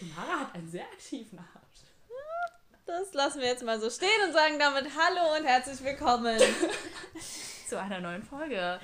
Mara 0.00 0.40
hat 0.40 0.54
einen 0.54 0.68
sehr 0.68 0.84
aktiven 0.84 1.38
Arsch. 1.38 1.84
Das 2.84 3.14
lassen 3.14 3.40
wir 3.40 3.46
jetzt 3.46 3.62
mal 3.62 3.80
so 3.80 3.88
stehen 3.88 4.08
und 4.26 4.32
sagen 4.32 4.58
damit 4.58 4.86
Hallo 4.96 5.38
und 5.38 5.44
herzlich 5.44 5.82
willkommen 5.84 6.38
zu 7.68 7.80
einer 7.80 8.00
neuen 8.00 8.22
Folge. 8.22 8.80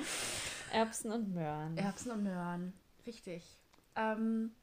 Erbsen 0.72 1.10
und 1.10 1.34
Möhren. 1.34 1.76
Erbsen 1.76 2.12
und 2.12 2.22
Möhren, 2.22 2.72
richtig. 3.06 3.42
Ähm, 3.96 4.54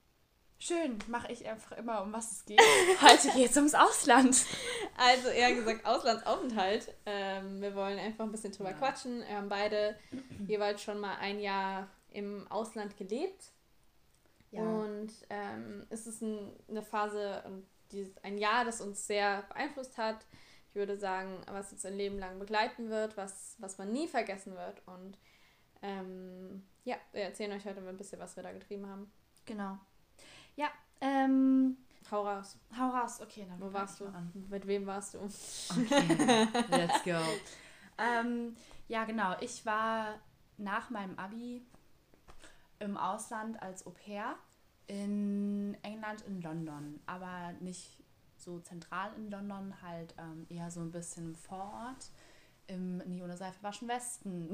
schön, 0.57 0.97
mache 1.07 1.31
ich 1.31 1.46
einfach 1.47 1.73
immer, 1.73 2.02
um 2.02 2.13
was 2.13 2.31
es 2.31 2.46
geht. 2.46 2.62
Heute 3.02 3.29
geht 3.36 3.52
es 3.52 3.58
ums 3.58 3.76
Ausland. 3.76 4.46
Also 4.98 5.28
eher 5.28 5.54
gesagt 5.54 5.86
Auslandsaufenthalt. 5.86 6.94
Ähm, 7.06 7.62
wir 7.62 7.76
wollen 7.76 8.00
einfach 8.00 8.24
ein 8.24 8.32
bisschen 8.32 8.54
drüber 8.54 8.72
ja. 8.72 8.78
quatschen. 8.78 9.20
Wir 9.20 9.36
haben 9.36 9.50
beide 9.50 10.00
jeweils 10.48 10.82
schon 10.82 11.00
mal 11.00 11.18
ein 11.18 11.40
Jahr 11.40 11.90
im 12.10 12.50
Ausland 12.50 12.96
gelebt. 12.96 13.52
Ja. 14.52 14.62
Und 14.62 15.12
ähm, 15.29 15.86
es 15.90 16.08
ist 16.08 16.22
ein, 16.22 16.54
eine 16.70 16.84
Phase 16.84 17.44
und 17.46 17.66
ein 18.24 18.38
Jahr, 18.38 18.66
das 18.66 18.82
uns 18.82 19.08
sehr 19.08 19.44
beeinflusst 19.44 19.98
hat. 19.98 20.26
Ich 20.70 20.76
würde 20.76 20.98
sagen, 20.98 21.42
was 21.50 21.72
uns 21.72 21.86
ein 21.86 21.96
Leben 21.96 22.20
lang 22.20 22.40
begleiten 22.40 22.90
wird, 22.90 23.18
was, 23.18 23.55
was 23.60 23.78
man 23.78 23.91
nie 23.91 24.08
vergessen 24.08 24.55
wird. 24.55 24.82
Und 24.86 25.18
ähm, 25.82 26.64
ja, 26.84 26.96
wir 27.14 27.24
erzählen 27.24 27.52
euch 27.52 27.66
heute 27.66 27.82
mal 27.82 27.90
ein 27.90 27.98
bisschen, 27.98 28.20
was 28.20 28.36
wir 28.36 28.44
da 28.44 28.52
getrieben 28.52 28.88
haben. 28.88 29.12
Genau. 29.46 29.78
Ja, 30.55 30.70
ähm, 31.02 31.77
Hau 32.10 32.26
raus. 32.26 32.58
Hau 32.77 32.90
raus, 32.90 33.20
okay. 33.22 33.46
Dann 33.50 33.60
Wo 33.60 33.74
warst 33.74 34.00
du? 34.00 34.05
An. 34.05 34.32
Mit 34.50 34.66
wem 34.66 34.86
warst 34.86 35.14
du? 35.14 35.20
Okay, 35.20 36.48
let's 36.70 37.04
go. 37.04 37.20
ähm, 37.98 38.55
ja, 38.88 39.04
genau. 39.04 39.36
Ich 39.41 39.66
war 39.66 40.16
nach 40.58 40.90
meinem 40.90 41.18
Abi 41.20 41.66
im 42.80 42.98
Ausland 42.98 43.62
als 43.62 43.86
Au 43.86 43.91
pair 43.91 44.36
in 44.88 45.77
England, 45.84 46.22
in 46.22 46.41
London, 46.41 46.99
aber 47.05 47.54
nicht 47.59 47.99
so 48.38 48.59
zentral 48.59 49.12
in 49.18 49.30
London, 49.30 49.73
halt 49.81 50.13
ähm, 50.18 50.46
eher 50.49 50.71
so 50.71 50.79
ein 50.79 50.91
bisschen 50.91 51.35
vor 51.35 51.74
Ort 51.74 52.10
im 52.68 52.98
Nie 53.10 53.21
ohne 53.21 53.37
Seife 53.37 53.62
waschen 53.63 53.87
Westen. 53.87 54.52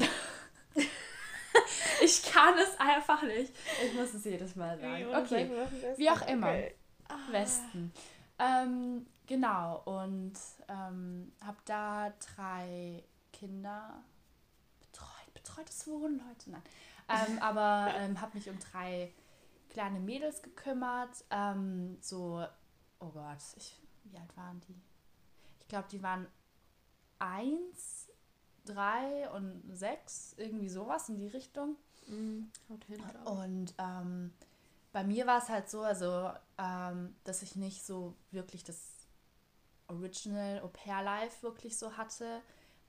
ich 2.03 2.23
kann 2.23 2.55
es 2.57 2.79
einfach 2.79 3.21
nicht. 3.23 3.53
Ich 3.85 3.93
muss 3.93 4.13
es 4.13 4.23
jedes 4.23 4.55
Mal 4.55 4.79
sagen. 4.79 5.15
Okay, 5.15 5.49
wie 5.97 6.09
auch 6.09 6.27
immer. 6.27 6.47
Okay. 6.47 6.75
Ah. 7.09 7.31
Westen. 7.31 7.91
Ähm, 8.39 9.05
genau, 9.27 9.81
und 9.85 10.33
ähm, 10.67 11.31
habe 11.43 11.57
da 11.65 12.13
drei 12.35 13.03
Kinder 13.31 14.03
betreut. 14.79 15.33
Betreutes 15.33 15.87
Wohnen, 15.87 16.19
Leute, 16.19 16.51
nein. 16.51 16.63
Ähm, 17.09 17.39
aber 17.39 17.93
ähm, 17.97 18.19
habe 18.21 18.37
mich 18.37 18.49
um 18.49 18.57
drei 18.59 19.13
kleine 19.69 19.99
Mädels 19.99 20.41
gekümmert. 20.41 21.25
Ähm, 21.29 21.97
so, 21.99 22.45
oh 22.99 23.09
Gott, 23.09 23.37
ich, 23.57 23.81
wie 24.05 24.17
alt 24.17 24.37
waren 24.37 24.61
die? 24.61 24.81
Ich 25.61 25.67
glaube, 25.67 25.87
die 25.91 26.01
waren 26.01 26.27
eins, 27.19 28.07
drei 28.65 29.29
und 29.31 29.63
sechs, 29.71 30.35
irgendwie 30.37 30.69
sowas 30.69 31.09
in 31.09 31.17
die 31.17 31.27
Richtung. 31.27 31.75
Mm, 32.07 32.43
und 33.25 33.73
ähm, 33.77 34.33
bei 34.91 35.03
mir 35.03 35.25
war 35.25 35.39
es 35.39 35.49
halt 35.49 35.69
so, 35.69 35.81
also, 35.81 36.31
ähm, 36.57 37.15
dass 37.23 37.41
ich 37.41 37.55
nicht 37.55 37.83
so 37.85 38.15
wirklich 38.31 38.63
das 38.63 39.07
Original 39.87 40.61
Au 40.61 40.67
pair 40.67 41.01
Life 41.01 41.41
wirklich 41.43 41.77
so 41.77 41.97
hatte. 41.97 42.41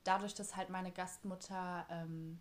Dadurch, 0.05 0.35
dass 0.35 0.55
halt 0.55 0.69
meine 0.69 0.93
Gastmutter 0.93 1.87
ähm, 1.89 2.39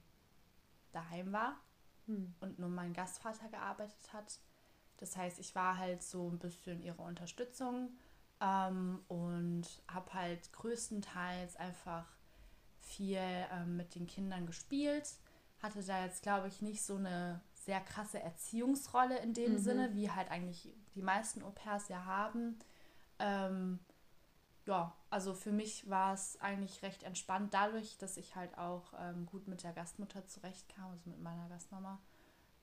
daheim 0.93 1.31
war 1.31 1.57
hm. 2.05 2.33
und 2.39 2.59
nur 2.59 2.69
mein 2.69 2.93
Gastvater 2.93 3.49
gearbeitet 3.49 4.13
hat. 4.13 4.39
Das 4.97 5.17
heißt, 5.17 5.39
ich 5.39 5.55
war 5.55 5.77
halt 5.77 6.03
so 6.03 6.29
ein 6.29 6.39
bisschen 6.39 6.81
ihre 6.81 7.01
Unterstützung 7.01 7.91
ähm, 8.39 9.03
und 9.07 9.63
habe 9.87 10.13
halt 10.13 10.51
größtenteils 10.53 11.55
einfach 11.57 12.05
viel 12.79 13.19
ähm, 13.19 13.77
mit 13.77 13.95
den 13.95 14.07
Kindern 14.07 14.45
gespielt. 14.45 15.09
Hatte 15.61 15.83
da 15.83 16.03
jetzt, 16.03 16.23
glaube 16.23 16.47
ich, 16.47 16.61
nicht 16.61 16.83
so 16.83 16.97
eine 16.97 17.41
sehr 17.53 17.79
krasse 17.79 18.21
Erziehungsrolle 18.21 19.17
in 19.19 19.33
dem 19.33 19.53
mhm. 19.53 19.57
Sinne, 19.57 19.95
wie 19.95 20.11
halt 20.11 20.29
eigentlich 20.29 20.69
die 20.95 21.01
meisten 21.01 21.41
Au-pairs 21.41 21.87
ja 21.87 22.05
haben. 22.05 22.59
Ähm, 23.19 23.79
ja, 24.65 24.95
also 25.09 25.33
für 25.33 25.51
mich 25.51 25.89
war 25.89 26.13
es 26.13 26.39
eigentlich 26.39 26.81
recht 26.83 27.03
entspannt, 27.03 27.53
dadurch, 27.53 27.97
dass 27.97 28.17
ich 28.17 28.35
halt 28.35 28.57
auch 28.57 28.93
ähm, 28.99 29.25
gut 29.25 29.47
mit 29.47 29.63
der 29.63 29.73
Gastmutter 29.73 30.25
zurechtkam, 30.27 30.91
also 30.91 31.09
mit 31.09 31.21
meiner 31.21 31.49
Gastmama. 31.49 31.99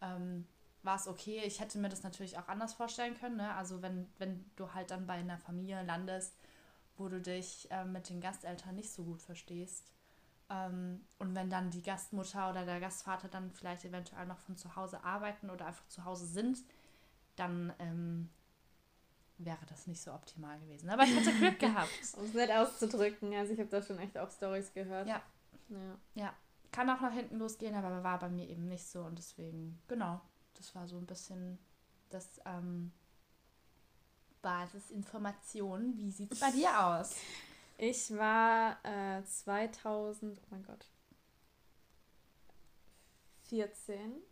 Ähm, 0.01 0.47
war 0.83 0.97
es 0.97 1.09
okay. 1.09 1.43
Ich 1.45 1.61
hätte 1.61 1.79
mir 1.79 1.89
das 1.91 2.03
natürlich 2.03 2.39
auch 2.39 2.49
anders 2.49 2.73
vorstellen 2.73 3.15
können. 3.19 3.37
Ne? 3.37 3.55
Also 3.55 3.83
wenn, 3.83 4.09
wenn 4.19 4.51
du 4.57 4.73
halt 4.73 4.91
dann 4.91 5.07
bei 5.07 5.15
einer 5.15 5.39
Familie 5.39 5.83
landest, 5.83 6.35
wo 6.97 7.09
du 7.09 7.21
dich 7.21 7.71
äh, 7.71 7.85
mit 7.85 8.09
den 8.09 8.21
Gasteltern 8.21 8.77
nicht 8.77 8.93
so 8.93 9.05
gut 9.05 9.21
verstehst. 9.21 9.93
Ähm, 10.49 11.05
und 11.19 11.35
wenn 11.35 11.51
dann 11.51 11.71
die 11.71 11.83
Gastmutter 11.83 12.51
oder 12.51 12.65
der 12.65 12.81
Gastvater 12.81 13.29
dann 13.29 13.51
vielleicht 13.51 13.85
eventuell 13.85 14.27
noch 14.27 14.39
von 14.39 14.57
zu 14.57 14.75
Hause 14.77 15.05
arbeiten 15.05 15.51
oder 15.51 15.67
einfach 15.67 15.87
zu 15.89 16.05
Hause 16.05 16.27
sind, 16.27 16.59
dann 17.37 17.73
ähm, 17.79 18.31
wäre 19.45 19.65
das 19.69 19.87
nicht 19.87 20.01
so 20.01 20.13
optimal 20.13 20.59
gewesen. 20.61 20.91
Aber 20.91 21.05
ich 21.05 21.15
hätte 21.15 21.33
Glück 21.33 21.59
gehabt. 21.59 21.91
um 22.17 22.25
es 22.25 22.35
nicht 22.35 22.53
auszudrücken. 22.53 23.35
Also 23.35 23.53
ich 23.53 23.59
habe 23.59 23.69
da 23.69 23.83
schon 23.83 23.99
echt 23.99 24.17
auch 24.19 24.31
Stories 24.31 24.73
gehört. 24.73 25.07
Ja. 25.09 25.23
ja. 25.69 25.99
Ja. 26.15 26.35
Kann 26.73 26.89
auch 26.91 27.01
nach 27.01 27.13
hinten 27.13 27.39
losgehen, 27.39 27.75
aber 27.75 28.03
war 28.05 28.19
bei 28.19 28.29
mir 28.29 28.49
eben 28.49 28.69
nicht 28.69 28.87
so 28.87 29.01
und 29.03 29.19
deswegen, 29.19 29.81
genau. 29.89 30.21
Das 30.55 30.75
war 30.75 30.87
so 30.87 30.99
ein 30.99 31.07
bisschen 31.07 31.59
das 32.11 32.41
ähm, 32.45 32.93
Basisinformation. 34.43 35.97
Wie 35.97 36.11
sieht 36.11 36.33
es 36.33 36.41
bei 36.41 36.51
dir 36.53 36.87
aus? 36.87 37.17
Ich 37.79 38.15
war 38.17 38.79
äh, 38.85 39.25
2000, 39.25 40.39
oh 40.39 40.47
mein 40.51 40.63
Gott, 40.63 40.87
14. 43.49 44.23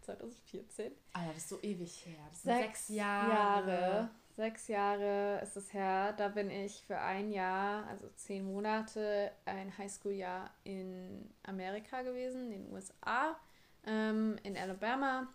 2014. 0.00 0.92
Ah 1.12 1.22
ja, 1.22 1.28
das 1.28 1.38
ist 1.38 1.48
so 1.50 1.60
ewig 1.62 2.06
her. 2.06 2.18
Das 2.30 2.42
sind 2.42 2.52
sechs, 2.52 2.86
sechs 2.86 2.88
Jahre. 2.88 3.70
Jahre. 3.70 4.10
Sechs 4.36 4.68
Jahre 4.68 5.40
ist 5.42 5.56
es 5.56 5.72
her. 5.72 6.14
Da 6.14 6.28
bin 6.28 6.50
ich 6.50 6.82
für 6.86 6.98
ein 6.98 7.30
Jahr, 7.30 7.86
also 7.86 8.08
zehn 8.16 8.44
Monate, 8.44 9.30
ein 9.44 9.76
Highschool-Jahr 9.76 10.50
in 10.64 11.30
Amerika 11.42 12.02
gewesen, 12.02 12.50
in 12.50 12.64
den 12.64 12.72
USA, 12.72 13.36
ähm, 13.86 14.38
in 14.42 14.56
Alabama, 14.56 15.28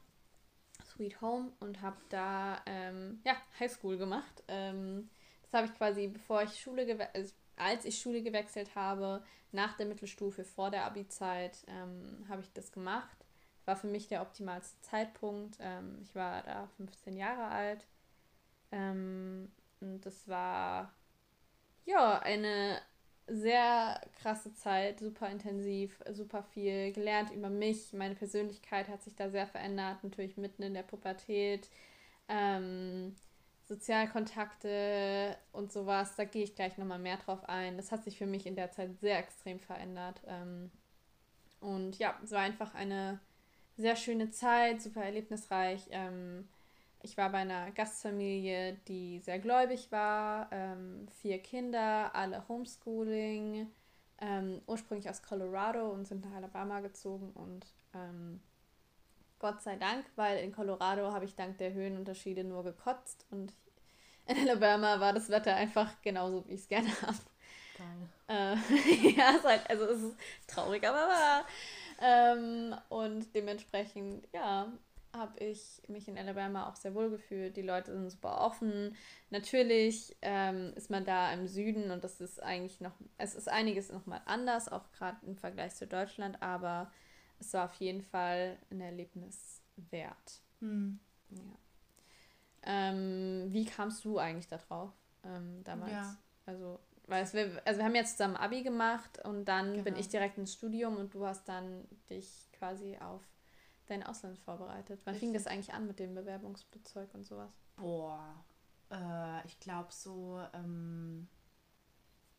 Sweet 0.84 1.22
Home 1.22 1.52
und 1.60 1.82
habe 1.82 1.98
da 2.10 2.62
ähm, 2.66 3.22
ja, 3.24 3.36
Highschool 3.60 3.98
gemacht. 3.98 4.44
Ähm, 4.48 5.10
das 5.44 5.54
habe 5.54 5.68
ich 5.68 5.78
quasi, 5.78 6.08
bevor 6.08 6.44
ich 6.44 6.60
Schule 6.60 7.10
also 7.14 7.34
als 7.56 7.86
ich 7.86 8.00
Schule 8.00 8.22
gewechselt 8.22 8.76
habe, 8.76 9.24
nach 9.52 9.78
der 9.78 9.88
Mittelstufe, 9.88 10.44
vor 10.44 10.70
der 10.70 10.86
Abi-Zeit, 10.86 11.66
ähm, 11.68 12.26
habe 12.30 12.42
ich 12.42 12.54
das 12.54 12.72
gemacht 12.72 13.18
war 13.68 13.76
für 13.76 13.88
mich 13.88 14.08
der 14.08 14.22
optimalste 14.22 14.80
Zeitpunkt. 14.82 15.58
Ähm, 15.60 16.00
ich 16.02 16.16
war 16.16 16.42
da 16.44 16.68
15 16.78 17.18
Jahre 17.18 17.50
alt. 17.50 17.86
Ähm, 18.72 19.52
und 19.80 20.06
das 20.06 20.28
war 20.28 20.94
ja 21.86 22.20
eine 22.20 22.82
sehr 23.28 24.00
krasse 24.22 24.54
Zeit, 24.54 25.00
super 25.00 25.30
intensiv, 25.30 26.02
super 26.12 26.44
viel 26.44 26.94
gelernt 26.94 27.32
über 27.32 27.50
mich. 27.50 27.94
Meine 27.94 28.16
Persönlichkeit 28.16 28.88
hat 28.88 29.04
sich 29.04 29.16
da 29.16 29.30
sehr 29.30 29.48
verändert, 29.48 30.04
natürlich 30.04 30.38
mitten 30.38 30.64
in 30.64 30.74
der 30.74 30.84
Pubertät. 30.84 31.70
Ähm, 32.30 33.16
Sozialkontakte 33.68 35.38
und 35.52 35.74
sowas, 35.74 36.16
da 36.16 36.24
gehe 36.24 36.44
ich 36.44 36.56
gleich 36.56 36.78
nochmal 36.78 37.00
mehr 37.00 37.18
drauf 37.18 37.44
ein. 37.50 37.76
Das 37.76 37.92
hat 37.92 38.04
sich 38.06 38.18
für 38.18 38.26
mich 38.26 38.46
in 38.46 38.56
der 38.56 38.72
Zeit 38.72 38.98
sehr 39.02 39.20
extrem 39.20 39.60
verändert. 39.60 40.22
Ähm, 40.26 40.72
und 41.60 42.00
ja, 42.00 42.18
es 42.24 42.32
war 42.32 42.42
einfach 42.42 42.74
eine 42.76 43.20
sehr 43.76 43.98
schöne 43.98 44.32
Zeit, 44.32 44.82
super 44.82 45.04
erlebnisreich. 45.04 45.82
Ähm, 45.92 46.48
ich 47.08 47.18
war 47.18 47.30
bei 47.30 47.40
einer 47.40 47.72
Gastfamilie, 47.72 48.74
die 48.88 49.20
sehr 49.20 49.40
gläubig 49.40 49.92
war, 49.92 50.50
ähm, 50.52 51.08
vier 51.22 51.40
Kinder, 51.40 52.14
alle 52.14 52.46
Homeschooling, 52.50 53.68
ähm, 54.20 54.62
ursprünglich 54.68 55.10
aus 55.10 55.24
Colorado 55.24 55.90
und 55.90 56.06
sind 56.06 56.26
nach 56.26 56.36
Alabama 56.36 56.82
gezogen 56.82 57.32
und 57.32 57.66
ähm, 57.94 58.42
Gott 59.40 59.62
sei 59.62 59.78
Dank, 59.78 60.06
weil 60.18 60.40
in 60.40 60.52
Colorado 60.52 61.14
habe 61.14 61.24
ich 61.24 61.36
dank 61.36 61.58
der 61.60 61.72
Höhenunterschiede 61.72 62.44
nur 62.44 62.64
gekotzt 62.66 63.26
und 63.32 63.54
in 64.26 64.38
Alabama 64.38 65.00
war 65.00 65.14
das 65.14 65.30
Wetter 65.30 65.56
einfach 65.56 66.02
genauso, 66.02 66.46
wie 66.48 66.56
ich 66.56 66.62
es 66.62 66.68
gerne 66.68 66.90
habe. 67.02 67.18
Geil. 67.78 68.10
Äh, 68.28 69.12
ja, 69.18 69.36
es 69.38 69.44
halt, 69.46 69.70
also 69.70 69.86
es 69.86 70.02
ist 70.02 70.18
traurig, 70.48 70.86
aber 70.86 70.98
wahr. 70.98 71.46
Ähm, 72.02 72.76
und 72.90 73.34
dementsprechend, 73.34 74.28
ja, 74.34 74.68
habe 75.14 75.44
ich 75.44 75.82
mich 75.88 76.08
in 76.08 76.18
Alabama 76.18 76.70
auch 76.70 76.76
sehr 76.76 76.94
wohl 76.94 77.10
gefühlt. 77.10 77.58
Die 77.58 77.62
Leute 77.62 77.92
sind 77.92 78.10
super 78.10 78.42
offen. 78.42 78.96
Natürlich 79.30 80.16
ähm, 80.22 80.74
ist 80.76 80.90
man 80.90 81.06
da 81.06 81.32
im 81.34 81.48
Süden 81.48 81.92
und 81.92 82.04
das 82.04 82.22
ist 82.22 82.42
eigentlich 82.42 82.82
noch, 82.82 82.94
es 83.18 83.36
ist 83.36 83.50
einiges 83.50 83.92
nochmal 83.92 84.22
anders, 84.26 84.70
auch 84.70 84.92
gerade 84.92 85.18
im 85.26 85.36
Vergleich 85.36 85.76
zu 85.76 85.88
Deutschland, 85.88 86.42
aber 86.42 86.92
es 87.40 87.54
war 87.54 87.66
auf 87.66 87.74
jeden 87.76 88.02
Fall 88.02 88.58
ein 88.72 88.82
Erlebnis 88.82 89.62
wert. 89.76 90.42
Mhm. 90.60 91.00
Ja. 91.30 91.58
Ähm, 92.64 93.46
wie 93.50 93.66
kamst 93.66 94.04
du 94.06 94.18
eigentlich 94.18 94.48
da 94.48 94.58
drauf 94.58 94.92
ähm, 95.24 95.64
damals? 95.64 95.92
Ja. 95.92 96.18
Also, 96.46 96.80
weil 97.06 97.24
es, 97.24 97.34
also 97.34 97.80
wir 97.80 97.86
haben 97.86 97.96
jetzt 97.96 98.18
zusammen 98.18 98.36
Abi 98.36 98.64
gemacht 98.64 99.24
und 99.24 99.46
dann 99.46 99.74
genau. 99.74 99.84
bin 99.84 99.96
ich 99.96 100.10
direkt 100.10 100.38
ins 100.38 100.54
Studium 100.54 100.98
und 100.98 101.14
du 101.14 101.26
hast 101.26 101.48
dann 101.48 101.88
dich 102.10 102.50
quasi 102.58 102.98
auf 102.98 103.22
dein 103.88 104.04
Ausland 104.04 104.38
vorbereitet. 104.40 105.02
Wann 105.04 105.14
Richtig. 105.14 105.28
fing 105.28 105.34
das 105.34 105.48
eigentlich 105.48 105.74
an 105.74 105.88
mit 105.88 106.00
dem 106.00 106.16
Bewerbungsbezeug 106.16 107.14
und 107.14 107.26
sowas? 107.26 107.52
Boah, 107.76 108.46
äh, 108.92 109.46
ich 109.46 109.60
glaube 109.60 109.92
so 109.92 110.42
ähm, 110.54 111.28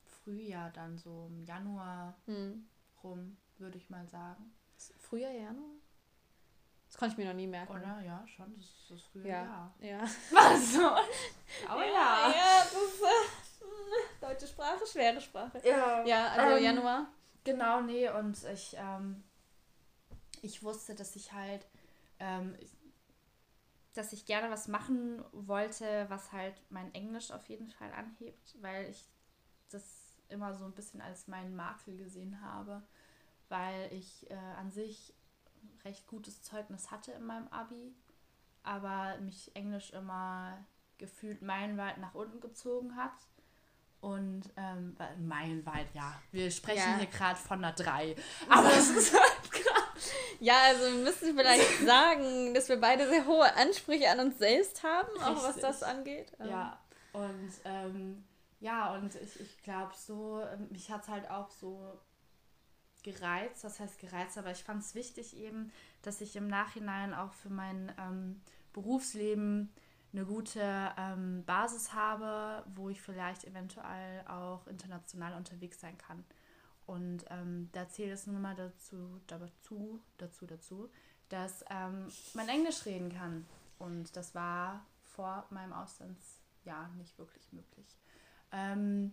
Frühjahr 0.04 0.70
dann 0.70 0.98
so 0.98 1.26
im 1.26 1.42
Januar 1.42 2.16
hm. 2.26 2.68
rum, 3.02 3.36
würde 3.58 3.78
ich 3.78 3.90
mal 3.90 4.06
sagen. 4.06 4.54
Frühjahr, 4.98 5.32
Januar? 5.32 5.76
Das 6.88 6.96
konnte 6.96 7.12
ich 7.12 7.18
mir 7.18 7.26
noch 7.26 7.34
nie 7.34 7.46
merken. 7.46 7.72
Oder? 7.72 8.00
Ja, 8.00 8.26
schon. 8.26 8.54
Das 8.56 8.64
ist 8.64 8.90
das 8.90 9.02
frühe 9.02 9.28
ja. 9.28 9.44
Jahr. 9.44 9.74
Ja. 9.80 10.00
Was? 10.30 10.72
so? 10.72 10.86
Aber 11.68 11.84
ja. 11.84 11.92
Ja, 11.92 12.30
ja 12.30 12.62
das 12.62 12.72
ist, 12.72 13.02
äh, 13.02 14.26
deutsche 14.26 14.46
Sprache, 14.46 14.86
schwere 14.86 15.20
Sprache. 15.20 15.60
Ja. 15.64 16.04
Ja, 16.04 16.28
also 16.28 16.56
ähm, 16.56 16.64
Januar. 16.64 17.06
Genau, 17.44 17.82
nee. 17.82 18.08
Und 18.08 18.42
ich, 18.44 18.74
ähm, 18.78 19.22
ich 20.42 20.62
wusste, 20.62 20.94
dass 20.94 21.16
ich 21.16 21.32
halt, 21.32 21.66
ähm, 22.18 22.56
dass 23.94 24.12
ich 24.12 24.26
gerne 24.26 24.50
was 24.50 24.68
machen 24.68 25.24
wollte, 25.32 26.06
was 26.08 26.32
halt 26.32 26.54
mein 26.70 26.92
Englisch 26.94 27.30
auf 27.30 27.48
jeden 27.48 27.68
Fall 27.68 27.92
anhebt, 27.92 28.56
weil 28.60 28.88
ich 28.90 29.04
das 29.70 29.82
immer 30.28 30.54
so 30.54 30.64
ein 30.64 30.72
bisschen 30.72 31.00
als 31.00 31.26
meinen 31.26 31.56
Makel 31.56 31.96
gesehen 31.96 32.40
habe, 32.42 32.82
weil 33.48 33.92
ich 33.92 34.30
äh, 34.30 34.34
an 34.34 34.70
sich 34.70 35.14
recht 35.84 36.06
gutes 36.06 36.42
Zeugnis 36.42 36.90
hatte 36.90 37.12
in 37.12 37.24
meinem 37.24 37.48
Abi, 37.48 37.94
aber 38.62 39.18
mich 39.20 39.54
Englisch 39.54 39.90
immer 39.90 40.64
gefühlt 40.98 41.42
meilenweit 41.42 41.98
nach 41.98 42.14
unten 42.14 42.40
gezogen 42.40 42.96
hat. 42.96 43.14
Und 44.00 44.42
ähm, 44.56 44.96
meilenweit, 45.18 45.88
ja. 45.92 46.20
Wir 46.30 46.50
sprechen 46.52 46.90
ja. 46.92 46.98
hier 46.98 47.06
gerade 47.06 47.38
von 47.38 47.64
einer 47.64 47.74
3. 47.74 48.14
Aber 48.48 48.72
es 48.72 48.90
ist 48.90 49.12
halt 49.12 49.50
krass. 49.50 49.77
Ja, 50.40 50.54
also 50.66 50.84
wir 50.84 51.04
müssen 51.04 51.36
vielleicht 51.36 51.78
sagen, 51.86 52.54
dass 52.54 52.68
wir 52.68 52.80
beide 52.80 53.08
sehr 53.08 53.26
hohe 53.26 53.54
Ansprüche 53.54 54.10
an 54.10 54.20
uns 54.20 54.38
selbst 54.38 54.82
haben, 54.82 55.08
Richtig. 55.08 55.26
auch 55.26 55.42
was 55.42 55.56
das 55.56 55.82
angeht. 55.82 56.32
Ja, 56.44 56.78
und 57.12 57.52
ähm, 57.64 58.24
ja, 58.60 58.94
und 58.94 59.14
ich, 59.14 59.40
ich 59.40 59.62
glaube 59.62 59.92
so, 59.96 60.42
ähm, 60.42 60.68
mich 60.70 60.90
hat 60.90 61.02
es 61.02 61.08
halt 61.08 61.30
auch 61.30 61.50
so 61.50 61.98
gereizt, 63.02 63.64
das 63.64 63.80
heißt 63.80 63.98
gereizt, 63.98 64.38
aber 64.38 64.50
ich 64.50 64.64
fand 64.64 64.82
es 64.82 64.94
wichtig 64.94 65.36
eben, 65.36 65.72
dass 66.02 66.20
ich 66.20 66.36
im 66.36 66.48
Nachhinein 66.48 67.14
auch 67.14 67.32
für 67.32 67.50
mein 67.50 67.92
ähm, 67.98 68.40
Berufsleben 68.72 69.72
eine 70.12 70.24
gute 70.24 70.92
ähm, 70.96 71.44
Basis 71.44 71.92
habe, 71.92 72.64
wo 72.74 72.88
ich 72.88 73.00
vielleicht 73.00 73.44
eventuell 73.44 74.26
auch 74.26 74.66
international 74.66 75.34
unterwegs 75.34 75.80
sein 75.80 75.96
kann. 75.98 76.24
Und 76.88 77.26
ähm, 77.28 77.68
da 77.72 77.86
zählt 77.86 78.12
es 78.12 78.26
nun 78.26 78.40
mal 78.40 78.54
dazu, 78.54 79.20
dazu, 79.26 80.00
dazu, 80.16 80.46
dazu, 80.46 80.88
dass 81.28 81.62
ähm, 81.68 82.08
man 82.32 82.48
Englisch 82.48 82.86
reden 82.86 83.12
kann. 83.12 83.44
Und 83.78 84.16
das 84.16 84.34
war 84.34 84.86
vor 85.02 85.46
meinem 85.50 85.74
Auslandsjahr 85.74 86.88
nicht 86.96 87.18
wirklich 87.18 87.52
möglich. 87.52 87.98
Ähm, 88.52 89.12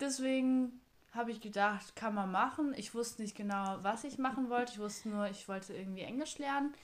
deswegen 0.00 0.80
habe 1.12 1.30
ich 1.30 1.40
gedacht, 1.40 1.94
kann 1.94 2.16
man 2.16 2.32
machen. 2.32 2.74
Ich 2.76 2.96
wusste 2.96 3.22
nicht 3.22 3.36
genau, 3.36 3.78
was 3.82 4.02
ich 4.02 4.18
machen 4.18 4.50
wollte. 4.50 4.72
Ich 4.72 4.80
wusste 4.80 5.08
nur, 5.08 5.28
ich 5.28 5.46
wollte 5.46 5.72
irgendwie 5.72 6.02
Englisch 6.02 6.38
lernen. 6.38 6.74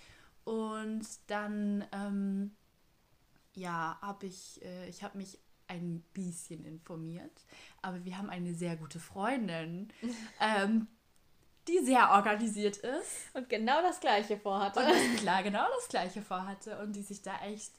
Und 0.45 1.09
dann, 1.27 1.85
ähm, 1.91 2.55
ja, 3.55 3.99
habe 4.01 4.27
ich, 4.27 4.63
äh, 4.63 4.89
ich 4.89 5.03
habe 5.03 5.19
mich 5.19 5.41
ein 5.71 6.03
bisschen 6.13 6.65
informiert. 6.65 7.45
Aber 7.81 8.05
wir 8.05 8.19
haben 8.19 8.29
eine 8.29 8.55
sehr 8.55 8.77
gute 8.77 8.99
Freundin, 8.99 9.89
ähm, 10.41 10.89
die 11.69 11.79
sehr 11.85 12.11
organisiert 12.11 12.79
ist. 12.79 13.35
Und 13.35 13.49
genau 13.49 13.81
das 13.83 14.01
Gleiche 14.01 14.37
vorhatte. 14.37 14.81
Und 14.81 15.17
klar, 15.19 15.43
genau 15.43 15.65
das 15.77 15.89
Gleiche 15.89 16.23
vorhatte. 16.23 16.79
Und 16.79 16.95
die 16.95 17.03
sich 17.03 17.23
da 17.23 17.39
echt 17.45 17.73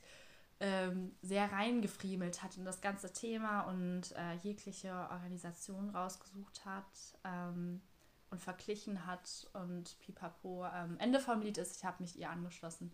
ähm, 0.62 1.16
sehr 1.22 1.52
reingefriemelt 1.52 2.42
hat 2.44 2.56
in 2.56 2.66
das 2.66 2.82
ganze 2.82 3.12
Thema 3.12 3.62
und 3.62 4.12
äh, 4.16 4.36
jegliche 4.44 4.94
Organisation 5.12 5.90
rausgesucht 5.90 6.64
hat 6.66 6.86
ähm, 7.24 7.82
und 8.30 8.40
verglichen 8.40 9.06
hat 9.06 9.50
und 9.54 10.00
pipapo. 10.00 10.66
Ähm, 10.74 10.98
Ende 11.00 11.20
vom 11.20 11.42
Lied 11.42 11.58
ist, 11.58 11.78
ich 11.78 11.84
habe 11.84 12.04
mich 12.04 12.18
ihr 12.18 12.30
angeschlossen 12.30 12.94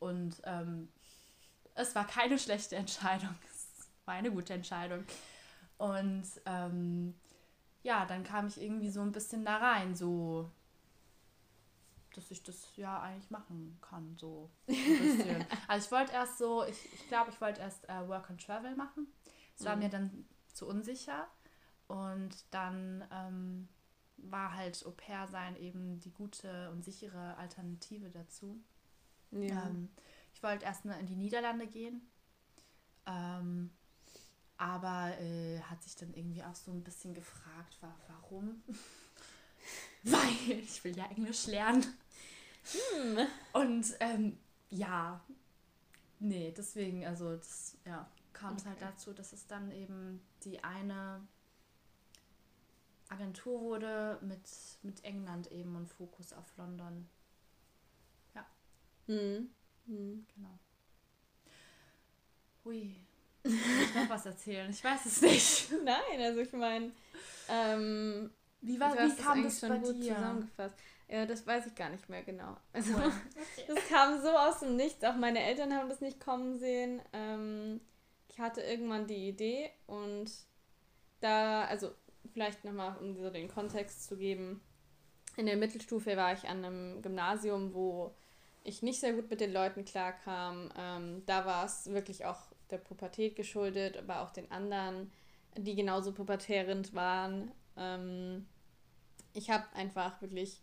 und 0.00 0.42
ähm, 0.44 0.88
es 1.74 1.94
war 1.94 2.06
keine 2.06 2.38
schlechte 2.38 2.76
Entscheidung, 2.76 3.34
war 4.04 4.14
eine 4.14 4.30
gute 4.30 4.54
Entscheidung. 4.54 5.04
Und 5.78 6.24
ähm, 6.46 7.14
ja, 7.82 8.06
dann 8.06 8.24
kam 8.24 8.46
ich 8.46 8.60
irgendwie 8.60 8.90
so 8.90 9.00
ein 9.00 9.12
bisschen 9.12 9.44
da 9.44 9.56
rein, 9.58 9.94
so 9.94 10.50
dass 12.14 12.30
ich 12.30 12.42
das 12.42 12.76
ja 12.76 13.00
eigentlich 13.02 13.30
machen 13.30 13.76
kann, 13.80 14.16
so 14.16 14.48
also 15.68 15.84
ich 15.84 15.92
wollte 15.92 16.12
erst 16.12 16.38
so, 16.38 16.64
ich, 16.64 16.92
ich 16.92 17.08
glaube, 17.08 17.30
ich 17.30 17.40
wollte 17.40 17.60
erst 17.60 17.88
äh, 17.88 18.08
Work 18.08 18.30
and 18.30 18.44
Travel 18.44 18.76
machen. 18.76 19.08
Es 19.56 19.64
war 19.64 19.76
mhm. 19.76 19.82
mir 19.82 19.88
dann 19.88 20.24
zu 20.52 20.66
unsicher. 20.66 21.26
Und 21.86 22.30
dann 22.50 23.04
ähm, 23.10 23.68
war 24.16 24.54
halt 24.54 24.84
Au 24.86 24.90
pair 24.90 25.26
sein 25.28 25.56
eben 25.56 26.00
die 26.00 26.12
gute 26.12 26.70
und 26.70 26.84
sichere 26.84 27.36
Alternative 27.36 28.10
dazu. 28.10 28.60
Ja. 29.30 29.66
Ähm, 29.66 29.90
ich 30.32 30.42
wollte 30.42 30.64
erst 30.64 30.84
mal 30.84 30.98
in 30.98 31.06
die 31.06 31.16
Niederlande 31.16 31.66
gehen. 31.66 32.00
Ähm, 33.06 33.70
aber 34.64 35.20
äh, 35.20 35.60
hat 35.60 35.82
sich 35.82 35.94
dann 35.94 36.14
irgendwie 36.14 36.42
auch 36.42 36.54
so 36.54 36.72
ein 36.72 36.82
bisschen 36.82 37.12
gefragt, 37.12 37.76
war, 37.82 37.94
warum? 38.08 38.62
Weil 40.04 40.58
ich 40.58 40.82
will 40.82 40.96
ja 40.96 41.04
Englisch 41.10 41.46
lernen. 41.48 41.84
Hm. 42.72 43.26
Und 43.52 43.94
ähm, 44.00 44.38
ja, 44.70 45.22
nee, 46.18 46.50
deswegen, 46.56 47.04
also 47.04 47.36
das, 47.36 47.76
ja, 47.84 48.10
kam 48.32 48.54
es 48.54 48.62
okay. 48.62 48.70
halt 48.70 48.82
dazu, 48.82 49.12
dass 49.12 49.34
es 49.34 49.46
dann 49.46 49.70
eben 49.70 50.22
die 50.44 50.64
eine 50.64 51.20
Agentur 53.10 53.60
wurde 53.60 54.18
mit, 54.22 54.48
mit 54.80 55.04
England 55.04 55.52
eben 55.52 55.76
und 55.76 55.88
Fokus 55.88 56.32
auf 56.32 56.56
London. 56.56 57.06
Ja. 58.34 58.46
Hm. 59.08 59.50
Hm. 59.84 60.26
Genau. 60.34 60.58
Hui. 62.64 62.96
Ich 63.44 63.94
noch 63.94 64.08
was 64.08 64.26
erzählen? 64.26 64.70
Ich 64.70 64.82
weiß 64.82 65.04
es 65.06 65.20
nicht. 65.20 65.72
Nein, 65.84 66.20
also 66.20 66.40
ich 66.40 66.52
meine, 66.52 66.92
ähm, 67.48 68.30
wie, 68.62 68.80
war, 68.80 68.94
wie 68.94 69.14
kam 69.14 69.42
das 69.42 69.60
bei 69.60 69.78
dir? 69.78 70.14
zusammengefasst. 70.14 70.76
Ja, 71.08 71.26
das 71.26 71.46
weiß 71.46 71.66
ich 71.66 71.74
gar 71.74 71.90
nicht 71.90 72.08
mehr 72.08 72.22
genau. 72.22 72.56
Also, 72.72 72.94
okay. 72.94 73.12
das 73.68 73.88
kam 73.88 74.20
so 74.22 74.30
aus 74.30 74.60
dem 74.60 74.76
Nichts. 74.76 75.04
Auch 75.04 75.16
meine 75.16 75.42
Eltern 75.42 75.74
haben 75.74 75.90
das 75.90 76.00
nicht 76.00 76.18
kommen 76.18 76.58
sehen. 76.58 77.02
Ähm, 77.12 77.80
ich 78.28 78.40
hatte 78.40 78.62
irgendwann 78.62 79.06
die 79.06 79.28
Idee 79.28 79.70
und 79.86 80.30
da, 81.20 81.64
also 81.66 81.94
vielleicht 82.32 82.64
nochmal, 82.64 82.96
um 82.96 83.14
so 83.14 83.28
den 83.28 83.48
Kontext 83.48 84.04
zu 84.04 84.16
geben. 84.16 84.62
In 85.36 85.46
der 85.46 85.56
Mittelstufe 85.56 86.16
war 86.16 86.32
ich 86.32 86.48
an 86.48 86.64
einem 86.64 87.02
Gymnasium, 87.02 87.74
wo 87.74 88.14
ich 88.62 88.82
nicht 88.82 89.00
sehr 89.00 89.12
gut 89.12 89.28
mit 89.28 89.40
den 89.40 89.52
Leuten 89.52 89.84
klarkam. 89.84 90.70
Ähm, 90.76 91.22
da 91.26 91.44
war 91.44 91.66
es 91.66 91.86
wirklich 91.92 92.24
auch 92.24 92.53
der 92.70 92.78
Pubertät 92.78 93.36
geschuldet, 93.36 93.96
aber 93.96 94.22
auch 94.22 94.30
den 94.30 94.50
anderen, 94.50 95.12
die 95.56 95.74
genauso 95.74 96.12
pubertärend 96.12 96.94
waren. 96.94 97.52
Ähm, 97.76 98.46
ich 99.32 99.50
habe 99.50 99.64
einfach 99.74 100.20
wirklich 100.22 100.60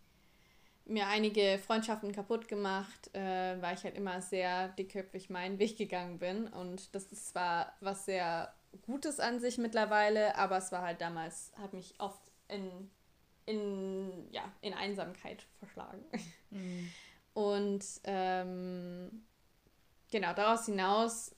mir 0.86 1.08
einige 1.08 1.60
Freundschaften 1.60 2.12
kaputt 2.12 2.48
gemacht, 2.48 3.14
äh, 3.14 3.62
weil 3.62 3.76
ich 3.76 3.84
halt 3.84 3.96
immer 3.96 4.22
sehr 4.22 4.70
dickköpfig 4.70 5.30
meinen 5.30 5.60
Weg 5.60 5.78
gegangen 5.78 6.20
bin. 6.20 6.48
Und 6.48 6.94
das 6.96 7.06
ist 7.12 7.30
zwar 7.30 7.74
was 7.80 8.06
sehr 8.06 8.54
Gutes 8.86 9.20
an 9.20 9.40
sich 9.40 9.58
mittlerweile, 9.58 10.36
aber 10.38 10.58
es 10.58 10.72
war 10.72 10.82
halt 10.82 11.02
damals, 11.02 11.52
hat 11.58 11.74
mich 11.74 11.94
oft 12.00 12.32
in, 12.48 12.90
in, 13.46 14.28
ja, 14.32 14.44
in 14.62 14.74
Einsamkeit 14.74 15.46
verschlagen. 15.60 16.04
Mhm. 16.50 16.90
Und 17.34 17.86
ähm, 18.04 19.24
genau, 20.12 20.34
daraus 20.34 20.66
hinaus 20.66 21.34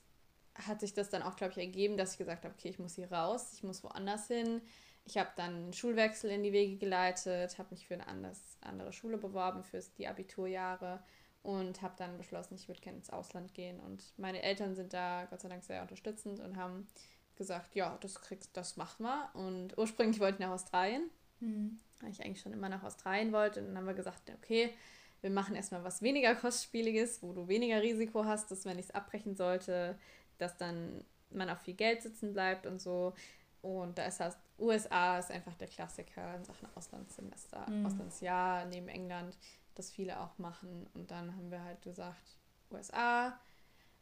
hat 0.54 0.80
sich 0.80 0.94
das 0.94 1.10
dann 1.10 1.22
auch, 1.22 1.36
glaube 1.36 1.52
ich, 1.52 1.58
ergeben, 1.58 1.96
dass 1.96 2.12
ich 2.12 2.18
gesagt 2.18 2.44
habe, 2.44 2.54
okay, 2.56 2.68
ich 2.68 2.78
muss 2.78 2.94
hier 2.94 3.10
raus, 3.10 3.52
ich 3.54 3.62
muss 3.62 3.82
woanders 3.82 4.28
hin. 4.28 4.60
Ich 5.06 5.18
habe 5.18 5.30
dann 5.36 5.54
einen 5.54 5.72
Schulwechsel 5.72 6.30
in 6.30 6.42
die 6.42 6.52
Wege 6.52 6.76
geleitet, 6.76 7.58
habe 7.58 7.70
mich 7.72 7.86
für 7.86 7.94
eine 7.94 8.06
anders, 8.06 8.56
andere 8.62 8.92
Schule 8.92 9.18
beworben, 9.18 9.62
für 9.62 9.80
die 9.98 10.08
Abiturjahre 10.08 11.02
und 11.42 11.82
habe 11.82 11.94
dann 11.98 12.16
beschlossen, 12.16 12.54
ich 12.54 12.68
würde 12.68 12.80
gerne 12.80 12.98
ins 12.98 13.10
Ausland 13.10 13.52
gehen. 13.52 13.78
Und 13.80 14.14
meine 14.16 14.42
Eltern 14.42 14.74
sind 14.74 14.94
da 14.94 15.26
Gott 15.28 15.42
sei 15.42 15.48
Dank 15.50 15.62
sehr 15.62 15.82
unterstützend 15.82 16.40
und 16.40 16.56
haben 16.56 16.88
gesagt, 17.36 17.74
ja, 17.74 17.98
das 18.00 18.20
kriegst, 18.20 18.56
das 18.56 18.76
machen 18.78 19.04
wir. 19.04 19.28
Und 19.34 19.76
ursprünglich 19.76 20.20
wollte 20.20 20.36
ich 20.36 20.40
nach 20.40 20.54
Australien, 20.54 21.10
mhm. 21.40 21.78
weil 22.00 22.10
ich 22.10 22.24
eigentlich 22.24 22.40
schon 22.40 22.54
immer 22.54 22.70
nach 22.70 22.82
Australien 22.82 23.32
wollte. 23.32 23.60
Und 23.60 23.66
dann 23.66 23.76
haben 23.76 23.86
wir 23.86 23.94
gesagt, 23.94 24.30
okay, 24.30 24.72
wir 25.20 25.30
machen 25.30 25.54
erstmal 25.54 25.84
was 25.84 26.00
weniger 26.00 26.34
kostspieliges, 26.34 27.22
wo 27.22 27.32
du 27.32 27.46
weniger 27.46 27.82
Risiko 27.82 28.24
hast, 28.24 28.50
dass 28.50 28.64
wenn 28.64 28.78
ich 28.78 28.86
es 28.86 28.94
abbrechen 28.94 29.36
sollte, 29.36 29.98
dass 30.38 30.56
dann 30.56 31.04
man 31.30 31.50
auf 31.50 31.60
viel 31.60 31.74
Geld 31.74 32.02
sitzen 32.02 32.32
bleibt 32.32 32.66
und 32.66 32.80
so. 32.80 33.14
Und 33.62 33.98
da 33.98 34.04
ist 34.04 34.20
das, 34.20 34.36
USA 34.58 35.18
ist 35.18 35.30
einfach 35.30 35.54
der 35.54 35.68
Klassiker 35.68 36.36
in 36.36 36.44
Sachen 36.44 36.68
Auslandssemester, 36.74 37.68
mhm. 37.68 37.86
Auslandsjahr 37.86 38.66
neben 38.66 38.88
England, 38.88 39.36
das 39.74 39.90
viele 39.90 40.20
auch 40.20 40.38
machen. 40.38 40.86
Und 40.94 41.10
dann 41.10 41.34
haben 41.34 41.50
wir 41.50 41.62
halt 41.64 41.80
gesagt, 41.82 42.36
USA 42.70 43.38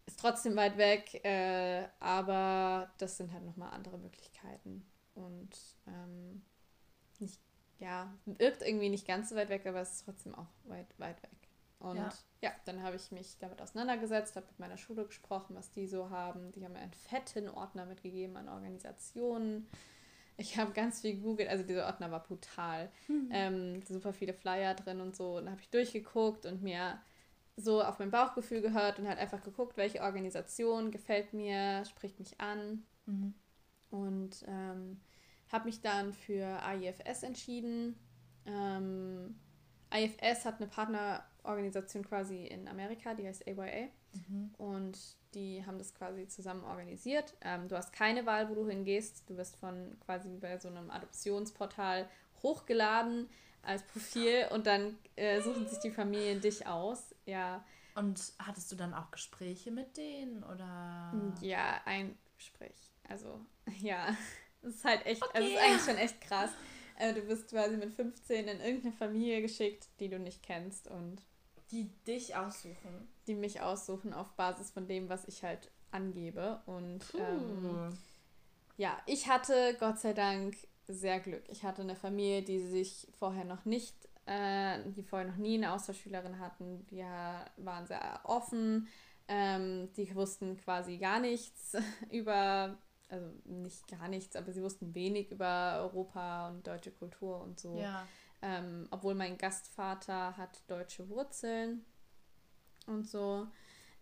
ist 0.06 0.18
trotzdem 0.18 0.56
weit 0.56 0.76
weg, 0.78 1.24
äh, 1.24 1.86
aber 2.00 2.90
das 2.98 3.16
sind 3.16 3.32
halt 3.32 3.44
nochmal 3.44 3.70
andere 3.72 3.98
Möglichkeiten. 3.98 4.84
Und 5.14 5.50
ähm, 5.86 6.42
nicht, 7.20 7.40
ja, 7.78 8.12
wirkt 8.24 8.62
irgendwie 8.62 8.88
nicht 8.88 9.06
ganz 9.06 9.28
so 9.28 9.36
weit 9.36 9.48
weg, 9.48 9.66
aber 9.66 9.80
es 9.80 9.92
ist 9.92 10.04
trotzdem 10.04 10.34
auch 10.34 10.48
weit, 10.64 10.88
weit 10.98 11.22
weg. 11.22 11.41
Und 11.82 11.96
ja, 11.96 12.10
ja 12.40 12.52
dann 12.64 12.82
habe 12.82 12.96
ich 12.96 13.10
mich 13.10 13.38
damit 13.38 13.60
auseinandergesetzt, 13.60 14.36
habe 14.36 14.46
mit 14.46 14.58
meiner 14.60 14.76
Schule 14.76 15.04
gesprochen, 15.04 15.56
was 15.56 15.72
die 15.72 15.88
so 15.88 16.10
haben. 16.10 16.52
Die 16.52 16.64
haben 16.64 16.72
mir 16.72 16.78
einen 16.78 16.92
fetten 16.92 17.48
Ordner 17.48 17.86
mitgegeben 17.86 18.36
an 18.36 18.48
Organisationen. 18.48 19.68
Ich 20.36 20.56
habe 20.58 20.72
ganz 20.72 21.00
viel 21.00 21.16
gegoogelt, 21.16 21.48
also 21.48 21.64
dieser 21.64 21.86
Ordner 21.86 22.10
war 22.10 22.22
brutal. 22.22 22.90
Mhm. 23.08 23.28
Ähm, 23.32 23.82
super 23.82 24.12
viele 24.12 24.32
Flyer 24.32 24.74
drin 24.74 25.00
und 25.00 25.16
so. 25.16 25.36
Und 25.36 25.44
dann 25.44 25.52
habe 25.52 25.60
ich 25.60 25.70
durchgeguckt 25.70 26.46
und 26.46 26.62
mir 26.62 27.00
so 27.56 27.82
auf 27.82 27.98
mein 27.98 28.10
Bauchgefühl 28.10 28.62
gehört 28.62 28.98
und 28.98 29.08
halt 29.08 29.18
einfach 29.18 29.42
geguckt, 29.42 29.76
welche 29.76 30.02
Organisation 30.02 30.90
gefällt 30.92 31.34
mir, 31.34 31.84
spricht 31.84 32.18
mich 32.20 32.40
an. 32.40 32.84
Mhm. 33.06 33.34
Und 33.90 34.44
ähm, 34.46 35.00
habe 35.50 35.66
mich 35.66 35.80
dann 35.80 36.12
für 36.12 36.62
AIFS 36.64 37.24
entschieden. 37.24 37.98
Ähm, 38.46 39.34
IFS 39.92 40.44
hat 40.44 40.60
eine 40.60 40.68
Partnerorganisation 41.42 42.04
quasi 42.04 42.46
in 42.46 42.68
Amerika, 42.68 43.14
die 43.14 43.26
heißt 43.26 43.46
AYA. 43.46 43.88
Mhm. 44.14 44.54
Und 44.58 44.98
die 45.34 45.64
haben 45.64 45.78
das 45.78 45.94
quasi 45.94 46.28
zusammen 46.28 46.64
organisiert. 46.64 47.34
Ähm, 47.40 47.68
du 47.68 47.76
hast 47.76 47.92
keine 47.92 48.26
Wahl, 48.26 48.48
wo 48.48 48.54
du 48.54 48.68
hingehst. 48.68 49.28
Du 49.28 49.36
wirst 49.36 49.56
von 49.56 49.96
quasi 50.04 50.36
bei 50.40 50.58
so 50.58 50.68
einem 50.68 50.90
Adoptionsportal 50.90 52.08
hochgeladen 52.42 53.28
als 53.62 53.82
Profil 53.84 54.46
und 54.50 54.66
dann 54.66 54.98
äh, 55.16 55.40
suchen 55.40 55.68
sich 55.68 55.78
die 55.78 55.90
Familien 55.90 56.40
dich 56.40 56.66
aus. 56.66 57.14
Ja. 57.26 57.64
Und 57.94 58.20
hattest 58.38 58.72
du 58.72 58.76
dann 58.76 58.94
auch 58.94 59.10
Gespräche 59.10 59.70
mit 59.70 59.96
denen 59.96 60.42
oder? 60.44 61.12
Ja, 61.40 61.80
ein 61.84 62.18
Gespräch. 62.36 62.92
Also, 63.08 63.40
ja. 63.80 64.16
Das 64.62 64.74
ist 64.74 64.84
halt 64.84 65.04
echt, 65.06 65.22
okay. 65.22 65.32
also 65.34 65.48
ist 65.48 65.60
eigentlich 65.60 65.82
schon 65.82 65.96
echt 65.96 66.20
krass. 66.20 66.50
Äh, 66.98 67.14
du 67.14 67.22
bist 67.22 67.50
quasi 67.50 67.76
mit 67.76 67.92
15 67.92 68.46
in 68.46 68.60
irgendeine 68.60 68.92
Familie 68.92 69.42
geschickt, 69.42 69.88
die 69.98 70.08
du 70.08 70.18
nicht 70.18 70.42
kennst 70.42 70.88
und 70.88 71.22
die 71.72 71.90
dich 72.06 72.36
aussuchen. 72.36 73.08
Die 73.26 73.34
mich 73.34 73.60
aussuchen 73.60 74.12
auf 74.12 74.30
Basis 74.32 74.70
von 74.70 74.86
dem, 74.86 75.08
was 75.08 75.26
ich 75.26 75.42
halt 75.42 75.70
angebe. 75.90 76.60
Und 76.66 77.00
ähm, 77.18 77.90
ja, 78.76 78.96
ich 79.06 79.28
hatte 79.28 79.76
Gott 79.80 79.98
sei 79.98 80.12
Dank 80.12 80.54
sehr 80.86 81.20
Glück. 81.20 81.44
Ich 81.48 81.64
hatte 81.64 81.82
eine 81.82 81.96
Familie, 81.96 82.42
die 82.42 82.60
sich 82.60 83.08
vorher 83.18 83.44
noch 83.44 83.64
nicht, 83.64 83.96
äh, 84.26 84.78
die 84.90 85.02
vorher 85.02 85.28
noch 85.28 85.36
nie 85.36 85.56
eine 85.56 85.72
Austauschschülerin 85.72 86.38
hatten. 86.38 86.86
Die 86.86 87.02
waren 87.02 87.86
sehr 87.86 88.20
offen. 88.24 88.88
Ähm, 89.28 89.90
die 89.96 90.14
wussten 90.14 90.56
quasi 90.58 90.98
gar 90.98 91.20
nichts 91.20 91.76
über 92.10 92.76
also 93.12 93.30
nicht 93.44 93.86
gar 93.88 94.08
nichts, 94.08 94.34
aber 94.36 94.52
sie 94.52 94.62
wussten 94.62 94.94
wenig 94.94 95.30
über 95.30 95.80
Europa 95.82 96.48
und 96.48 96.66
deutsche 96.66 96.90
Kultur 96.90 97.42
und 97.42 97.60
so. 97.60 97.76
Ja. 97.76 98.06
Ähm, 98.42 98.88
obwohl 98.90 99.14
mein 99.14 99.38
Gastvater 99.38 100.36
hat 100.36 100.62
deutsche 100.68 101.08
Wurzeln 101.08 101.84
und 102.86 103.08
so. 103.08 103.46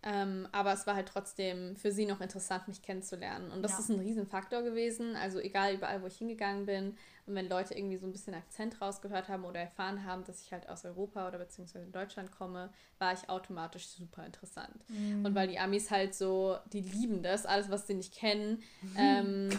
Ähm, 0.03 0.47
aber 0.51 0.73
es 0.73 0.87
war 0.87 0.95
halt 0.95 1.07
trotzdem 1.07 1.75
für 1.75 1.91
sie 1.91 2.07
noch 2.07 2.21
interessant, 2.21 2.67
mich 2.67 2.81
kennenzulernen. 2.81 3.51
Und 3.51 3.61
das 3.61 3.73
ja. 3.73 3.79
ist 3.79 3.89
ein 3.89 3.99
Riesenfaktor 3.99 4.63
gewesen. 4.63 5.15
Also 5.15 5.39
egal 5.39 5.75
überall, 5.75 6.01
wo 6.01 6.07
ich 6.07 6.17
hingegangen 6.17 6.65
bin. 6.65 6.97
Und 7.27 7.35
wenn 7.35 7.47
Leute 7.47 7.75
irgendwie 7.75 7.97
so 7.97 8.07
ein 8.07 8.11
bisschen 8.11 8.33
Akzent 8.33 8.81
rausgehört 8.81 9.29
haben 9.29 9.45
oder 9.45 9.59
erfahren 9.59 10.03
haben, 10.03 10.23
dass 10.23 10.41
ich 10.41 10.51
halt 10.51 10.67
aus 10.69 10.85
Europa 10.85 11.27
oder 11.27 11.37
beziehungsweise 11.37 11.85
Deutschland 11.85 12.31
komme, 12.31 12.73
war 12.97 13.13
ich 13.13 13.29
automatisch 13.29 13.87
super 13.89 14.25
interessant. 14.25 14.83
Mhm. 14.87 15.23
Und 15.23 15.35
weil 15.35 15.47
die 15.47 15.59
Amis 15.59 15.91
halt 15.91 16.15
so, 16.15 16.57
die 16.73 16.81
lieben 16.81 17.21
das, 17.21 17.45
alles, 17.45 17.69
was 17.69 17.85
sie 17.85 17.93
nicht 17.93 18.15
kennen. 18.15 18.63
Mhm. 18.81 18.95
Ähm, 18.97 19.49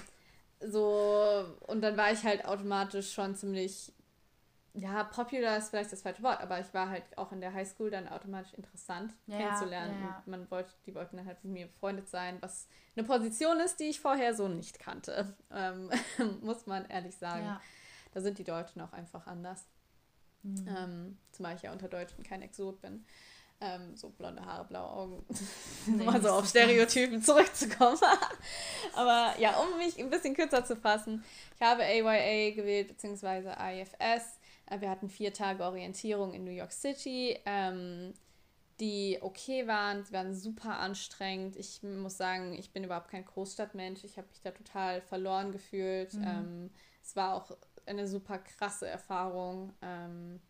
so, 0.59 1.45
und 1.69 1.83
dann 1.83 1.97
war 1.97 2.11
ich 2.11 2.25
halt 2.25 2.47
automatisch 2.47 3.13
schon 3.13 3.37
ziemlich 3.37 3.93
ja, 4.75 5.05
popular 5.05 5.59
ist 5.59 5.69
vielleicht 5.69 5.93
das 5.93 6.01
falsche 6.01 6.23
Wort, 6.23 6.41
aber 6.41 6.59
ich 6.59 6.73
war 6.73 6.89
halt 6.89 7.05
auch 7.19 7.31
in 7.33 7.43
der 7.43 7.53
Highschool 7.53 7.91
dann 7.91 8.09
automatisch 8.09 8.55
interessant 8.55 9.13
ja, 9.27 9.37
kennenzulernen. 9.37 10.01
Ja, 10.01 10.09
ja. 10.09 10.23
Man 10.25 10.51
wollte, 10.51 10.73
die 10.87 10.95
wollten 10.95 11.19
dann 11.19 11.27
halt 11.27 11.45
mit 11.45 11.53
mir 11.53 11.67
befreundet 11.67 12.09
sein, 12.09 12.39
was 12.41 12.69
eine 12.97 13.07
Position 13.07 13.61
ist, 13.61 13.81
die 13.81 13.91
ich 13.91 14.01
vorher 14.01 14.35
so 14.35 14.49
nicht 14.49 14.79
kannte. 14.79 15.37
Ähm, 15.55 15.91
muss 16.41 16.67
man 16.67 16.87
ehrlich 16.87 17.15
sagen. 17.15 17.59
Da 18.15 18.23
sind 18.23 18.39
die 18.39 18.45
Deutschen 18.45 18.81
auch 18.81 18.95
einfach 18.95 19.27
anders. 19.27 19.67
Mhm. 20.43 20.67
Ähm, 20.67 21.19
zumal 21.31 21.57
ich 21.57 21.63
ja 21.63 21.73
unter 21.73 21.89
Deutschen 21.89 22.25
kein 22.25 22.41
Exot 22.41 22.81
bin. 22.81 23.05
Ähm, 23.61 23.95
so 23.97 24.09
blonde 24.09 24.43
Haare, 24.45 24.65
blaue 24.65 24.91
Augen. 24.91 25.27
Nee, 25.87 26.05
mal 26.05 26.23
so 26.23 26.31
auf 26.31 26.49
Stereotypen 26.49 27.23
zurückzukommen. 27.23 27.99
aber 28.95 29.39
ja, 29.39 29.57
um 29.59 29.77
mich 29.77 29.99
ein 29.99 30.09
bisschen 30.09 30.35
kürzer 30.35 30.65
zu 30.65 30.75
fassen, 30.75 31.23
ich 31.55 31.61
habe 31.61 31.83
AYA 31.83 32.55
gewählt, 32.55 32.89
beziehungsweise 32.89 33.55
IFS 33.59 34.39
wir 34.81 34.91
hatten 34.91 35.09
vier 35.09 35.33
Tage 35.33 35.65
Orientierung 35.65 36.35
in 36.35 36.45
New 36.45 36.51
York 36.51 36.73
City, 36.73 37.39
ähm, 37.45 38.15
die 38.81 39.19
okay 39.21 39.67
waren. 39.67 40.05
Sie 40.05 40.13
waren 40.13 40.35
super 40.35 40.79
anstrengend. 40.79 41.57
Ich 41.57 41.83
muss 41.83 42.17
sagen, 42.17 42.55
ich 42.55 42.73
bin 42.73 42.85
überhaupt 42.85 43.09
kein 43.09 43.25
Großstadtmensch. 43.25 44.05
Ich 44.05 44.17
habe 44.17 44.29
mich 44.29 44.41
da 44.41 44.51
total 44.51 45.01
verloren 45.03 45.53
gefühlt. 45.53 46.15
Mhm. 46.15 46.25
Ähm, 46.25 46.71
es 47.03 47.15
war 47.17 47.35
auch 47.35 47.57
eine 47.87 48.09
super 48.09 48.39
krasse 48.39 48.89
Erfahrung. 48.89 49.73
Ähm, 49.83 50.41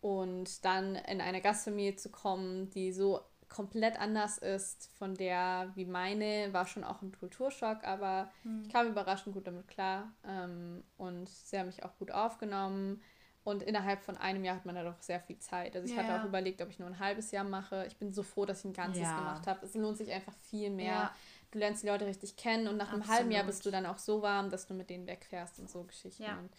und 0.00 0.64
dann 0.64 0.96
in 0.96 1.20
eine 1.20 1.40
Gastfamilie 1.40 1.96
zu 1.96 2.10
kommen, 2.10 2.70
die 2.70 2.92
so 2.92 3.20
komplett 3.50 4.00
anders 4.00 4.38
ist 4.38 4.90
von 4.96 5.14
der 5.14 5.70
wie 5.74 5.84
meine, 5.84 6.52
war 6.52 6.66
schon 6.66 6.84
auch 6.84 7.02
ein 7.02 7.12
Kulturschock, 7.12 7.84
aber 7.84 8.30
mhm. 8.44 8.62
ich 8.62 8.72
kam 8.72 8.86
überraschend 8.86 9.34
gut 9.34 9.46
damit 9.46 9.68
klar 9.68 10.12
ähm, 10.26 10.84
und 10.96 11.28
sie 11.28 11.58
haben 11.58 11.66
mich 11.66 11.84
auch 11.84 11.96
gut 11.98 12.10
aufgenommen. 12.10 13.02
Und 13.42 13.62
innerhalb 13.62 14.02
von 14.02 14.16
einem 14.18 14.44
Jahr 14.44 14.56
hat 14.56 14.66
man 14.66 14.74
da 14.74 14.84
doch 14.84 15.00
sehr 15.00 15.18
viel 15.18 15.38
Zeit. 15.38 15.74
Also 15.74 15.88
ich 15.88 15.96
ja. 15.96 16.02
hatte 16.02 16.20
auch 16.20 16.26
überlegt, 16.26 16.60
ob 16.60 16.68
ich 16.68 16.78
nur 16.78 16.88
ein 16.88 16.98
halbes 16.98 17.30
Jahr 17.30 17.42
mache. 17.42 17.86
Ich 17.86 17.96
bin 17.96 18.12
so 18.12 18.22
froh, 18.22 18.44
dass 18.44 18.60
ich 18.60 18.66
ein 18.66 18.74
ganzes 18.74 19.02
ja. 19.02 19.18
gemacht 19.18 19.46
habe. 19.46 19.64
Es 19.64 19.74
lohnt 19.74 19.96
sich 19.96 20.12
einfach 20.12 20.34
viel 20.50 20.70
mehr. 20.70 20.92
Ja. 20.92 21.14
Du 21.50 21.58
lernst 21.58 21.82
die 21.82 21.88
Leute 21.88 22.06
richtig 22.06 22.36
kennen 22.36 22.68
und 22.68 22.76
nach 22.76 22.88
Absolut. 22.88 23.08
einem 23.08 23.16
halben 23.16 23.30
Jahr 23.32 23.44
bist 23.44 23.64
du 23.64 23.70
dann 23.70 23.86
auch 23.86 23.98
so 23.98 24.22
warm, 24.22 24.50
dass 24.50 24.66
du 24.66 24.74
mit 24.74 24.90
denen 24.90 25.06
wegfährst 25.06 25.58
und 25.58 25.70
so 25.70 25.82
Geschichten. 25.84 26.22
Und 26.24 26.50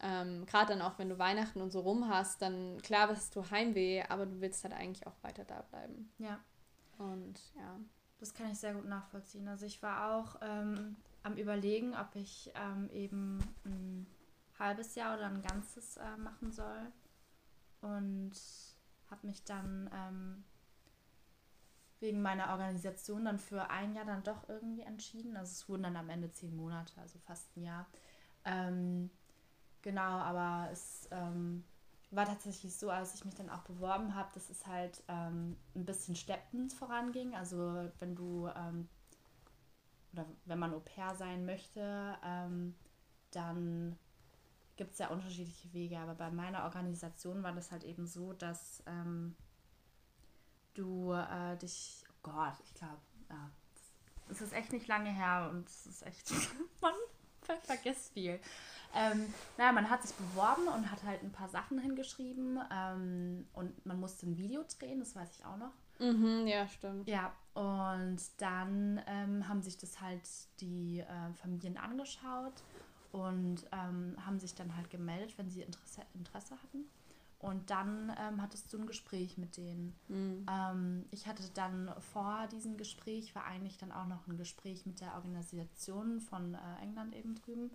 ähm, 0.00 0.46
Gerade 0.46 0.74
dann 0.74 0.82
auch, 0.82 0.98
wenn 0.98 1.08
du 1.08 1.18
Weihnachten 1.18 1.60
und 1.60 1.72
so 1.72 1.80
rum 1.80 2.08
hast, 2.08 2.40
dann 2.40 2.80
klar 2.82 3.08
hast 3.08 3.34
du 3.34 3.50
Heimweh, 3.50 4.04
aber 4.08 4.26
du 4.26 4.40
willst 4.40 4.62
halt 4.62 4.74
eigentlich 4.74 5.06
auch 5.06 5.16
weiter 5.22 5.44
da 5.44 5.62
bleiben. 5.62 6.12
Ja. 6.18 6.38
Und 6.98 7.40
ja. 7.56 7.80
Das 8.18 8.34
kann 8.34 8.50
ich 8.50 8.58
sehr 8.58 8.74
gut 8.74 8.86
nachvollziehen. 8.86 9.46
Also 9.48 9.66
ich 9.66 9.82
war 9.82 10.12
auch 10.12 10.36
ähm, 10.40 10.96
am 11.22 11.36
überlegen, 11.36 11.94
ob 11.94 12.14
ich 12.14 12.52
ähm, 12.54 12.90
eben 12.90 13.38
ein 13.64 14.06
halbes 14.58 14.94
Jahr 14.94 15.16
oder 15.16 15.26
ein 15.26 15.42
ganzes 15.42 15.96
äh, 15.96 16.16
machen 16.16 16.50
soll. 16.52 16.92
Und 17.80 18.32
habe 19.10 19.26
mich 19.26 19.44
dann 19.44 19.88
ähm, 19.92 20.44
wegen 22.00 22.22
meiner 22.22 22.50
Organisation 22.50 23.24
dann 23.24 23.38
für 23.38 23.70
ein 23.70 23.94
Jahr 23.94 24.04
dann 24.04 24.22
doch 24.22 24.48
irgendwie 24.48 24.82
entschieden. 24.82 25.36
Also 25.36 25.52
es 25.52 25.68
wurden 25.68 25.84
dann 25.84 25.96
am 25.96 26.10
Ende 26.10 26.30
zehn 26.32 26.56
Monate, 26.56 27.00
also 27.00 27.18
fast 27.20 27.56
ein 27.56 27.62
Jahr. 27.62 27.86
Ähm, 28.44 29.10
Genau, 29.82 30.00
aber 30.00 30.70
es 30.72 31.08
ähm, 31.10 31.64
war 32.10 32.26
tatsächlich 32.26 32.76
so, 32.76 32.90
als 32.90 33.14
ich 33.14 33.24
mich 33.24 33.34
dann 33.34 33.50
auch 33.50 33.62
beworben 33.62 34.14
habe, 34.14 34.30
dass 34.34 34.50
es 34.50 34.66
halt 34.66 35.02
ähm, 35.08 35.56
ein 35.74 35.84
bisschen 35.84 36.16
steppend 36.16 36.72
voranging. 36.72 37.34
Also 37.34 37.90
wenn 37.98 38.16
du 38.16 38.48
ähm, 38.48 38.88
oder 40.12 40.26
wenn 40.46 40.58
man 40.58 40.74
Au 40.74 40.80
pair 40.80 41.14
sein 41.14 41.44
möchte, 41.44 42.16
ähm, 42.24 42.74
dann 43.30 43.98
gibt 44.76 44.92
es 44.92 44.98
ja 44.98 45.08
unterschiedliche 45.08 45.72
Wege. 45.72 45.98
Aber 45.98 46.14
bei 46.14 46.30
meiner 46.30 46.64
Organisation 46.64 47.42
war 47.42 47.52
das 47.52 47.70
halt 47.70 47.84
eben 47.84 48.06
so, 48.06 48.32
dass 48.32 48.82
ähm, 48.86 49.36
du 50.74 51.12
äh, 51.12 51.56
dich, 51.58 52.04
oh 52.10 52.30
Gott, 52.30 52.54
ich 52.64 52.74
glaube, 52.74 53.00
ja, 53.28 53.50
es 54.30 54.40
ist 54.40 54.52
echt 54.52 54.72
nicht 54.72 54.86
lange 54.86 55.10
her 55.10 55.50
und 55.50 55.68
es 55.68 55.86
ist 55.86 56.02
echt, 56.06 56.32
man 56.80 56.94
vergisst 57.64 58.12
viel. 58.12 58.40
Ähm, 58.94 59.32
naja, 59.56 59.72
man 59.72 59.90
hat 59.90 60.02
sich 60.02 60.14
beworben 60.16 60.66
und 60.68 60.90
hat 60.90 61.02
halt 61.04 61.22
ein 61.22 61.32
paar 61.32 61.48
Sachen 61.48 61.78
hingeschrieben 61.78 62.58
ähm, 62.72 63.46
und 63.52 63.84
man 63.84 64.00
musste 64.00 64.26
ein 64.26 64.38
Video 64.38 64.64
drehen, 64.78 64.98
das 65.00 65.14
weiß 65.14 65.28
ich 65.38 65.44
auch 65.44 65.56
noch. 65.56 65.72
Mhm, 65.98 66.46
ja, 66.46 66.66
stimmt. 66.68 67.08
Ja, 67.08 67.32
und 67.54 68.18
dann 68.38 69.00
ähm, 69.06 69.48
haben 69.48 69.62
sich 69.62 69.76
das 69.78 70.00
halt 70.00 70.22
die 70.60 71.00
äh, 71.00 71.32
Familien 71.34 71.76
angeschaut 71.76 72.62
und 73.12 73.66
ähm, 73.72 74.16
haben 74.24 74.38
sich 74.38 74.54
dann 74.54 74.76
halt 74.76 74.90
gemeldet, 74.90 75.36
wenn 75.38 75.50
sie 75.50 75.62
Interesse, 75.62 76.02
Interesse 76.14 76.54
hatten. 76.62 76.84
Und 77.40 77.70
dann 77.70 78.12
ähm, 78.18 78.42
hattest 78.42 78.72
du 78.72 78.78
ein 78.78 78.86
Gespräch 78.86 79.38
mit 79.38 79.56
denen. 79.56 79.94
Mhm. 80.08 80.46
Ähm, 80.50 81.04
ich 81.12 81.28
hatte 81.28 81.44
dann 81.54 81.92
vor 82.12 82.48
diesem 82.50 82.76
Gespräch, 82.76 83.34
war 83.34 83.44
eigentlich 83.44 83.78
dann 83.78 83.92
auch 83.92 84.06
noch 84.06 84.26
ein 84.26 84.36
Gespräch 84.36 84.86
mit 84.86 85.00
der 85.00 85.14
Organisation 85.14 86.20
von 86.20 86.54
äh, 86.54 86.82
England 86.82 87.14
eben 87.14 87.36
drüben. 87.36 87.70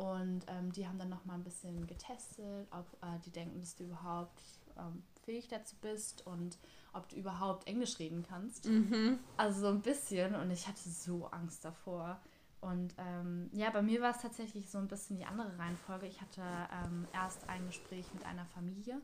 Und 0.00 0.46
ähm, 0.48 0.72
die 0.72 0.88
haben 0.88 0.98
dann 0.98 1.10
noch 1.10 1.26
mal 1.26 1.34
ein 1.34 1.44
bisschen 1.44 1.86
getestet, 1.86 2.66
ob 2.70 2.86
äh, 3.02 3.18
die 3.26 3.30
denken, 3.30 3.60
dass 3.60 3.74
du 3.74 3.84
überhaupt 3.84 4.40
ähm, 4.78 5.02
fähig 5.24 5.48
dazu 5.48 5.76
bist 5.82 6.26
und 6.26 6.56
ob 6.94 7.06
du 7.10 7.16
überhaupt 7.16 7.66
Englisch 7.66 7.98
reden 7.98 8.22
kannst. 8.26 8.64
Mhm. 8.64 9.18
Also 9.36 9.60
so 9.60 9.66
ein 9.66 9.82
bisschen. 9.82 10.34
Und 10.36 10.50
ich 10.52 10.66
hatte 10.66 10.88
so 10.88 11.26
Angst 11.26 11.66
davor. 11.66 12.18
Und 12.62 12.94
ähm, 12.96 13.50
ja, 13.52 13.68
bei 13.68 13.82
mir 13.82 14.00
war 14.00 14.12
es 14.12 14.22
tatsächlich 14.22 14.70
so 14.70 14.78
ein 14.78 14.88
bisschen 14.88 15.18
die 15.18 15.26
andere 15.26 15.58
Reihenfolge. 15.58 16.06
Ich 16.06 16.22
hatte 16.22 16.40
ähm, 16.42 17.06
erst 17.12 17.46
ein 17.50 17.66
Gespräch 17.66 18.06
mit 18.14 18.24
einer 18.24 18.46
Familie 18.46 19.02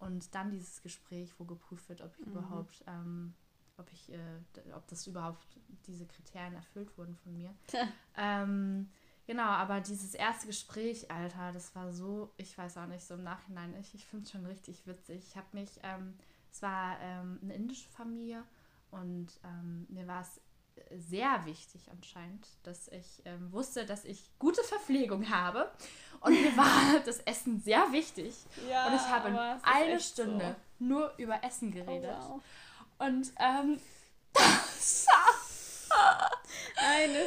und 0.00 0.34
dann 0.34 0.50
dieses 0.50 0.82
Gespräch, 0.82 1.32
wo 1.38 1.44
geprüft 1.44 1.88
wird, 1.88 2.00
ob 2.02 2.12
ich 2.18 2.26
mhm. 2.26 2.32
überhaupt, 2.32 2.82
ähm, 2.88 3.34
ob 3.76 3.88
ich, 3.92 4.12
äh, 4.12 4.72
ob 4.74 4.84
das 4.88 5.06
überhaupt 5.06 5.46
diese 5.86 6.06
Kriterien 6.06 6.54
erfüllt 6.54 6.98
wurden 6.98 7.14
von 7.14 7.36
mir. 7.36 7.54
Genau, 9.26 9.44
aber 9.44 9.80
dieses 9.80 10.14
erste 10.14 10.46
Gespräch, 10.46 11.10
Alter, 11.10 11.52
das 11.52 11.74
war 11.74 11.92
so, 11.92 12.32
ich 12.36 12.56
weiß 12.56 12.76
auch 12.76 12.86
nicht, 12.86 13.04
so 13.04 13.14
im 13.14 13.22
Nachhinein, 13.22 13.74
ich, 13.80 13.94
ich 13.94 14.04
finde 14.04 14.24
es 14.24 14.30
schon 14.30 14.44
richtig 14.44 14.86
witzig. 14.86 15.24
Ich 15.28 15.36
habe 15.36 15.46
mich, 15.52 15.70
ähm, 15.82 16.14
es 16.52 16.60
war 16.60 16.98
ähm, 17.00 17.38
eine 17.42 17.54
indische 17.54 17.88
Familie 17.88 18.44
und 18.90 19.28
ähm, 19.44 19.86
mir 19.88 20.06
war 20.06 20.20
es 20.20 20.40
sehr 20.90 21.46
wichtig 21.46 21.90
anscheinend, 21.90 22.46
dass 22.64 22.88
ich 22.88 23.22
ähm, 23.24 23.52
wusste, 23.52 23.86
dass 23.86 24.04
ich 24.04 24.30
gute 24.38 24.62
Verpflegung 24.62 25.30
habe. 25.30 25.70
Und 26.20 26.32
mir 26.40 26.56
war 26.56 27.00
das 27.06 27.18
Essen 27.20 27.60
sehr 27.60 27.92
wichtig. 27.92 28.34
Ja, 28.68 28.88
und 28.88 28.94
ich 28.94 29.02
habe 29.02 29.58
eine 29.62 30.00
Stunde 30.00 30.56
so. 30.78 30.84
nur 30.84 31.14
über 31.16 31.42
Essen 31.44 31.70
geredet. 31.70 32.16
Oh, 32.20 32.40
wow. 32.98 33.08
Und 33.08 33.32
ähm, 33.38 33.80
eine 36.76 37.24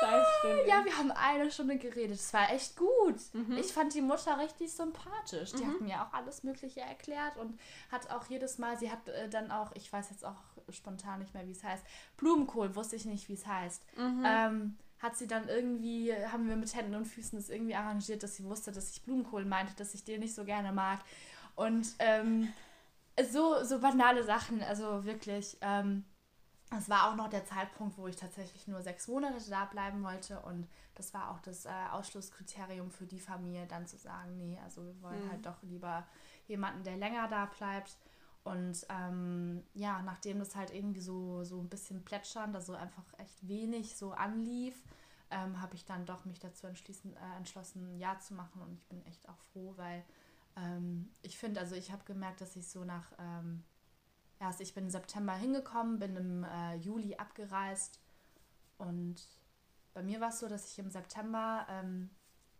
Scheißstunde. 0.00 0.68
Ja, 0.68 0.84
wir 0.84 0.96
haben 0.96 1.10
eine 1.10 1.50
Stunde 1.50 1.76
geredet. 1.76 2.16
Es 2.16 2.32
war 2.32 2.50
echt 2.50 2.76
gut. 2.76 3.16
Mhm. 3.32 3.56
Ich 3.58 3.72
fand 3.72 3.94
die 3.94 4.00
Mutter 4.00 4.38
richtig 4.38 4.72
sympathisch. 4.72 5.52
Die 5.52 5.64
mhm. 5.64 5.72
hat 5.72 5.80
mir 5.80 6.02
auch 6.02 6.12
alles 6.12 6.42
Mögliche 6.42 6.80
erklärt 6.80 7.36
und 7.36 7.58
hat 7.90 8.10
auch 8.10 8.26
jedes 8.26 8.58
Mal, 8.58 8.78
sie 8.78 8.90
hat 8.90 9.08
äh, 9.08 9.28
dann 9.28 9.50
auch, 9.50 9.72
ich 9.74 9.92
weiß 9.92 10.10
jetzt 10.10 10.24
auch 10.24 10.42
spontan 10.70 11.20
nicht 11.20 11.34
mehr, 11.34 11.46
wie 11.46 11.52
es 11.52 11.62
heißt, 11.62 11.84
Blumenkohl, 12.16 12.74
wusste 12.74 12.96
ich 12.96 13.04
nicht, 13.04 13.28
wie 13.28 13.34
es 13.34 13.46
heißt. 13.46 13.82
Mhm. 13.96 14.24
Ähm, 14.26 14.78
hat 14.98 15.16
sie 15.16 15.26
dann 15.26 15.48
irgendwie, 15.48 16.14
haben 16.14 16.48
wir 16.48 16.56
mit 16.56 16.74
Händen 16.74 16.94
und 16.94 17.04
Füßen 17.04 17.38
das 17.38 17.50
irgendwie 17.50 17.74
arrangiert, 17.74 18.22
dass 18.22 18.36
sie 18.36 18.44
wusste, 18.44 18.72
dass 18.72 18.90
ich 18.90 19.02
Blumenkohl 19.02 19.44
meinte, 19.44 19.74
dass 19.76 19.94
ich 19.94 20.04
den 20.04 20.20
nicht 20.20 20.34
so 20.34 20.44
gerne 20.44 20.72
mag. 20.72 21.00
Und 21.54 21.94
ähm, 21.98 22.52
so, 23.30 23.62
so 23.62 23.80
banale 23.80 24.24
Sachen, 24.24 24.62
also 24.62 25.04
wirklich. 25.04 25.56
Ähm, 25.60 26.04
es 26.70 26.88
war 26.88 27.10
auch 27.10 27.16
noch 27.16 27.28
der 27.28 27.44
Zeitpunkt, 27.44 27.96
wo 27.96 28.08
ich 28.08 28.16
tatsächlich 28.16 28.66
nur 28.66 28.82
sechs 28.82 29.06
Monate 29.06 29.38
da 29.48 29.66
bleiben 29.66 30.02
wollte 30.02 30.40
und 30.40 30.66
das 30.94 31.14
war 31.14 31.30
auch 31.30 31.40
das 31.40 31.64
äh, 31.66 31.70
Ausschlusskriterium 31.92 32.90
für 32.90 33.06
die 33.06 33.20
Familie, 33.20 33.66
dann 33.66 33.86
zu 33.86 33.96
sagen, 33.96 34.36
nee, 34.36 34.58
also 34.64 34.84
wir 34.84 35.00
wollen 35.02 35.24
mhm. 35.24 35.30
halt 35.30 35.46
doch 35.46 35.62
lieber 35.62 36.06
jemanden, 36.48 36.82
der 36.82 36.96
länger 36.96 37.28
da 37.28 37.46
bleibt. 37.46 37.96
Und 38.42 38.86
ähm, 38.88 39.64
ja, 39.74 40.02
nachdem 40.02 40.38
das 40.38 40.54
halt 40.54 40.72
irgendwie 40.72 41.00
so, 41.00 41.44
so 41.44 41.60
ein 41.60 41.68
bisschen 41.68 42.04
plätschernd, 42.04 42.54
also 42.54 42.74
einfach 42.74 43.04
echt 43.18 43.46
wenig 43.46 43.96
so 43.96 44.12
anlief, 44.12 44.76
ähm, 45.30 45.60
habe 45.60 45.74
ich 45.74 45.84
dann 45.84 46.06
doch 46.06 46.24
mich 46.24 46.38
dazu 46.38 46.66
entschließen, 46.66 47.14
äh, 47.16 47.36
entschlossen, 47.36 47.98
Ja 47.98 48.18
zu 48.20 48.34
machen. 48.34 48.62
Und 48.62 48.74
ich 48.74 48.84
bin 48.84 49.04
echt 49.06 49.28
auch 49.28 49.40
froh, 49.52 49.74
weil 49.76 50.04
ähm, 50.56 51.10
ich 51.22 51.36
finde, 51.36 51.60
also 51.60 51.74
ich 51.74 51.90
habe 51.90 52.04
gemerkt, 52.04 52.40
dass 52.40 52.54
ich 52.56 52.68
so 52.68 52.84
nach 52.84 53.12
ähm, 53.18 53.64
erst, 54.38 54.60
ich 54.60 54.74
bin 54.74 54.84
im 54.84 54.90
September 54.90 55.34
hingekommen, 55.34 55.98
bin 55.98 56.16
im 56.16 56.44
äh, 56.44 56.76
Juli 56.76 57.16
abgereist 57.16 58.00
und 58.78 59.16
bei 59.94 60.02
mir 60.02 60.20
war 60.20 60.28
es 60.28 60.40
so, 60.40 60.48
dass 60.48 60.70
ich 60.70 60.78
im 60.78 60.90
September 60.90 61.66
ähm, 61.70 62.10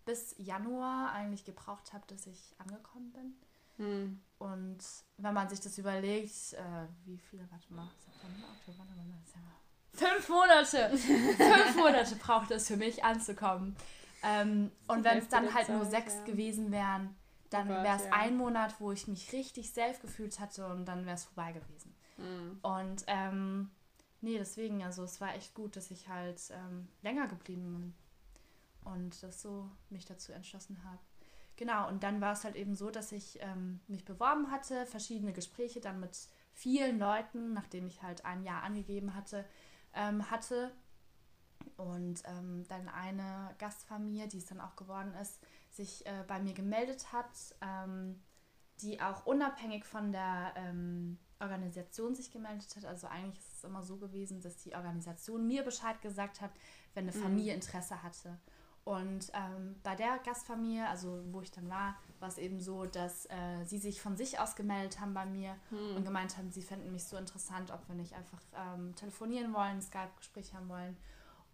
bis 0.06 0.34
Januar 0.38 1.12
eigentlich 1.12 1.44
gebraucht 1.44 1.92
habe, 1.92 2.04
dass 2.06 2.26
ich 2.26 2.54
angekommen 2.58 3.12
bin. 3.12 3.34
Hm. 3.76 4.20
Und 4.38 4.78
wenn 5.18 5.34
man 5.34 5.48
sich 5.48 5.60
das 5.60 5.76
überlegt, 5.76 6.54
äh, 6.54 6.86
wie 7.04 7.18
viele, 7.18 7.46
warte 7.50 7.72
mal, 7.74 7.88
September, 8.04 8.46
Oktober, 8.56 8.84
November, 8.90 9.18
Dezember. 9.26 9.52
Fünf 9.92 10.28
Monate! 10.28 10.96
fünf 10.96 11.76
Monate 11.76 12.16
braucht 12.16 12.50
es 12.52 12.68
für 12.68 12.76
mich 12.76 13.04
anzukommen. 13.04 13.76
Ähm, 14.22 14.72
und 14.88 15.04
wenn 15.04 15.18
es 15.18 15.28
dann 15.28 15.52
halt 15.52 15.68
nur 15.68 15.84
sechs 15.84 16.14
ja. 16.14 16.24
gewesen 16.24 16.72
wären, 16.72 17.14
dann 17.58 17.84
wäre 17.84 17.96
es 17.96 18.04
ja. 18.04 18.12
ein 18.12 18.36
Monat, 18.36 18.80
wo 18.80 18.92
ich 18.92 19.08
mich 19.08 19.32
richtig 19.32 19.72
safe 19.72 20.00
gefühlt 20.00 20.38
hatte 20.40 20.66
und 20.66 20.86
dann 20.86 21.06
wäre 21.06 21.16
es 21.16 21.24
vorbei 21.24 21.52
gewesen. 21.52 21.94
Mhm. 22.16 22.58
Und 22.62 23.04
ähm, 23.06 23.70
nee, 24.20 24.38
deswegen, 24.38 24.82
also 24.82 25.04
es 25.04 25.20
war 25.20 25.34
echt 25.34 25.54
gut, 25.54 25.76
dass 25.76 25.90
ich 25.90 26.08
halt 26.08 26.40
ähm, 26.50 26.88
länger 27.02 27.28
geblieben 27.28 27.72
bin 27.72 27.94
und 28.92 29.22
das 29.22 29.42
so 29.42 29.68
mich 29.90 30.04
dazu 30.04 30.32
entschlossen 30.32 30.82
habe. 30.84 31.00
Genau, 31.56 31.88
und 31.88 32.02
dann 32.02 32.20
war 32.20 32.32
es 32.32 32.44
halt 32.44 32.54
eben 32.54 32.74
so, 32.74 32.90
dass 32.90 33.12
ich 33.12 33.38
ähm, 33.40 33.80
mich 33.88 34.04
beworben 34.04 34.50
hatte, 34.50 34.86
verschiedene 34.86 35.32
Gespräche 35.32 35.80
dann 35.80 36.00
mit 36.00 36.16
vielen 36.52 36.98
Leuten, 36.98 37.54
nachdem 37.54 37.86
ich 37.86 38.02
halt 38.02 38.24
ein 38.24 38.42
Jahr 38.42 38.62
angegeben 38.62 39.14
hatte, 39.14 39.44
ähm, 39.94 40.30
hatte. 40.30 40.72
Und 41.76 42.22
ähm, 42.26 42.64
dann 42.68 42.88
eine 42.88 43.54
Gastfamilie, 43.58 44.28
die 44.28 44.38
es 44.38 44.46
dann 44.46 44.60
auch 44.60 44.76
geworden 44.76 45.14
ist, 45.14 45.40
sich 45.76 46.06
äh, 46.06 46.24
bei 46.26 46.40
mir 46.40 46.54
gemeldet 46.54 47.12
hat, 47.12 47.54
ähm, 47.60 48.22
die 48.80 49.00
auch 49.00 49.26
unabhängig 49.26 49.84
von 49.84 50.12
der 50.12 50.52
ähm, 50.56 51.18
Organisation 51.40 52.14
sich 52.14 52.30
gemeldet 52.30 52.76
hat. 52.76 52.84
Also 52.84 53.06
eigentlich 53.06 53.38
ist 53.38 53.58
es 53.58 53.64
immer 53.64 53.82
so 53.82 53.96
gewesen, 53.96 54.40
dass 54.40 54.56
die 54.58 54.74
Organisation 54.74 55.46
mir 55.46 55.62
Bescheid 55.62 56.00
gesagt 56.02 56.40
hat, 56.40 56.50
wenn 56.94 57.08
eine 57.08 57.16
mhm. 57.16 57.22
Familie 57.22 57.54
Interesse 57.54 58.02
hatte. 58.02 58.38
Und 58.84 59.32
ähm, 59.34 59.74
bei 59.82 59.96
der 59.96 60.18
Gastfamilie, 60.24 60.88
also 60.88 61.20
wo 61.32 61.40
ich 61.40 61.50
dann 61.50 61.68
war, 61.68 61.96
war 62.20 62.28
es 62.28 62.38
eben 62.38 62.60
so, 62.60 62.86
dass 62.86 63.26
äh, 63.26 63.64
sie 63.64 63.78
sich 63.78 64.00
von 64.00 64.16
sich 64.16 64.38
aus 64.38 64.54
gemeldet 64.54 65.00
haben 65.00 65.12
bei 65.12 65.26
mir 65.26 65.56
mhm. 65.70 65.96
und 65.96 66.04
gemeint 66.04 66.38
haben, 66.38 66.52
sie 66.52 66.62
fänden 66.62 66.92
mich 66.92 67.04
so 67.04 67.16
interessant, 67.16 67.72
ob 67.72 67.86
wir 67.88 67.96
nicht 67.96 68.12
einfach 68.12 68.40
ähm, 68.54 68.94
telefonieren 68.94 69.52
wollen, 69.52 69.82
Skype-Gespräch 69.82 70.54
haben 70.54 70.68
wollen. 70.68 70.96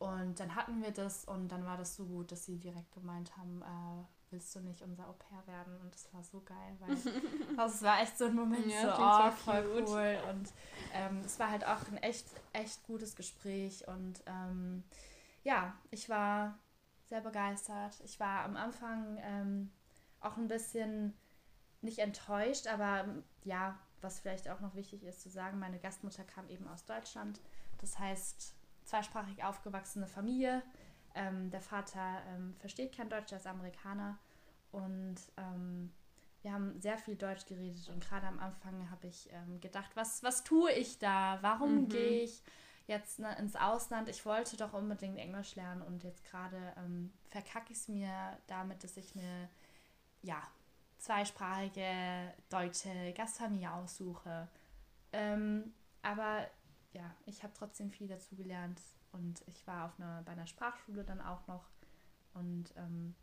Und 0.03 0.41
dann 0.41 0.57
hatten 0.57 0.83
wir 0.83 0.91
das 0.91 1.25
und 1.27 1.47
dann 1.49 1.65
war 1.65 1.77
das 1.77 1.95
so 1.95 2.05
gut, 2.07 2.33
dass 2.33 2.45
sie 2.45 2.59
direkt 2.59 2.93
gemeint 2.93 3.37
haben, 3.37 3.63
äh, 3.63 4.05
willst 4.31 4.53
du 4.57 4.61
nicht 4.61 4.83
unser 4.83 5.09
Au 5.09 5.13
pair 5.13 5.47
werden? 5.47 5.79
Und 5.81 5.95
das 5.95 6.13
war 6.13 6.25
so 6.25 6.41
geil, 6.41 6.77
weil 6.81 6.91
also 7.57 7.77
es 7.77 7.83
war 7.83 8.01
echt 8.03 8.19
so 8.19 8.25
ein 8.25 8.35
Moment, 8.35 8.67
ja, 8.67 8.97
so, 8.97 9.01
oh, 9.01 9.31
voll 9.31 9.63
cute. 9.63 9.89
cool. 9.89 10.19
Und 10.29 10.53
ähm, 10.93 11.21
es 11.25 11.39
war 11.39 11.51
halt 11.51 11.65
auch 11.65 11.87
ein 11.87 11.99
echt, 11.99 12.27
echt 12.53 12.83
gutes 12.83 13.15
Gespräch. 13.15 13.87
Und 13.87 14.25
ähm, 14.27 14.83
ja, 15.45 15.73
ich 15.93 16.09
war 16.09 16.59
sehr 17.09 17.21
begeistert. 17.21 18.01
Ich 18.05 18.19
war 18.19 18.45
am 18.45 18.57
Anfang 18.57 19.19
ähm, 19.23 19.71
auch 20.21 20.37
ein 20.37 20.49
bisschen 20.49 21.15
nicht 21.81 22.01
enttäuscht, 22.01 22.67
aber 22.67 23.07
ja, 23.45 23.79
was 24.01 24.19
vielleicht 24.19 24.49
auch 24.49 24.59
noch 24.59 24.75
wichtig 24.75 25.05
ist 25.05 25.21
zu 25.21 25.31
sagen, 25.31 25.61
meine 25.61 25.79
Gastmutter 25.79 26.25
kam 26.25 26.49
eben 26.49 26.67
aus 26.67 26.85
Deutschland. 26.87 27.41
Das 27.81 28.01
heißt, 28.01 28.57
zweisprachig 28.93 29.43
aufgewachsene 29.43 30.07
Familie. 30.07 30.63
Ähm, 31.15 31.51
der 31.51 31.63
Vater 31.63 32.23
ähm, 32.29 32.55
versteht 32.59 32.95
kein 32.95 33.09
Deutsch, 33.09 33.33
er 33.33 33.39
ist 33.39 33.47
Amerikaner. 33.47 34.19
Und 34.71 35.17
ähm, 35.39 35.93
wir 36.43 36.53
haben 36.53 36.79
sehr 36.81 36.99
viel 36.99 37.17
Deutsch 37.17 37.47
geredet. 37.47 37.89
Und 37.89 38.07
gerade 38.07 38.27
am 38.27 38.39
Anfang 38.39 38.91
habe 38.91 39.07
ich 39.07 39.31
ähm, 39.33 39.61
gedacht, 39.61 39.91
was, 39.95 40.23
was 40.23 40.45
tue 40.45 40.71
ich 40.73 40.99
da? 40.99 41.39
Warum 41.41 41.83
mhm. 41.83 41.89
gehe 41.89 42.23
ich 42.23 42.43
jetzt 42.87 43.19
ne, 43.19 43.35
ins 43.39 43.57
Ausland? 43.57 44.11
Ich 44.11 44.27
wollte 44.27 44.57
doch 44.59 44.75
unbedingt 44.75 45.19
Englisch 45.19 45.57
lernen. 45.57 45.83
Und 45.83 46.05
jetzt 46.05 46.25
gerade 46.25 46.75
ähm, 46.77 47.13
verkacke 47.29 47.73
ich 47.73 47.79
es 47.79 47.89
mir 47.89 48.13
damit, 48.47 48.85
dass 48.85 48.97
ich 48.99 49.15
eine 49.17 49.49
ja, 50.21 50.43
zweisprachige 50.99 52.35
deutsche 52.51 53.15
Gastfamilie 53.15 53.73
aussuche. 53.73 54.49
Ähm, 55.13 55.73
aber 56.03 56.47
ja, 56.93 57.15
ich 57.27 57.43
habe 57.43 57.53
trotzdem 57.57 57.91
viel 57.91 58.09
dazu 58.09 58.37
gelernt 58.37 58.81
und 59.13 59.43
ich 59.47 59.67
war 59.67 59.87
auf 59.87 59.99
einer, 59.99 60.23
bei 60.23 60.33
einer 60.33 60.47
Sprachschule 60.47 61.05
dann 61.05 61.21
auch 61.21 61.47
noch 61.47 61.65
und 62.35 62.73
ähm, 62.77 63.15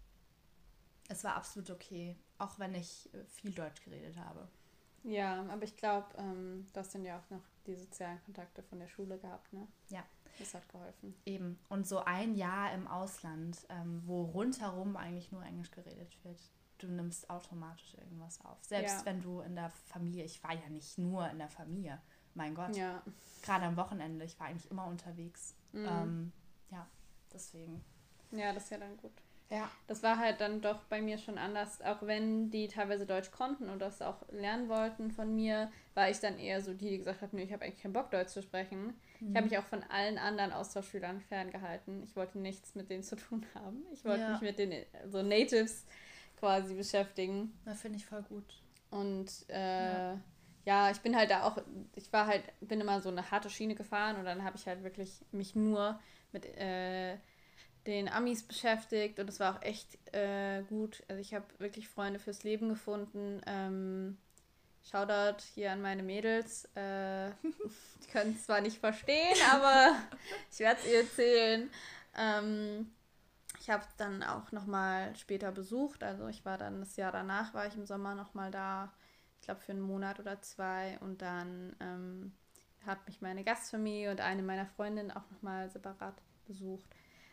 es 1.09 1.23
war 1.23 1.35
absolut 1.35 1.69
okay, 1.71 2.15
auch 2.37 2.59
wenn 2.59 2.75
ich 2.75 3.11
äh, 3.13 3.25
viel 3.25 3.51
Deutsch 3.51 3.83
geredet 3.83 4.17
habe. 4.17 4.47
Ja, 5.03 5.45
aber 5.49 5.63
ich 5.63 5.75
glaube, 5.77 6.07
ähm, 6.17 6.67
du 6.73 6.79
hast 6.79 6.93
dann 6.93 7.05
ja 7.05 7.19
auch 7.19 7.29
noch 7.29 7.43
die 7.65 7.75
sozialen 7.75 8.21
Kontakte 8.25 8.61
von 8.63 8.79
der 8.79 8.87
Schule 8.87 9.17
gehabt, 9.17 9.51
ne? 9.53 9.67
Ja. 9.89 10.03
Das 10.37 10.53
hat 10.53 10.67
geholfen. 10.69 11.15
Eben. 11.25 11.59
Und 11.67 11.87
so 11.87 11.99
ein 11.99 12.35
Jahr 12.35 12.73
im 12.73 12.87
Ausland, 12.87 13.65
ähm, 13.69 14.01
wo 14.05 14.23
rundherum 14.23 14.95
eigentlich 14.95 15.31
nur 15.31 15.43
Englisch 15.43 15.71
geredet 15.71 16.17
wird, 16.23 16.39
du 16.77 16.87
nimmst 16.87 17.29
automatisch 17.29 17.93
irgendwas 17.95 18.39
auf. 18.45 18.57
Selbst 18.63 18.99
ja. 18.99 19.05
wenn 19.05 19.21
du 19.21 19.41
in 19.41 19.55
der 19.55 19.69
Familie, 19.69 20.23
ich 20.23 20.41
war 20.43 20.53
ja 20.53 20.69
nicht 20.69 20.97
nur 20.97 21.29
in 21.29 21.39
der 21.39 21.49
Familie, 21.49 22.01
mein 22.35 22.55
Gott. 22.55 22.75
Ja. 22.75 23.01
Gerade 23.43 23.65
am 23.65 23.77
Wochenende, 23.77 24.25
ich 24.25 24.39
war 24.39 24.47
eigentlich 24.47 24.69
immer 24.69 24.85
unterwegs. 24.85 25.55
Mhm. 25.71 25.87
Ähm, 25.87 26.31
ja, 26.71 26.87
deswegen. 27.33 27.83
Ja, 28.31 28.53
das 28.53 28.65
ist 28.65 28.71
ja 28.71 28.77
dann 28.77 28.97
gut. 28.97 29.13
Ja. 29.49 29.69
Das 29.87 30.03
war 30.03 30.19
halt 30.19 30.41
dann 30.41 30.61
doch 30.61 30.83
bei 30.85 31.01
mir 31.01 31.17
schon 31.17 31.39
anders, 31.39 31.81
auch 31.81 32.03
wenn 32.03 32.51
die 32.51 32.67
teilweise 32.67 33.07
Deutsch 33.07 33.31
konnten 33.31 33.69
und 33.69 33.79
das 33.79 34.01
auch 34.01 34.21
lernen 34.31 34.69
wollten 34.69 35.09
von 35.09 35.33
mir, 35.35 35.71
war 35.95 36.09
ich 36.09 36.19
dann 36.19 36.37
eher 36.37 36.61
so 36.61 36.73
die, 36.73 36.89
die 36.89 36.97
gesagt 36.99 37.21
hat, 37.21 37.33
nö, 37.33 37.41
ich 37.41 37.51
habe 37.51 37.65
eigentlich 37.65 37.81
keinen 37.81 37.93
Bock, 37.93 38.11
Deutsch 38.11 38.29
zu 38.29 38.43
sprechen. 38.43 38.93
Mhm. 39.19 39.29
Ich 39.29 39.35
habe 39.35 39.47
mich 39.47 39.57
auch 39.57 39.63
von 39.63 39.83
allen 39.89 40.19
anderen 40.19 40.51
Austauschschülern 40.51 41.19
ferngehalten. 41.21 42.03
Ich 42.03 42.15
wollte 42.15 42.37
nichts 42.37 42.75
mit 42.75 42.91
denen 42.91 43.03
zu 43.03 43.15
tun 43.15 43.45
haben. 43.55 43.83
Ich 43.91 44.05
wollte 44.05 44.21
ja. 44.21 44.31
mich 44.33 44.41
mit 44.41 44.59
den 44.59 44.85
so 45.07 45.23
Natives 45.23 45.85
quasi 46.37 46.75
beschäftigen. 46.75 47.57
Das 47.65 47.81
finde 47.81 47.97
ich 47.97 48.05
voll 48.05 48.21
gut. 48.23 48.61
Und 48.91 49.31
äh, 49.49 49.93
ja. 49.93 50.19
Ja. 50.69 50.91
ich 50.91 50.99
bin 50.99 51.15
halt 51.15 51.31
da 51.31 51.43
auch, 51.43 51.57
ich 51.95 52.11
war 52.13 52.27
halt, 52.27 52.43
bin 52.61 52.81
immer 52.81 53.01
so 53.01 53.09
eine 53.09 53.31
harte 53.31 53.49
Schiene 53.49 53.75
gefahren 53.75 54.17
und 54.17 54.25
dann 54.25 54.43
habe 54.43 54.57
ich 54.57 54.67
halt 54.67 54.83
wirklich 54.83 55.21
mich 55.31 55.55
nur 55.55 55.99
mit 56.31 56.45
äh, 56.45 57.17
den 57.87 58.09
Amis 58.09 58.43
beschäftigt 58.43 59.19
und 59.19 59.29
es 59.29 59.39
war 59.39 59.55
auch 59.55 59.61
echt 59.61 59.97
äh, 60.13 60.61
gut. 60.63 61.03
Also 61.07 61.21
ich 61.21 61.33
habe 61.33 61.45
wirklich 61.57 61.87
Freunde 61.87 62.19
fürs 62.19 62.43
Leben 62.43 62.69
gefunden. 62.69 63.41
Ähm, 63.45 64.17
Shoutout 64.83 65.43
hier 65.53 65.71
an 65.71 65.81
meine 65.81 66.03
Mädels. 66.03 66.65
Äh, 66.75 67.31
die 67.41 68.07
können 68.11 68.33
es 68.35 68.45
zwar 68.45 68.61
nicht 68.61 68.79
verstehen, 68.79 69.37
aber 69.51 69.95
ich 70.51 70.59
werde 70.59 70.79
es 70.81 70.87
ihr 70.87 70.99
erzählen. 70.99 71.69
Ähm, 72.17 72.91
ich 73.59 73.69
habe 73.69 73.83
es 73.87 73.95
dann 73.97 74.23
auch 74.23 74.51
nochmal 74.51 75.15
später 75.15 75.51
besucht. 75.51 76.03
Also 76.03 76.27
ich 76.27 76.45
war 76.45 76.57
dann 76.57 76.79
das 76.79 76.95
Jahr 76.95 77.11
danach, 77.11 77.53
war 77.53 77.67
ich 77.67 77.75
im 77.75 77.85
Sommer 77.85 78.15
nochmal 78.15 78.51
da. 78.51 78.91
Ich 79.49 79.51
glaube 79.51 79.65
für 79.65 79.71
einen 79.71 79.81
Monat 79.81 80.19
oder 80.19 80.39
zwei. 80.43 80.99
Und 80.99 81.23
dann 81.23 81.75
ähm, 81.79 82.33
hat 82.85 83.07
mich 83.07 83.19
meine 83.19 83.43
Gastfamilie 83.43 84.11
und 84.11 84.21
eine 84.21 84.43
meiner 84.43 84.67
Freundinnen 84.67 85.09
auch 85.09 85.27
nochmal 85.31 85.71
separat 85.71 86.21
besucht. 86.45 86.85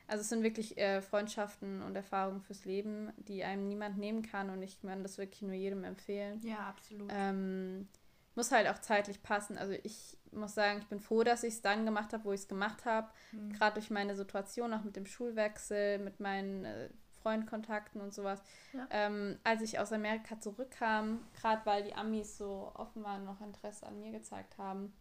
Also 0.07 0.23
es 0.23 0.31
sind 0.31 0.43
wirklich 0.43 0.79
äh, 0.79 1.03
Freundschaften 1.03 1.83
und 1.83 1.95
Erfahrungen 1.95 2.41
fürs 2.41 2.65
Leben, 2.65 3.13
die 3.19 3.45
einem 3.45 3.69
niemand 3.69 3.99
nehmen 3.99 4.23
kann 4.23 4.49
und 4.49 4.63
ich 4.63 4.81
kann 4.81 5.03
das 5.03 5.19
wirklich 5.19 5.43
nur 5.43 5.53
jedem 5.53 5.85
empfehlen. 5.85 6.41
Ja, 6.43 6.69
absolut. 6.69 7.11
Ähm, 7.13 7.87
muss 8.35 8.51
halt 8.51 8.67
auch 8.69 8.79
zeitlich 8.79 9.23
passen. 9.23 9.59
Also 9.59 9.75
ich 9.83 10.17
muss 10.33 10.55
sagen, 10.55 10.79
ich 10.79 10.87
bin 10.87 11.01
froh, 11.01 11.23
dass 11.23 11.43
ich 11.43 11.55
es 11.55 11.61
dann 11.61 11.85
gemacht 11.85 12.15
habe, 12.15 12.25
wo 12.25 12.33
ich 12.33 12.41
es 12.41 12.49
gemacht 12.49 12.87
habe. 12.87 13.11
Mhm. 13.33 13.53
Gerade 13.53 13.75
durch 13.75 13.91
meine 13.91 14.17
Situation, 14.17 14.73
auch 14.73 14.85
mit 14.85 14.97
dem 14.97 15.05
Schulwechsel, 15.05 15.99
mit 15.99 16.19
meinen 16.19 16.65
äh, 16.65 16.89
Freundkontakten 17.27 18.01
und 18.01 18.15
sowas. 18.15 18.41
Ja. 18.73 18.87
Ähm, 18.91 19.37
als 19.43 19.61
ich 19.61 19.81
aus 19.81 19.93
Amerika 19.93 20.39
zurückkam, 20.39 21.27
gerade 21.41 21.67
weil 21.67 21.83
die 21.83 21.93
Amis 21.93 22.39
so 22.39 22.71
offen 22.77 23.03
waren, 23.03 23.25
noch 23.25 23.41
Interesse 23.41 23.85
an 23.85 23.99
mir 23.99 24.13
gezeigt 24.13 24.57
haben, 24.59 24.93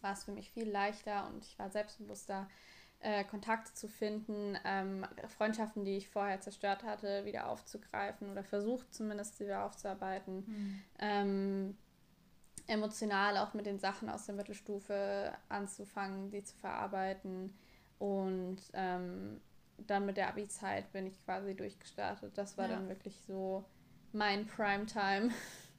war 0.00 0.14
es 0.14 0.24
für 0.24 0.32
mich 0.32 0.50
viel 0.50 0.68
leichter 0.68 1.28
und 1.28 1.44
ich 1.44 1.56
war 1.56 1.70
selbstbewusster 1.70 2.48
äh, 2.98 3.22
Kontakte 3.22 3.72
zu 3.72 3.86
finden, 3.86 4.58
ähm, 4.64 5.06
Freundschaften, 5.28 5.84
die 5.84 5.98
ich 5.98 6.08
vorher 6.08 6.40
zerstört 6.40 6.82
hatte, 6.82 7.24
wieder 7.24 7.48
aufzugreifen 7.48 8.30
oder 8.32 8.42
versucht 8.42 8.92
zumindest 8.92 9.38
wieder 9.38 9.64
aufzuarbeiten. 9.64 10.44
Mhm. 10.44 10.82
Ähm, 10.98 11.78
emotional 12.66 13.36
auch 13.36 13.54
mit 13.54 13.66
den 13.66 13.78
Sachen 13.78 14.10
aus 14.10 14.26
der 14.26 14.34
Mittelstufe 14.34 15.32
anzufangen, 15.48 16.32
die 16.32 16.42
zu 16.42 16.56
verarbeiten. 16.56 17.56
Und 18.00 18.58
ähm, 18.72 19.40
dann 19.86 20.06
mit 20.06 20.16
der 20.16 20.28
Abi-Zeit 20.28 20.92
bin 20.92 21.06
ich 21.06 21.22
quasi 21.24 21.54
durchgestartet. 21.54 22.36
Das 22.36 22.58
war 22.58 22.68
ja. 22.68 22.76
dann 22.76 22.88
wirklich 22.88 23.20
so 23.26 23.64
mein 24.12 24.46
Primetime, 24.46 25.30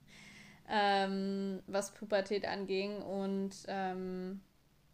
ähm, 0.69 1.61
was 1.67 1.93
Pubertät 1.93 2.47
anging. 2.47 3.01
Und 3.01 3.55
ähm, 3.67 4.41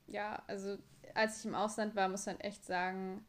ja, 0.07 0.41
also 0.47 0.77
als 1.13 1.39
ich 1.39 1.45
im 1.45 1.55
Ausland 1.55 1.95
war, 1.95 2.09
muss 2.09 2.25
man 2.25 2.39
echt 2.39 2.65
sagen, 2.65 3.25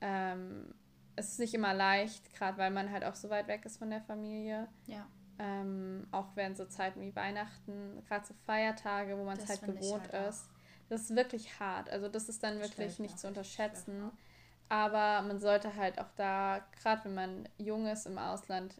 ähm, 0.00 0.74
es 1.16 1.32
ist 1.32 1.40
nicht 1.40 1.54
immer 1.54 1.74
leicht, 1.74 2.32
gerade 2.34 2.58
weil 2.58 2.70
man 2.70 2.90
halt 2.92 3.04
auch 3.04 3.14
so 3.14 3.28
weit 3.28 3.48
weg 3.48 3.64
ist 3.64 3.78
von 3.78 3.90
der 3.90 4.00
Familie. 4.00 4.68
Ja. 4.86 5.06
Ähm, 5.40 6.06
auch 6.10 6.34
während 6.34 6.56
so 6.56 6.64
Zeiten 6.64 7.00
wie 7.00 7.14
Weihnachten, 7.14 8.02
gerade 8.06 8.26
so 8.26 8.34
Feiertage, 8.46 9.16
wo 9.18 9.24
man 9.24 9.38
es 9.38 9.48
halt 9.48 9.62
gewohnt 9.62 10.12
halt 10.12 10.28
ist. 10.28 10.48
Das 10.88 11.02
ist 11.02 11.16
wirklich 11.16 11.60
hart. 11.60 11.90
Also 11.90 12.08
das 12.08 12.28
ist 12.28 12.42
dann 12.42 12.60
wirklich 12.60 12.98
nicht 12.98 13.18
zu 13.18 13.28
unterschätzen. 13.28 14.10
Aber 14.68 15.22
man 15.22 15.38
sollte 15.38 15.76
halt 15.76 15.98
auch 15.98 16.10
da, 16.16 16.60
gerade 16.82 17.04
wenn 17.04 17.14
man 17.14 17.48
jung 17.56 17.86
ist 17.86 18.06
im 18.06 18.18
Ausland, 18.18 18.74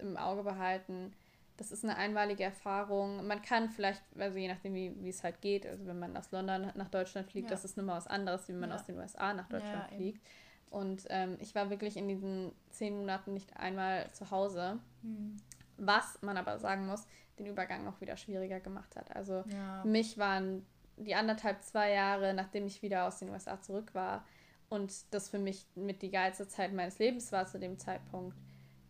im 0.00 0.16
Auge 0.16 0.42
behalten, 0.42 1.12
das 1.58 1.70
ist 1.70 1.84
eine 1.84 1.96
einmalige 1.96 2.44
Erfahrung. 2.44 3.26
Man 3.26 3.42
kann 3.42 3.68
vielleicht, 3.68 4.02
also 4.18 4.38
je 4.38 4.48
nachdem, 4.48 4.74
wie, 4.74 4.94
wie 5.02 5.10
es 5.10 5.22
halt 5.22 5.40
geht, 5.42 5.66
also 5.66 5.86
wenn 5.86 5.98
man 5.98 6.16
aus 6.16 6.30
London 6.32 6.72
nach 6.74 6.88
Deutschland 6.88 7.30
fliegt, 7.30 7.50
ja. 7.50 7.54
das 7.54 7.64
ist 7.64 7.76
nochmal 7.76 7.96
was 7.96 8.06
anderes, 8.06 8.48
wie 8.48 8.52
wenn 8.52 8.60
man 8.60 8.70
ja. 8.70 8.76
aus 8.76 8.84
den 8.84 8.96
USA 8.96 9.34
nach 9.34 9.48
Deutschland 9.48 9.90
ja, 9.90 9.96
fliegt. 9.96 10.26
Und 10.70 11.04
ähm, 11.10 11.36
ich 11.40 11.54
war 11.54 11.68
wirklich 11.68 11.98
in 11.98 12.08
diesen 12.08 12.52
zehn 12.70 12.96
Monaten 12.96 13.34
nicht 13.34 13.54
einmal 13.58 14.10
zu 14.12 14.30
Hause. 14.30 14.78
Mhm. 15.02 15.36
Was 15.76 16.20
man 16.22 16.38
aber 16.38 16.58
sagen 16.58 16.86
muss, 16.86 17.06
den 17.38 17.46
Übergang 17.46 17.84
noch 17.84 18.00
wieder 18.00 18.16
schwieriger 18.16 18.60
gemacht 18.60 18.96
hat. 18.96 19.14
Also 19.14 19.44
mich 19.84 20.16
waren 20.16 20.64
die 20.96 21.14
anderthalb, 21.14 21.62
zwei 21.62 21.92
Jahre, 21.92 22.34
nachdem 22.34 22.66
ich 22.66 22.82
wieder 22.82 23.06
aus 23.06 23.18
den 23.18 23.30
USA 23.30 23.60
zurück 23.60 23.94
war 23.94 24.24
und 24.72 25.12
das 25.12 25.28
für 25.28 25.38
mich 25.38 25.66
mit 25.74 26.00
die 26.00 26.10
geilste 26.10 26.48
Zeit 26.48 26.72
meines 26.72 26.98
Lebens 26.98 27.30
war 27.30 27.46
zu 27.46 27.58
dem 27.58 27.78
Zeitpunkt, 27.78 28.38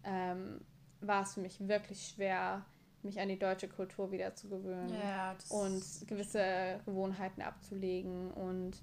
ähm, 0.05 0.61
war 1.01 1.25
es 1.25 1.35
für 1.35 1.41
mich 1.41 1.67
wirklich 1.67 2.07
schwer, 2.07 2.65
mich 3.03 3.19
an 3.19 3.29
die 3.29 3.39
deutsche 3.39 3.67
Kultur 3.67 4.13
wieder 4.13 4.33
zu 4.37 4.49
gewöhnen 4.49 4.95
ja, 4.95 5.35
und 5.49 5.83
gewisse 6.07 6.79
Gewohnheiten 6.87 7.43
abzulegen. 7.43 8.31
Und 8.31 8.81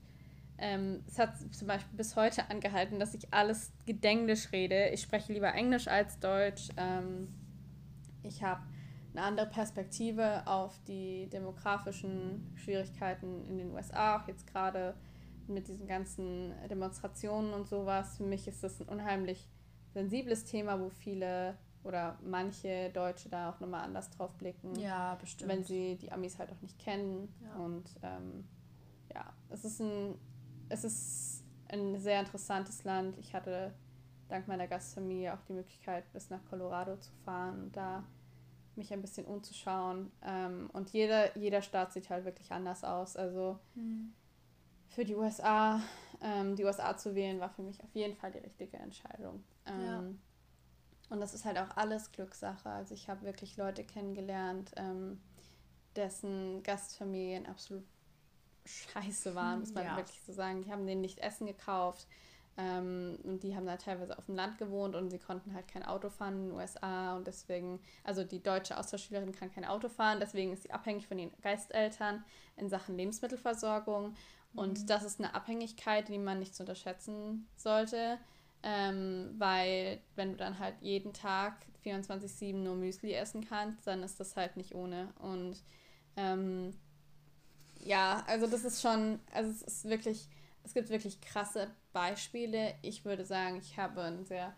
ähm, 0.58 1.02
es 1.08 1.18
hat 1.18 1.36
zum 1.56 1.70
Beispiel 1.70 1.96
bis 1.96 2.18
heute 2.18 2.50
angehalten, 2.50 3.00
dass 3.00 3.14
ich 3.14 3.34
alles 3.34 3.72
Gedenglisch 3.86 4.52
rede. 4.52 4.90
Ich 4.90 5.02
spreche 5.02 5.32
lieber 5.32 5.54
Englisch 5.54 5.88
als 5.88 6.20
Deutsch. 6.20 6.68
Ähm, 6.76 7.34
ich 8.24 8.44
habe 8.44 8.62
eine 9.14 9.22
andere 9.22 9.48
Perspektive 9.48 10.46
auf 10.46 10.78
die 10.86 11.30
demografischen 11.30 12.52
Schwierigkeiten 12.56 13.48
in 13.48 13.58
den 13.58 13.72
USA, 13.72 14.18
auch 14.18 14.28
jetzt 14.28 14.46
gerade 14.48 14.96
mit 15.50 15.68
diesen 15.68 15.88
ganzen 15.88 16.54
Demonstrationen 16.70 17.54
und 17.54 17.68
sowas. 17.68 18.18
Für 18.18 18.24
mich 18.24 18.48
ist 18.48 18.64
das 18.64 18.80
ein 18.80 18.88
unheimlich 18.88 19.48
sensibles 19.94 20.46
Thema, 20.46 20.80
wo 20.80 20.90
viele 20.90 21.58
oder 21.84 22.20
manche 22.24 22.90
Deutsche 22.90 23.30
da 23.30 23.50
auch 23.50 23.60
nochmal 23.60 23.84
anders 23.84 24.10
drauf 24.12 24.34
blicken. 24.36 24.76
Ja, 24.76 25.16
bestimmt. 25.16 25.52
Wenn 25.52 25.64
sie 25.64 25.98
die 25.98 26.12
Amis 26.12 26.38
halt 26.38 26.52
auch 26.52 26.62
nicht 26.62 26.78
kennen. 26.78 27.34
Ja. 27.44 27.56
Und 27.56 27.90
ähm, 28.04 28.48
ja, 29.14 29.34
es 29.50 29.66
ist 29.66 29.80
ein, 29.80 30.16
es 30.70 30.84
ist 30.84 31.44
ein 31.70 32.00
sehr 32.00 32.20
interessantes 32.20 32.84
Land. 32.84 33.18
Ich 33.18 33.34
hatte 33.34 33.74
dank 34.28 34.48
meiner 34.48 34.68
Gastfamilie 34.68 35.34
auch 35.34 35.42
die 35.48 35.54
Möglichkeit, 35.54 36.12
bis 36.14 36.30
nach 36.30 36.44
Colorado 36.50 36.98
zu 36.98 37.12
fahren 37.26 37.64
und 37.64 37.76
da 37.76 38.04
mich 38.76 38.94
ein 38.94 39.02
bisschen 39.02 39.26
umzuschauen. 39.26 40.12
Ähm, 40.24 40.70
und 40.74 40.90
jeder, 40.92 41.38
jeder 41.38 41.62
Staat 41.62 41.94
sieht 41.94 42.10
halt 42.10 42.26
wirklich 42.26 42.52
anders 42.52 42.84
aus. 42.84 43.16
Also 43.16 43.60
mhm. 43.76 44.14
Für 44.90 45.06
die 45.06 45.16
USA, 45.16 45.82
ähm, 46.22 46.56
die 46.56 46.66
USA 46.66 46.98
zu 46.98 47.16
wählen, 47.16 47.40
war 47.40 47.50
für 47.50 47.62
mich 47.62 47.82
auf 47.84 47.94
jeden 47.94 48.16
Fall 48.16 48.32
die 48.32 48.40
richtige 48.40 48.78
Entscheidung. 48.78 49.44
Ähm, 49.66 49.86
ja. 49.86 50.04
Und 51.10 51.20
das 51.22 51.34
ist 51.34 51.46
halt 51.46 51.58
auch 51.58 51.76
alles 51.76 52.12
Glückssache. 52.12 52.70
Also 52.70 52.94
ich 52.94 53.10
habe 53.10 53.24
wirklich 53.24 53.58
Leute 53.58 53.84
kennengelernt, 53.84 54.72
ähm, 54.76 55.22
dessen 55.96 56.62
Gastfamilien 56.64 57.46
absolut 57.46 57.86
scheiße 58.66 59.34
waren, 59.36 59.62
muss 59.62 59.74
man 59.74 59.86
ja. 59.86 59.98
wirklich 59.98 60.22
so 60.22 60.34
sagen. 60.34 60.62
Die 60.62 60.72
haben 60.72 60.86
denen 60.86 61.02
nicht 61.02 61.20
Essen 61.20 61.48
gekauft. 61.48 62.08
Ähm, 62.58 63.18
und 63.24 63.44
die 63.44 63.56
haben 63.56 63.66
da 63.66 63.78
teilweise 63.78 64.18
auf 64.18 64.26
dem 64.26 64.36
Land 64.36 64.58
gewohnt 64.58 64.96
und 64.96 65.10
sie 65.10 65.20
konnten 65.20 65.54
halt 65.54 65.68
kein 65.68 65.84
Auto 65.84 66.10
fahren 66.10 66.34
in 66.34 66.50
den 66.50 66.58
USA 66.58 67.16
und 67.16 67.26
deswegen, 67.26 67.80
also 68.04 68.24
die 68.24 68.44
deutsche 68.44 68.78
Austauschschülerin 68.78 69.32
kann 69.32 69.52
kein 69.52 69.66
Auto 69.66 69.88
fahren, 69.88 70.20
deswegen 70.20 70.52
ist 70.52 70.64
sie 70.64 70.72
abhängig 70.72 71.08
von 71.08 71.18
den 71.18 71.32
Geisteltern 71.42 72.24
in 72.58 72.70
Sachen 72.70 72.98
Lebensmittelversorgung. 72.98 74.16
Und 74.56 74.82
mhm. 74.82 74.88
das 74.88 75.04
ist 75.04 75.20
eine 75.20 75.36
Abhängigkeit, 75.36 76.10
die 76.10 76.18
man 76.18 76.40
nicht 76.40 76.56
zu 76.56 76.64
unterschätzen 76.64 77.48
sollte. 77.56 78.18
Ähm, 78.62 79.36
weil 79.38 80.02
wenn 80.16 80.32
du 80.32 80.38
dann 80.38 80.60
halt 80.60 80.76
jeden 80.82 81.14
Tag 81.14 81.66
24-7 81.86 82.56
nur 82.56 82.76
Müsli 82.76 83.14
essen 83.14 83.48
kannst, 83.48 83.88
dann 83.88 84.04
ist 84.04 84.20
das 84.20 84.36
halt 84.36 84.58
nicht 84.58 84.76
ohne. 84.76 85.14
Und 85.20 85.64
ähm, 86.18 86.74
ja, 87.80 88.24
also 88.28 88.48
das 88.48 88.66
ist 88.66 88.82
schon, 88.82 89.20
also 89.32 89.50
es 89.50 89.62
ist 89.62 89.86
wirklich, 89.86 90.28
es 90.64 90.74
gibt 90.74 90.90
wirklich 90.90 91.22
krasse 91.22 91.70
Beispiele. 91.94 92.76
Ich 92.82 93.06
würde 93.06 93.26
sagen, 93.26 93.58
ich 93.58 93.78
habe 93.78 94.02
eine 94.02 94.26
sehr 94.26 94.54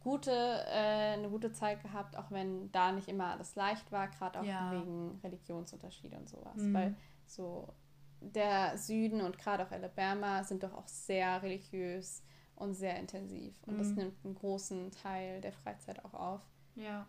gute, 0.00 0.30
äh, 0.30 1.14
eine 1.14 1.28
gute 1.28 1.52
Zeit 1.52 1.82
gehabt, 1.82 2.16
auch 2.16 2.30
wenn 2.30 2.70
da 2.72 2.92
nicht 2.92 3.08
immer 3.08 3.32
alles 3.32 3.54
leicht 3.56 3.90
war, 3.90 4.08
gerade 4.08 4.40
auch 4.40 4.44
ja. 4.44 4.70
wegen 4.72 5.18
Religionsunterschiede 5.22 6.16
und 6.16 6.28
sowas. 6.28 6.56
Mhm. 6.56 6.74
Weil 6.74 6.96
so 7.26 7.74
der 8.20 8.78
Süden 8.78 9.20
und 9.20 9.38
gerade 9.38 9.66
auch 9.66 9.70
Alabama 9.70 10.44
sind 10.44 10.62
doch 10.62 10.72
auch 10.74 10.88
sehr 10.88 11.42
religiös 11.42 12.22
und 12.54 12.74
sehr 12.74 12.98
intensiv. 12.98 13.54
Und 13.66 13.74
mhm. 13.74 13.78
das 13.78 13.88
nimmt 13.88 14.24
einen 14.24 14.34
großen 14.34 14.90
Teil 14.92 15.40
der 15.40 15.52
Freizeit 15.52 16.04
auch 16.04 16.14
auf. 16.14 16.40
Ja. 16.74 17.06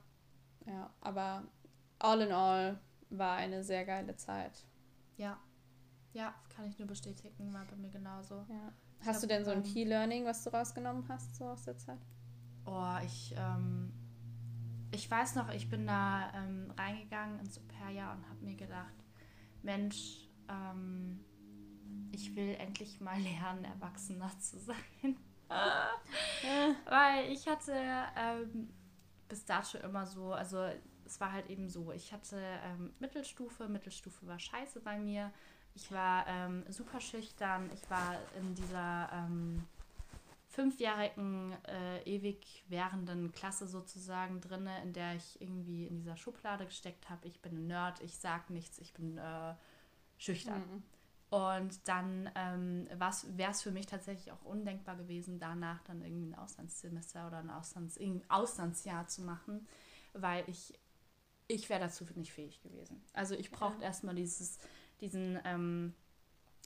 Ja, 0.66 0.90
aber 1.00 1.44
all 2.00 2.22
in 2.22 2.32
all 2.32 2.80
war 3.10 3.38
eine 3.38 3.64
sehr 3.64 3.86
geile 3.86 4.16
Zeit. 4.18 4.66
Ja. 5.18 5.40
Ja, 6.18 6.34
kann 6.50 6.66
ich 6.66 6.80
nur 6.80 6.88
bestätigen, 6.88 7.54
war 7.54 7.64
bei 7.66 7.76
mir 7.76 7.92
genauso. 7.92 8.44
Ja. 8.50 8.74
Hast 9.02 9.18
hab, 9.18 9.22
du 9.22 9.28
denn 9.28 9.46
so 9.46 9.52
ein 9.52 9.60
ähm, 9.60 9.64
Key 9.64 9.84
Learning, 9.84 10.26
was 10.26 10.44
du 10.44 10.50
rausgenommen 10.50 11.08
hast, 11.08 11.36
so 11.36 11.46
aus 11.46 11.62
der 11.62 11.78
Zeit? 11.78 12.00
Oh, 12.66 12.96
ich, 13.06 13.36
ähm, 13.38 13.94
ich 14.92 15.10
weiß 15.12 15.36
noch, 15.36 15.54
ich 15.54 15.70
bin 15.70 15.86
da 15.86 16.34
ähm, 16.34 16.74
reingegangen 16.76 17.40
ins 17.40 17.60
Au-pair-Jahr 17.60 18.16
und 18.16 18.28
habe 18.28 18.44
mir 18.44 18.56
gedacht, 18.56 18.96
Mensch, 19.62 20.28
ähm, 20.50 21.24
ich 22.12 22.36
will 22.36 22.56
endlich 22.56 23.00
mal 23.00 23.22
lernen, 23.22 23.64
Erwachsener 23.64 24.32
zu 24.40 24.58
sein. 24.58 24.76
Weil 26.86 27.32
ich 27.32 27.48
hatte 27.48 27.74
ähm, 28.16 28.74
bis 29.28 29.46
dato 29.46 29.78
immer 29.78 30.08
so, 30.08 30.34
also 30.34 30.68
es 31.06 31.20
war 31.22 31.32
halt 31.32 31.48
eben 31.52 31.70
so, 31.70 31.92
ich 31.92 32.12
hatte 32.12 32.42
ähm, 32.64 32.96
Mittelstufe, 32.98 33.68
Mittelstufe 33.68 34.26
war 34.26 34.40
scheiße 34.40 34.82
bei 34.82 34.98
mir. 34.98 35.32
Ich 35.78 35.92
war 35.92 36.26
ähm, 36.26 36.64
super 36.70 37.00
schüchtern, 37.00 37.70
ich 37.72 37.88
war 37.88 38.18
in 38.36 38.56
dieser 38.56 39.10
ähm, 39.14 39.64
fünfjährigen, 40.48 41.54
äh, 41.68 42.02
ewig 42.02 42.66
währenden 42.68 43.32
Klasse 43.32 43.68
sozusagen 43.68 44.42
drin, 44.42 44.68
in 44.82 44.94
der 44.94 45.14
ich 45.14 45.40
irgendwie 45.40 45.86
in 45.86 45.98
dieser 45.98 46.18
Schublade 46.18 46.66
gesteckt 46.66 47.12
habe. 47.12 47.28
Ich 47.28 47.44
bin 47.44 47.56
ein 47.56 47.68
Nerd, 47.68 48.02
ich 48.02 48.18
sag 48.18 48.50
nichts, 48.50 48.80
ich 48.80 48.92
bin 48.96 49.20
äh, 49.20 49.54
schüchtern. 50.18 50.64
Mhm. 50.68 50.84
Und 51.30 51.88
dann 51.88 52.32
ähm, 52.34 52.88
wäre 53.36 53.52
es 53.52 53.62
für 53.62 53.72
mich 53.72 53.86
tatsächlich 53.86 54.32
auch 54.32 54.46
undenkbar 54.46 54.96
gewesen, 54.96 55.38
danach 55.38 55.84
dann 55.84 56.02
irgendwie 56.02 56.26
ein 56.26 56.36
Auslandssemester 56.36 57.28
oder 57.28 57.38
ein 57.38 57.52
Auslands 57.52 58.00
Auslandsjahr 58.30 59.08
zu 59.08 59.22
machen, 59.22 59.68
weil 60.14 60.44
ich, 60.48 60.74
ich 61.48 61.70
wäre 61.70 61.82
dazu 61.82 62.04
nicht 62.16 62.34
fähig 62.34 62.64
gewesen. 62.64 63.04
Also 63.14 63.36
ich 63.36 63.52
brauchte 63.52 63.82
ja. 63.82 63.90
erstmal 63.90 64.16
dieses, 64.16 64.58
diesen, 65.02 65.40
ähm, 65.46 65.94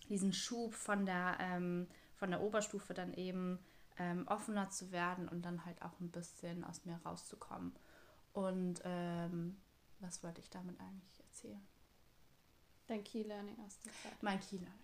diesen 0.09 0.33
Schub 0.33 0.73
von 0.73 1.05
der, 1.05 1.37
ähm, 1.39 1.87
von 2.15 2.31
der 2.31 2.41
Oberstufe 2.41 2.93
dann 2.93 3.13
eben 3.13 3.59
ähm, 3.97 4.27
offener 4.27 4.69
zu 4.69 4.91
werden 4.91 5.27
und 5.27 5.43
dann 5.43 5.65
halt 5.65 5.81
auch 5.81 5.99
ein 5.99 6.11
bisschen 6.11 6.63
aus 6.63 6.85
mir 6.85 6.99
rauszukommen. 7.05 7.73
Und 8.33 8.81
ähm, 8.83 9.57
was 9.99 10.23
wollte 10.23 10.41
ich 10.41 10.49
damit 10.49 10.79
eigentlich 10.79 11.19
erzählen? 11.19 11.67
Dein 12.87 13.03
Key 13.03 13.23
Learning 13.23 13.57
aus 13.65 13.79
der 13.79 13.91
Zeit. 13.93 14.23
Mein 14.23 14.39
Key 14.39 14.57
Learning. 14.57 14.79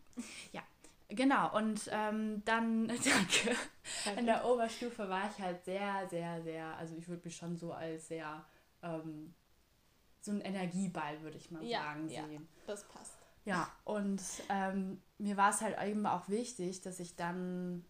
Ja, 0.51 0.61
genau. 1.09 1.55
Und 1.57 1.89
ähm, 1.91 2.43
dann, 2.45 2.87
danke. 2.87 3.55
In 4.17 4.25
der 4.25 4.45
Oberstufe 4.45 5.09
war 5.09 5.29
ich 5.29 5.39
halt 5.41 5.63
sehr, 5.65 6.07
sehr, 6.09 6.41
sehr, 6.43 6.75
also 6.77 6.95
ich 6.95 7.07
würde 7.07 7.23
mich 7.25 7.35
schon 7.35 7.55
so 7.55 7.73
als 7.73 8.07
sehr, 8.07 8.45
ähm, 8.81 9.33
so 10.21 10.31
ein 10.31 10.41
Energieball, 10.41 11.21
würde 11.21 11.37
ich 11.37 11.51
mal 11.51 11.63
ja, 11.63 11.79
sagen, 11.79 12.09
sehen. 12.09 12.31
Ja, 12.33 12.67
das 12.67 12.87
passt. 12.87 13.17
Ja, 13.47 13.71
und 13.85 14.21
ähm, 14.49 15.01
mir 15.19 15.37
war 15.37 15.51
es 15.51 15.61
halt 15.61 15.81
eben 15.81 16.05
auch 16.05 16.27
wichtig, 16.27 16.81
dass 16.81 16.99
ich 16.99 17.15
dann 17.15 17.85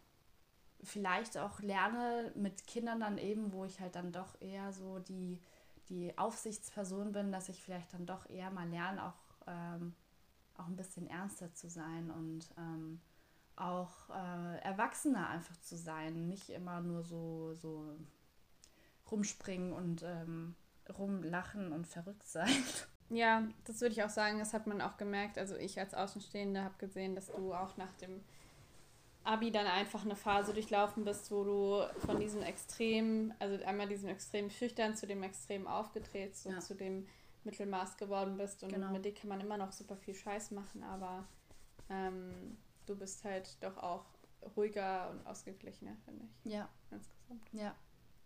vielleicht 0.83 1.35
auch 1.39 1.59
lerne 1.61 2.31
mit 2.35 2.67
Kindern 2.67 2.99
dann 2.99 3.17
eben, 3.17 3.51
wo 3.51 3.65
ich 3.65 3.79
halt 3.79 3.95
dann 3.95 4.11
doch 4.11 4.39
eher 4.39 4.71
so 4.71 4.99
die, 4.99 5.41
die 5.89 6.15
Aufsichtsperson 6.15 7.11
bin, 7.11 7.31
dass 7.31 7.49
ich 7.49 7.63
vielleicht 7.63 7.91
dann 7.95 8.05
doch 8.05 8.29
eher 8.29 8.51
mal 8.51 8.69
lerne, 8.69 9.03
auch 9.03 9.47
ähm, 9.47 9.95
auch 10.57 10.67
ein 10.67 10.75
bisschen 10.75 11.07
ernster 11.07 11.51
zu 11.55 11.71
sein 11.71 12.11
und 12.11 12.47
ähm, 12.59 13.01
auch 13.55 14.11
äh, 14.11 14.59
erwachsener 14.61 15.27
einfach 15.27 15.57
zu 15.61 15.75
sein, 15.75 16.27
nicht 16.27 16.51
immer 16.51 16.81
nur 16.81 17.01
so, 17.01 17.55
so 17.55 17.97
rumspringen 19.09 19.73
und 19.73 20.03
ähm, 20.03 20.55
rumlachen 20.99 21.71
und 21.71 21.87
verrückt 21.87 22.27
sein. 22.27 22.47
Ja, 23.09 23.47
das 23.65 23.81
würde 23.81 23.93
ich 23.93 24.03
auch 24.03 24.09
sagen, 24.09 24.39
das 24.39 24.53
hat 24.53 24.67
man 24.67 24.81
auch 24.81 24.97
gemerkt. 24.97 25.37
Also 25.37 25.55
ich 25.55 25.79
als 25.79 25.93
Außenstehende 25.93 26.63
habe 26.63 26.75
gesehen, 26.77 27.15
dass 27.15 27.27
du 27.27 27.53
auch 27.53 27.77
nach 27.77 27.93
dem 28.01 28.21
Abi 29.23 29.51
dann 29.51 29.67
einfach 29.67 30.03
eine 30.03 30.15
Phase 30.15 30.53
durchlaufen 30.53 31.03
bist, 31.03 31.31
wo 31.31 31.43
du 31.43 31.99
von 32.05 32.19
diesem 32.19 32.41
extrem, 32.41 33.33
also 33.39 33.63
einmal 33.65 33.87
diesem 33.87 34.09
extrem 34.09 34.49
schüchtern 34.49 34.95
zu 34.95 35.05
dem 35.05 35.23
extrem 35.23 35.67
aufgedreht, 35.67 36.33
ja. 36.45 36.59
zu 36.59 36.75
dem 36.75 37.07
Mittelmaß 37.43 37.97
geworden 37.97 38.37
bist 38.37 38.63
und 38.63 38.73
genau. 38.73 38.91
mit 38.91 39.05
dir 39.05 39.13
kann 39.13 39.29
man 39.29 39.41
immer 39.41 39.57
noch 39.57 39.71
super 39.71 39.97
viel 39.97 40.15
Scheiß 40.15 40.51
machen, 40.51 40.83
aber 40.83 41.25
ähm, 41.89 42.57
du 42.85 42.95
bist 42.95 43.23
halt 43.23 43.57
doch 43.61 43.77
auch 43.77 44.05
ruhiger 44.55 45.09
und 45.09 45.25
ausgeglichener, 45.25 45.95
finde 46.05 46.25
ich. 46.25 46.53
Ja. 46.53 46.69
Insgesamt. 46.91 47.49
Ja. 47.51 47.75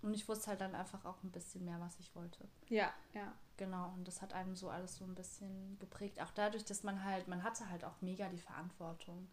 Und 0.02 0.14
ich 0.14 0.28
wusste 0.28 0.48
halt 0.48 0.62
dann 0.62 0.76
einfach 0.76 1.06
auch 1.06 1.22
ein 1.24 1.32
bisschen 1.32 1.64
mehr, 1.66 1.80
was 1.80 2.00
ich 2.00 2.16
wollte. 2.16 2.48
Ja, 2.70 2.92
ja. 3.14 3.34
Genau, 3.58 3.90
und 3.94 4.08
das 4.08 4.22
hat 4.22 4.34
einem 4.34 4.56
so 4.56 4.70
alles 4.70 4.96
so 4.98 5.06
ein 5.06 5.14
bisschen 5.14 5.78
geprägt. 5.80 6.20
Auch 6.20 6.32
dadurch, 6.32 6.66
dass 6.66 6.84
man 6.84 7.04
halt, 7.04 7.28
man 7.28 7.44
hatte 7.44 7.70
halt 7.70 7.84
auch 7.84 8.02
mega 8.02 8.28
die 8.30 8.40
Verantwortung. 8.40 9.28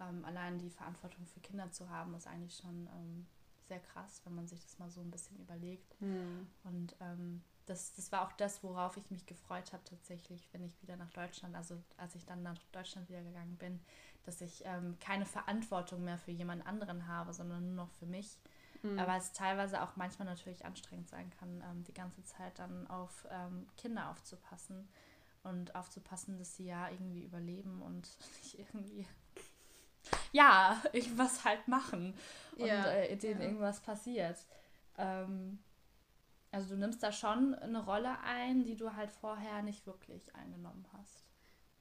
Ähm, 0.00 0.24
allein 0.24 0.58
die 0.58 0.70
Verantwortung 0.70 1.26
für 1.26 1.40
Kinder 1.40 1.70
zu 1.70 1.90
haben, 1.90 2.14
ist 2.14 2.26
eigentlich 2.26 2.56
schon 2.56 2.88
ähm, 2.94 3.26
sehr 3.68 3.80
krass, 3.80 4.22
wenn 4.24 4.34
man 4.34 4.46
sich 4.46 4.60
das 4.62 4.78
mal 4.78 4.90
so 4.90 5.00
ein 5.00 5.10
bisschen 5.10 5.38
überlegt. 5.38 6.00
Mhm. 6.00 6.46
Und 6.64 6.96
ähm, 7.00 7.42
das, 7.66 7.94
das 7.94 8.12
war 8.12 8.26
auch 8.26 8.32
das, 8.32 8.62
worauf 8.62 8.96
ich 8.96 9.10
mich 9.10 9.26
gefreut 9.26 9.72
habe 9.72 9.82
tatsächlich, 9.84 10.48
wenn 10.52 10.64
ich 10.64 10.80
wieder 10.82 10.96
nach 10.96 11.10
Deutschland, 11.10 11.54
also 11.54 11.76
als 11.96 12.14
ich 12.14 12.24
dann 12.24 12.42
nach 12.42 12.56
Deutschland 12.72 13.08
wieder 13.08 13.22
gegangen 13.22 13.56
bin, 13.56 13.80
dass 14.24 14.40
ich 14.40 14.62
ähm, 14.64 14.96
keine 15.00 15.26
Verantwortung 15.26 16.04
mehr 16.04 16.18
für 16.18 16.30
jemand 16.30 16.66
anderen 16.66 17.06
habe, 17.08 17.32
sondern 17.32 17.66
nur 17.66 17.86
noch 17.86 17.90
für 17.92 18.06
mich. 18.06 18.38
Mhm. 18.92 18.98
Aber 18.98 19.16
es 19.16 19.32
teilweise 19.32 19.82
auch 19.82 19.96
manchmal 19.96 20.26
natürlich 20.26 20.64
anstrengend 20.64 21.08
sein 21.08 21.30
kann, 21.30 21.62
ähm, 21.70 21.84
die 21.84 21.94
ganze 21.94 22.22
Zeit 22.24 22.58
dann 22.58 22.86
auf 22.88 23.26
ähm, 23.30 23.66
Kinder 23.76 24.10
aufzupassen 24.10 24.88
und 25.42 25.74
aufzupassen, 25.74 26.38
dass 26.38 26.56
sie 26.56 26.66
ja 26.66 26.90
irgendwie 26.90 27.24
überleben 27.24 27.82
und 27.82 28.08
nicht 28.42 28.58
irgendwie 28.58 29.06
ja, 30.32 30.80
irgendwas 30.92 31.44
halt 31.44 31.66
machen 31.68 32.14
und 32.56 32.66
ja, 32.66 32.86
äh, 32.86 33.16
denen 33.16 33.40
ja. 33.40 33.46
irgendwas 33.46 33.80
passiert. 33.80 34.38
Ähm, 34.98 35.58
also 36.52 36.70
du 36.70 36.76
nimmst 36.76 37.02
da 37.02 37.12
schon 37.12 37.54
eine 37.54 37.84
Rolle 37.84 38.18
ein, 38.20 38.64
die 38.64 38.76
du 38.76 38.94
halt 38.94 39.10
vorher 39.12 39.62
nicht 39.62 39.86
wirklich 39.86 40.34
eingenommen 40.34 40.86
hast. 40.92 41.24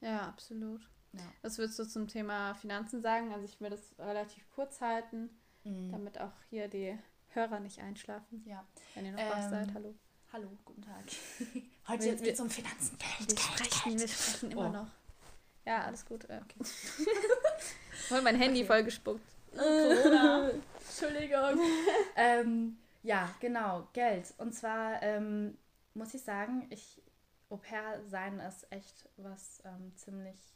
Ja, 0.02 0.28
absolut. 0.28 0.90
Ja. 1.14 1.22
Was 1.42 1.58
würdest 1.58 1.80
du 1.80 1.86
zum 1.86 2.08
Thema 2.08 2.54
Finanzen 2.56 3.02
sagen? 3.02 3.32
Also 3.32 3.46
ich 3.46 3.62
will 3.62 3.70
das 3.70 3.96
relativ 4.00 4.50
kurz 4.52 4.82
halten, 4.82 5.30
mhm. 5.66 5.92
damit 5.92 6.20
auch 6.20 6.34
hier 6.50 6.68
die 6.68 6.98
Hörer 7.30 7.60
nicht 7.60 7.80
einschlafen. 7.80 8.44
Ja. 8.46 8.66
Wenn 8.94 9.06
ihr 9.06 9.12
noch 9.12 9.20
ähm, 9.20 9.30
wach 9.30 9.50
seid, 9.50 9.74
hallo. 9.74 9.94
Hallo, 10.32 10.50
guten 10.66 10.82
Tag. 10.82 11.04
Heute 11.88 12.16
geht 12.16 12.34
es 12.34 12.40
um 12.40 12.50
Finanzen. 12.50 12.98
Geld, 12.98 13.20
wir, 13.20 13.28
Geld, 13.28 13.40
sprechen, 13.40 13.98
Geld. 13.98 14.02
wir 14.02 14.08
sprechen 14.08 14.52
immer 14.52 14.70
oh. 14.70 14.72
noch. 14.72 14.88
Ja, 15.66 15.84
alles 15.86 16.06
gut. 16.06 16.26
Äh, 16.30 16.42
okay. 16.44 16.60
Voll 18.08 18.22
mein 18.22 18.36
Handy 18.36 18.62
okay. 18.62 18.68
vollgespuckt. 18.68 19.22
Corona. 19.52 20.52
Entschuldigung. 20.80 21.60
ähm, 22.16 22.78
ja, 23.04 23.34
genau, 23.40 23.88
Geld. 23.94 24.34
Und 24.38 24.54
zwar 24.54 25.02
ähm, 25.04 25.58
muss 25.94 26.14
ich 26.14 26.22
sagen, 26.22 26.68
ich 26.70 27.02
Au 27.50 27.58
pair 27.58 28.02
sein 28.08 28.40
ist 28.40 28.72
echt 28.72 29.08
was 29.18 29.62
ähm, 29.66 29.96
ziemlich 29.96 30.55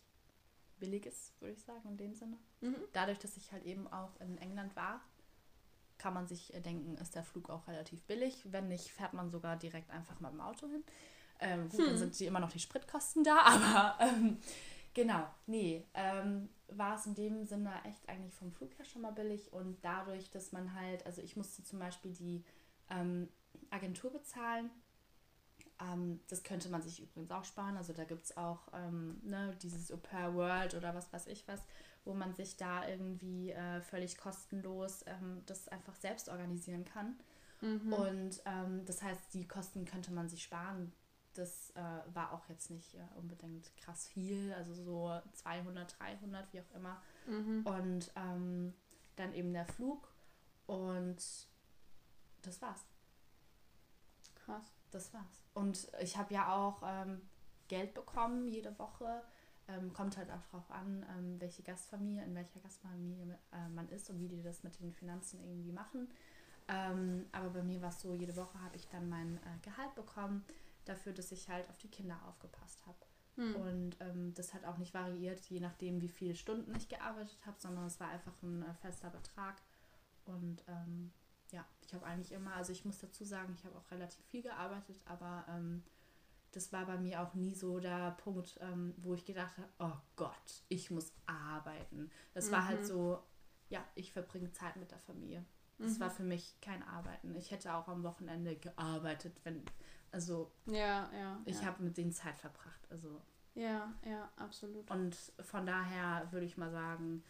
Billiges, 0.79 1.33
würde 1.39 1.53
ich 1.53 1.63
sagen, 1.63 1.87
in 1.89 1.97
dem 1.97 2.13
Sinne. 2.13 2.37
Mhm. 2.61 2.75
Dadurch, 2.93 3.19
dass 3.19 3.37
ich 3.37 3.51
halt 3.51 3.63
eben 3.65 3.87
auch 3.87 4.19
in 4.19 4.37
England 4.37 4.75
war, 4.75 5.01
kann 5.97 6.13
man 6.13 6.27
sich 6.27 6.53
denken, 6.65 6.97
ist 6.97 7.15
der 7.15 7.23
Flug 7.23 7.49
auch 7.49 7.67
relativ 7.67 8.03
billig. 8.03 8.45
Wenn 8.45 8.69
nicht, 8.69 8.91
fährt 8.91 9.13
man 9.13 9.29
sogar 9.29 9.57
direkt 9.57 9.91
einfach 9.91 10.19
mit 10.19 10.31
dem 10.31 10.41
Auto 10.41 10.67
hin. 10.67 10.83
Ähm, 11.39 11.69
gut, 11.69 11.79
hm. 11.79 11.85
dann 11.87 11.97
sind 11.97 12.19
die 12.19 12.25
immer 12.25 12.39
noch 12.39 12.51
die 12.51 12.59
Spritkosten 12.59 13.23
da, 13.23 13.37
aber 13.43 13.97
ähm, 13.99 14.39
genau, 14.93 15.25
nee, 15.45 15.85
ähm, 15.93 16.49
war 16.67 16.95
es 16.95 17.05
in 17.05 17.15
dem 17.15 17.45
Sinne 17.45 17.73
echt 17.85 18.07
eigentlich 18.09 18.33
vom 18.33 18.51
Flug 18.51 18.77
her 18.77 18.85
schon 18.85 19.01
mal 19.01 19.11
billig 19.11 19.51
und 19.53 19.77
dadurch, 19.81 20.31
dass 20.31 20.51
man 20.51 20.73
halt, 20.73 21.05
also 21.05 21.21
ich 21.21 21.37
musste 21.37 21.63
zum 21.63 21.79
Beispiel 21.79 22.13
die 22.13 22.43
ähm, 22.89 23.29
Agentur 23.69 24.11
bezahlen. 24.11 24.69
Ähm, 25.79 26.19
das 26.27 26.43
könnte 26.43 26.69
man 26.69 26.81
sich 26.81 27.01
übrigens 27.01 27.31
auch 27.31 27.45
sparen. 27.45 27.77
Also 27.77 27.93
da 27.93 28.03
gibt 28.03 28.25
es 28.25 28.37
auch 28.37 28.67
ähm, 28.73 29.19
ne, 29.23 29.55
dieses 29.61 29.91
Au 29.91 29.97
pair 29.97 30.33
World 30.35 30.75
oder 30.75 30.93
was 30.95 31.11
weiß 31.11 31.27
ich 31.27 31.47
was, 31.47 31.61
wo 32.05 32.13
man 32.13 32.33
sich 32.33 32.57
da 32.57 32.87
irgendwie 32.87 33.51
äh, 33.51 33.81
völlig 33.81 34.17
kostenlos 34.17 35.03
ähm, 35.07 35.43
das 35.45 35.67
einfach 35.67 35.95
selbst 35.95 36.29
organisieren 36.29 36.85
kann. 36.85 37.19
Mhm. 37.61 37.93
Und 37.93 38.41
ähm, 38.45 38.85
das 38.85 39.01
heißt, 39.01 39.33
die 39.33 39.47
Kosten 39.47 39.85
könnte 39.85 40.11
man 40.11 40.29
sich 40.29 40.43
sparen 40.43 40.91
das 41.33 41.71
äh, 41.75 42.13
war 42.13 42.33
auch 42.33 42.47
jetzt 42.49 42.69
nicht 42.69 42.95
äh, 42.95 42.99
unbedingt 43.15 43.75
krass 43.77 44.07
viel, 44.07 44.53
also 44.53 44.73
so 44.73 45.21
200, 45.33 45.99
300, 45.99 46.53
wie 46.53 46.61
auch 46.61 46.75
immer. 46.75 47.01
Mhm. 47.27 47.65
Und 47.65 48.11
ähm, 48.15 48.73
dann 49.15 49.33
eben 49.33 49.53
der 49.53 49.65
Flug 49.65 50.11
und 50.65 51.17
das 52.41 52.61
war's. 52.61 52.85
Krass. 54.45 54.65
Das 54.91 55.13
war's. 55.13 55.43
Und 55.53 55.87
ich 56.01 56.17
habe 56.17 56.33
ja 56.33 56.55
auch 56.55 56.81
ähm, 56.85 57.21
Geld 57.67 57.93
bekommen 57.93 58.47
jede 58.47 58.77
Woche. 58.79 59.23
Ähm, 59.67 59.93
kommt 59.93 60.17
halt 60.17 60.31
auch 60.31 60.41
darauf 60.51 60.69
an, 60.71 61.05
ähm, 61.15 61.39
welche 61.39 61.61
Gastfamilie, 61.61 62.23
in 62.23 62.33
welcher 62.33 62.59
Gastfamilie 62.59 63.37
äh, 63.51 63.69
man 63.69 63.87
ist 63.89 64.09
und 64.09 64.19
wie 64.19 64.27
die 64.27 64.41
das 64.41 64.63
mit 64.63 64.79
den 64.79 64.91
Finanzen 64.91 65.39
irgendwie 65.41 65.71
machen. 65.71 66.09
Ähm, 66.67 67.25
aber 67.31 67.49
bei 67.49 67.63
mir 67.63 67.81
war 67.81 67.89
es 67.89 68.01
so, 68.01 68.13
jede 68.13 68.35
Woche 68.35 68.59
habe 68.61 68.75
ich 68.75 68.87
dann 68.87 69.09
mein 69.09 69.37
äh, 69.37 69.59
Gehalt 69.61 69.93
bekommen 69.95 70.43
dafür, 70.85 71.13
dass 71.13 71.31
ich 71.31 71.49
halt 71.49 71.69
auf 71.69 71.77
die 71.77 71.87
Kinder 71.87 72.19
aufgepasst 72.27 72.85
habe. 72.87 72.97
Hm. 73.35 73.55
Und 73.55 73.97
ähm, 74.01 74.33
das 74.33 74.53
hat 74.53 74.65
auch 74.65 74.77
nicht 74.77 74.93
variiert, 74.93 75.39
je 75.49 75.59
nachdem, 75.59 76.01
wie 76.01 76.09
viele 76.09 76.35
Stunden 76.35 76.73
ich 76.75 76.89
gearbeitet 76.89 77.39
habe, 77.45 77.57
sondern 77.59 77.85
es 77.85 77.99
war 77.99 78.09
einfach 78.09 78.33
ein 78.41 78.63
äh, 78.63 78.73
fester 78.75 79.09
Betrag. 79.09 79.61
Und 80.25 80.63
ähm, 80.67 81.11
ja, 81.51 81.65
ich 81.81 81.93
habe 81.93 82.05
eigentlich 82.05 82.31
immer, 82.31 82.53
also 82.55 82.71
ich 82.71 82.85
muss 82.85 82.99
dazu 82.99 83.23
sagen, 83.23 83.53
ich 83.57 83.65
habe 83.65 83.77
auch 83.77 83.91
relativ 83.91 84.23
viel 84.25 84.41
gearbeitet, 84.41 84.99
aber 85.05 85.45
ähm, 85.49 85.83
das 86.51 86.71
war 86.73 86.85
bei 86.85 86.97
mir 86.97 87.21
auch 87.21 87.33
nie 87.33 87.53
so 87.53 87.79
der 87.79 88.11
Punkt, 88.11 88.57
ähm, 88.61 88.93
wo 88.97 89.13
ich 89.13 89.25
gedacht 89.25 89.57
habe, 89.57 89.69
oh 89.79 89.97
Gott, 90.15 90.63
ich 90.67 90.89
muss 90.89 91.13
arbeiten. 91.25 92.09
Das 92.33 92.47
mhm. 92.47 92.51
war 92.51 92.65
halt 92.67 92.81
mhm. 92.81 92.85
so, 92.85 93.23
ja, 93.69 93.83
ich 93.95 94.11
verbringe 94.11 94.51
Zeit 94.51 94.75
mit 94.77 94.91
der 94.91 94.99
Familie. 94.99 95.45
Das 95.77 95.95
mhm. 95.95 95.99
war 96.01 96.09
für 96.09 96.23
mich 96.23 96.59
kein 96.61 96.83
Arbeiten. 96.83 97.35
Ich 97.35 97.51
hätte 97.51 97.73
auch 97.73 97.87
am 97.87 98.03
Wochenende 98.03 98.55
gearbeitet, 98.55 99.39
wenn, 99.43 99.63
also 100.11 100.51
ja, 100.65 101.09
ja. 101.13 101.39
Ich 101.45 101.61
ja. 101.61 101.67
habe 101.67 101.83
mit 101.83 101.97
denen 101.97 102.11
Zeit 102.11 102.37
verbracht. 102.37 102.87
Also 102.89 103.21
ja, 103.55 103.93
ja, 104.05 104.29
absolut. 104.37 104.89
Und 104.89 105.15
von 105.41 105.65
daher 105.65 106.27
würde 106.31 106.45
ich 106.45 106.57
mal 106.57 106.71
sagen, 106.71 107.23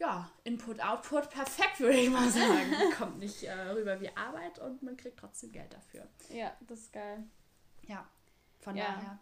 ja, 0.00 0.30
Input, 0.44 0.80
Output, 0.80 1.28
perfekt, 1.28 1.78
würde 1.78 1.98
ich 1.98 2.10
mal 2.10 2.28
sagen. 2.30 2.72
Kommt 2.98 3.18
nicht 3.18 3.44
äh, 3.44 3.52
rüber 3.52 4.00
wie 4.00 4.08
Arbeit 4.16 4.58
und 4.58 4.82
man 4.82 4.96
kriegt 4.96 5.18
trotzdem 5.18 5.52
Geld 5.52 5.72
dafür. 5.72 6.08
Ja, 6.30 6.56
das 6.66 6.80
ist 6.80 6.92
geil. 6.92 7.24
Ja, 7.82 8.08
von 8.60 8.76
ja. 8.76 8.86
daher. 8.86 9.18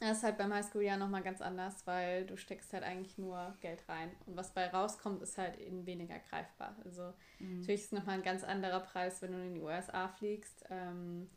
Das 0.00 0.18
ist 0.18 0.22
halt 0.22 0.38
beim 0.38 0.52
Highschool 0.52 0.82
ja 0.82 0.96
nochmal 0.96 1.22
ganz 1.22 1.40
anders, 1.40 1.86
weil 1.86 2.24
du 2.26 2.36
steckst 2.36 2.72
halt 2.72 2.84
eigentlich 2.84 3.18
nur 3.18 3.56
Geld 3.60 3.88
rein. 3.88 4.14
Und 4.26 4.36
was 4.36 4.52
bei 4.52 4.68
rauskommt, 4.68 5.22
ist 5.22 5.38
halt 5.38 5.58
eben 5.58 5.86
weniger 5.86 6.18
greifbar. 6.18 6.76
Also 6.84 7.14
mhm. 7.40 7.60
natürlich 7.60 7.80
ist 7.80 7.86
es 7.86 7.92
nochmal 7.92 8.16
ein 8.16 8.22
ganz 8.22 8.44
anderer 8.44 8.80
Preis, 8.80 9.22
wenn 9.22 9.32
du 9.32 9.38
in 9.38 9.54
die 9.54 9.62
USA 9.62 10.06
fliegst. 10.08 10.64
Ähm, 10.70 11.28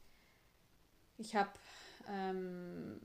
ich 1.18 1.36
habe 1.36 1.50
ähm, 2.08 3.00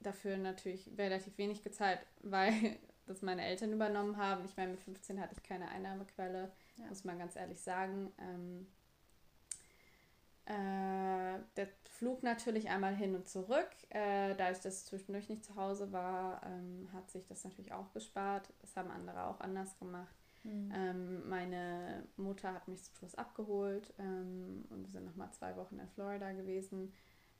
dafür 0.00 0.36
natürlich 0.36 0.90
relativ 0.98 1.38
wenig 1.38 1.62
gezahlt, 1.62 2.00
weil 2.22 2.78
das 3.08 3.22
meine 3.22 3.44
Eltern 3.44 3.72
übernommen 3.72 4.16
haben. 4.16 4.44
Ich 4.44 4.56
meine, 4.56 4.72
mit 4.72 4.80
15 4.80 5.20
hatte 5.20 5.34
ich 5.34 5.42
keine 5.42 5.68
Einnahmequelle, 5.68 6.50
ja. 6.76 6.86
muss 6.86 7.04
man 7.04 7.18
ganz 7.18 7.36
ehrlich 7.36 7.60
sagen. 7.60 8.12
Ähm, 8.18 8.66
äh, 10.46 11.40
der 11.56 11.68
Flug 11.84 12.22
natürlich 12.22 12.70
einmal 12.70 12.94
hin 12.94 13.14
und 13.14 13.28
zurück. 13.28 13.68
Äh, 13.90 14.34
da 14.36 14.50
ich 14.50 14.58
das 14.58 14.86
zwischendurch 14.86 15.28
nicht 15.28 15.44
zu 15.44 15.56
Hause 15.56 15.92
war, 15.92 16.42
ähm, 16.44 16.88
hat 16.92 17.10
sich 17.10 17.26
das 17.26 17.44
natürlich 17.44 17.72
auch 17.72 17.92
gespart. 17.92 18.48
Das 18.60 18.76
haben 18.76 18.90
andere 18.90 19.26
auch 19.26 19.40
anders 19.40 19.78
gemacht. 19.78 20.14
Mhm. 20.44 20.72
Ähm, 20.74 21.28
meine 21.28 22.04
Mutter 22.16 22.54
hat 22.54 22.68
mich 22.68 22.82
zum 22.82 22.94
Schluss 22.94 23.14
abgeholt 23.16 23.92
ähm, 23.98 24.64
und 24.70 24.84
wir 24.84 24.90
sind 24.90 25.04
nochmal 25.04 25.30
zwei 25.32 25.56
Wochen 25.56 25.78
in 25.78 25.88
Florida 25.88 26.32
gewesen 26.32 26.92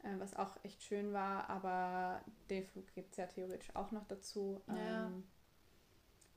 äh, 0.02 0.18
was 0.18 0.34
auch 0.36 0.56
echt 0.62 0.82
schön 0.82 1.12
war, 1.12 1.48
aber 1.50 2.20
den 2.50 2.64
Flug 2.64 2.92
gibt 2.94 3.12
es 3.12 3.16
ja 3.16 3.26
theoretisch 3.26 3.74
auch 3.74 3.90
noch 3.90 4.06
dazu. 4.06 4.62
Ja. 4.68 5.10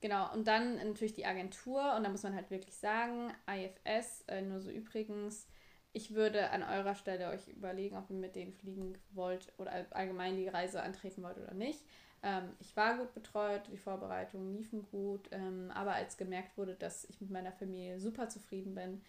Genau, 0.02 0.30
und 0.34 0.46
dann 0.46 0.76
natürlich 0.76 1.14
die 1.14 1.24
Agentur 1.24 1.94
und 1.96 2.02
da 2.02 2.10
muss 2.10 2.24
man 2.24 2.34
halt 2.34 2.50
wirklich 2.50 2.76
sagen, 2.76 3.32
IFS, 3.48 4.24
äh, 4.26 4.42
nur 4.42 4.60
so 4.60 4.70
übrigens, 4.70 5.46
ich 5.92 6.14
würde 6.14 6.50
an 6.50 6.62
eurer 6.62 6.94
Stelle 6.94 7.28
euch 7.28 7.48
überlegen, 7.48 7.96
ob 7.96 8.10
ihr 8.10 8.16
mit 8.16 8.34
denen 8.34 8.52
fliegen 8.52 8.98
wollt 9.12 9.52
oder 9.58 9.86
allgemein 9.90 10.36
die 10.36 10.48
Reise 10.48 10.82
antreten 10.82 11.22
wollt 11.22 11.38
oder 11.38 11.54
nicht. 11.54 11.80
Ähm, 12.22 12.50
ich 12.58 12.76
war 12.76 12.98
gut 12.98 13.14
betreut, 13.14 13.62
die 13.70 13.78
Vorbereitungen 13.78 14.52
liefen 14.52 14.84
gut, 14.90 15.28
ähm, 15.30 15.70
aber 15.72 15.94
als 15.94 16.16
gemerkt 16.16 16.58
wurde, 16.58 16.74
dass 16.74 17.04
ich 17.04 17.20
mit 17.20 17.30
meiner 17.30 17.52
Familie 17.52 18.00
super 18.00 18.28
zufrieden 18.28 18.74
bin, 18.74 19.02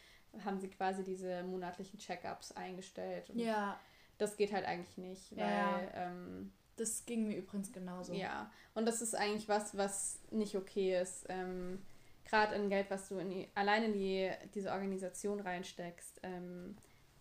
haben 0.46 0.60
sie 0.60 0.70
quasi 0.70 1.04
diese 1.04 1.44
monatlichen 1.44 2.00
Check-ups 2.00 2.52
eingestellt. 2.52 3.32
ja 3.34 3.80
das 4.18 4.38
geht 4.38 4.54
halt 4.54 4.66
eigentlich 4.66 4.98
nicht, 4.98 5.36
weil. 5.36 5.48
Ja, 5.50 5.82
ähm, 5.96 6.52
das 6.76 7.06
ging 7.06 7.28
mir 7.28 7.38
übrigens 7.38 7.72
genauso. 7.72 8.14
Ja, 8.14 8.52
und 8.74 8.86
das 8.86 9.02
ist 9.02 9.16
eigentlich 9.16 9.48
was, 9.48 9.78
was 9.78 10.20
nicht 10.32 10.56
okay 10.56 11.00
ist. 11.00 11.26
Ähm, 11.30 11.82
Gerade 12.26 12.56
in 12.56 12.70
Geld, 12.70 12.90
was 12.90 13.10
du 13.10 13.18
in 13.18 13.30
die, 13.30 13.50
allein 13.54 13.84
in 13.84 13.94
die, 13.94 14.32
diese 14.56 14.72
Organisation 14.72 15.40
reinsteckst, 15.40 16.22
ähm, 16.24 16.76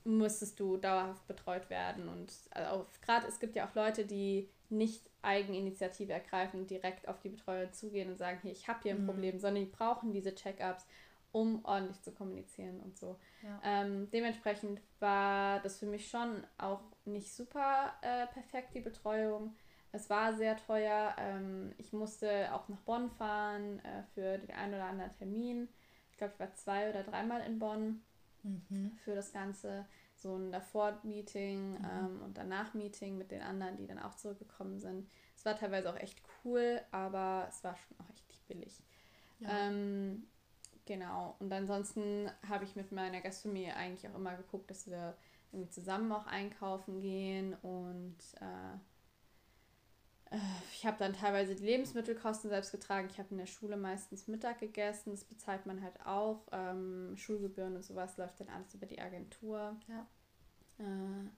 müsstest 0.05 0.59
du 0.59 0.77
dauerhaft 0.77 1.27
betreut 1.27 1.71
werden. 1.71 2.09
Und 2.09 2.33
also 2.51 2.87
gerade 3.03 3.27
es 3.27 3.41
gibt 3.41 3.57
ja 3.57 3.69
auch 3.69 3.75
Leute, 3.75 4.07
die 4.07 4.49
nicht 4.71 5.03
Eigeninitiative 5.21 6.13
ergreifen 6.13 6.61
und 6.61 6.71
direkt 6.71 7.09
auf 7.09 7.21
die 7.21 7.29
Betreuer 7.29 7.71
zugehen 7.73 8.11
und 8.11 8.19
sagen, 8.19 8.41
hier, 8.43 8.53
ich 8.53 8.69
habe 8.69 8.81
hier 8.83 8.95
ein 8.95 9.03
mhm. 9.03 9.07
Problem, 9.07 9.39
sondern 9.39 9.65
die 9.65 9.71
brauchen 9.71 10.13
diese 10.13 10.35
Check-ups, 10.35 10.87
um 11.33 11.65
ordentlich 11.65 12.01
zu 12.03 12.13
kommunizieren 12.13 12.81
und 12.81 12.97
so. 12.97 13.19
Ja. 13.43 13.61
Ähm, 13.65 14.11
dementsprechend 14.11 14.81
war 15.01 15.61
das 15.61 15.79
für 15.79 15.87
mich 15.87 16.09
schon 16.09 16.45
auch 16.59 16.83
nicht 17.05 17.33
super 17.33 17.95
äh, 18.03 18.27
perfekt, 18.29 18.75
die 18.75 18.81
Betreuung. 18.81 19.55
Es 19.93 20.09
war 20.09 20.35
sehr 20.35 20.57
teuer. 20.57 21.15
Ähm, 21.19 21.73
ich 21.79 21.93
musste 21.93 22.53
auch 22.55 22.69
nach 22.69 22.81
Bonn 22.81 23.11
fahren 23.11 23.79
äh, 23.81 24.03
für 24.15 24.39
den 24.39 24.55
einen 24.55 24.75
oder 24.75 24.85
anderen 24.85 25.13
Termin. 25.15 25.69
Ich 26.11 26.19
glaube, 26.19 26.35
ich 26.35 26.41
war 26.41 26.55
zwei 26.55 26.91
oder 26.91 27.03
dreimal 27.03 27.41
in 27.43 27.59
Bonn 27.59 28.03
mhm. 28.43 28.93
für 29.05 29.15
das 29.15 29.33
Ganze. 29.33 29.87
So 30.15 30.37
ein 30.37 30.53
Davor-Meeting 30.53 31.73
mhm. 31.73 31.85
ähm, 31.85 32.23
und 32.23 32.39
danach-Meeting 32.39 33.19
mit 33.19 33.31
den 33.31 33.43
anderen, 33.43 33.77
die 33.77 33.87
dann 33.87 33.99
auch 33.99 34.15
zurückgekommen 34.15 34.79
sind. 34.79 35.09
Es 35.37 35.45
war 35.45 35.57
teilweise 35.57 35.91
auch 35.91 35.99
echt 35.99 36.23
cool, 36.45 36.81
aber 36.91 37.47
es 37.49 37.65
war 37.65 37.77
schon 37.77 37.99
auch 37.99 38.11
echt 38.11 38.47
billig. 38.47 38.83
Ja. 39.41 39.67
Ähm, 39.67 40.29
Genau. 40.93 41.37
Und 41.39 41.51
ansonsten 41.51 42.31
habe 42.47 42.65
ich 42.65 42.77
mit 42.77 42.93
meiner 42.93 43.23
Gastfamilie 43.23 43.75
eigentlich 43.75 44.07
auch 44.11 44.15
immer 44.15 44.37
geguckt, 44.37 44.71
dass 44.71 44.87
wir 44.91 45.17
irgendwie 45.51 45.71
zusammen 45.71 46.13
auch 46.13 46.27
einkaufen 46.27 47.01
gehen 47.01 47.55
und 47.63 48.19
äh, 48.43 48.75
äh 50.37 50.41
ich 50.75 50.85
habe 50.85 50.99
dann 50.99 51.15
teilweise 51.15 51.55
die 51.55 51.65
Lebensmittelkosten 51.65 52.51
selbst 52.51 52.73
getragen. 52.73 53.09
Ich 53.11 53.19
habe 53.19 53.31
in 53.31 53.39
der 53.39 53.47
Schule 53.47 53.79
meistens 53.79 54.29
Mittag 54.29 54.59
gegessen. 54.59 55.13
Das 55.13 55.25
bezahlt 55.25 55.65
man 55.65 55.83
halt 55.83 55.99
auch. 56.05 56.47
Ähm, 56.53 57.17
Schulgebühren 57.17 57.75
und 57.75 57.85
sowas 57.85 58.19
läuft 58.19 58.41
dann 58.41 58.51
alles 58.51 58.75
über 58.75 58.85
die 58.85 59.01
Agentur. 59.01 59.75
Ja. 59.89 60.07
Äh, 60.79 61.31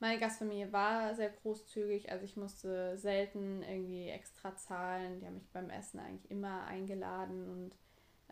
meine 0.00 0.18
Gastfamilie 0.18 0.72
war 0.72 1.14
sehr 1.14 1.30
großzügig, 1.30 2.10
also 2.10 2.24
ich 2.24 2.36
musste 2.36 2.98
selten 2.98 3.62
irgendwie 3.62 4.08
extra 4.08 4.56
zahlen. 4.56 5.20
Die 5.20 5.26
haben 5.26 5.34
mich 5.34 5.50
beim 5.52 5.70
Essen 5.70 6.00
eigentlich 6.00 6.28
immer 6.32 6.64
eingeladen 6.64 7.48
und 7.48 7.76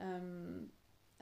ähm, 0.00 0.72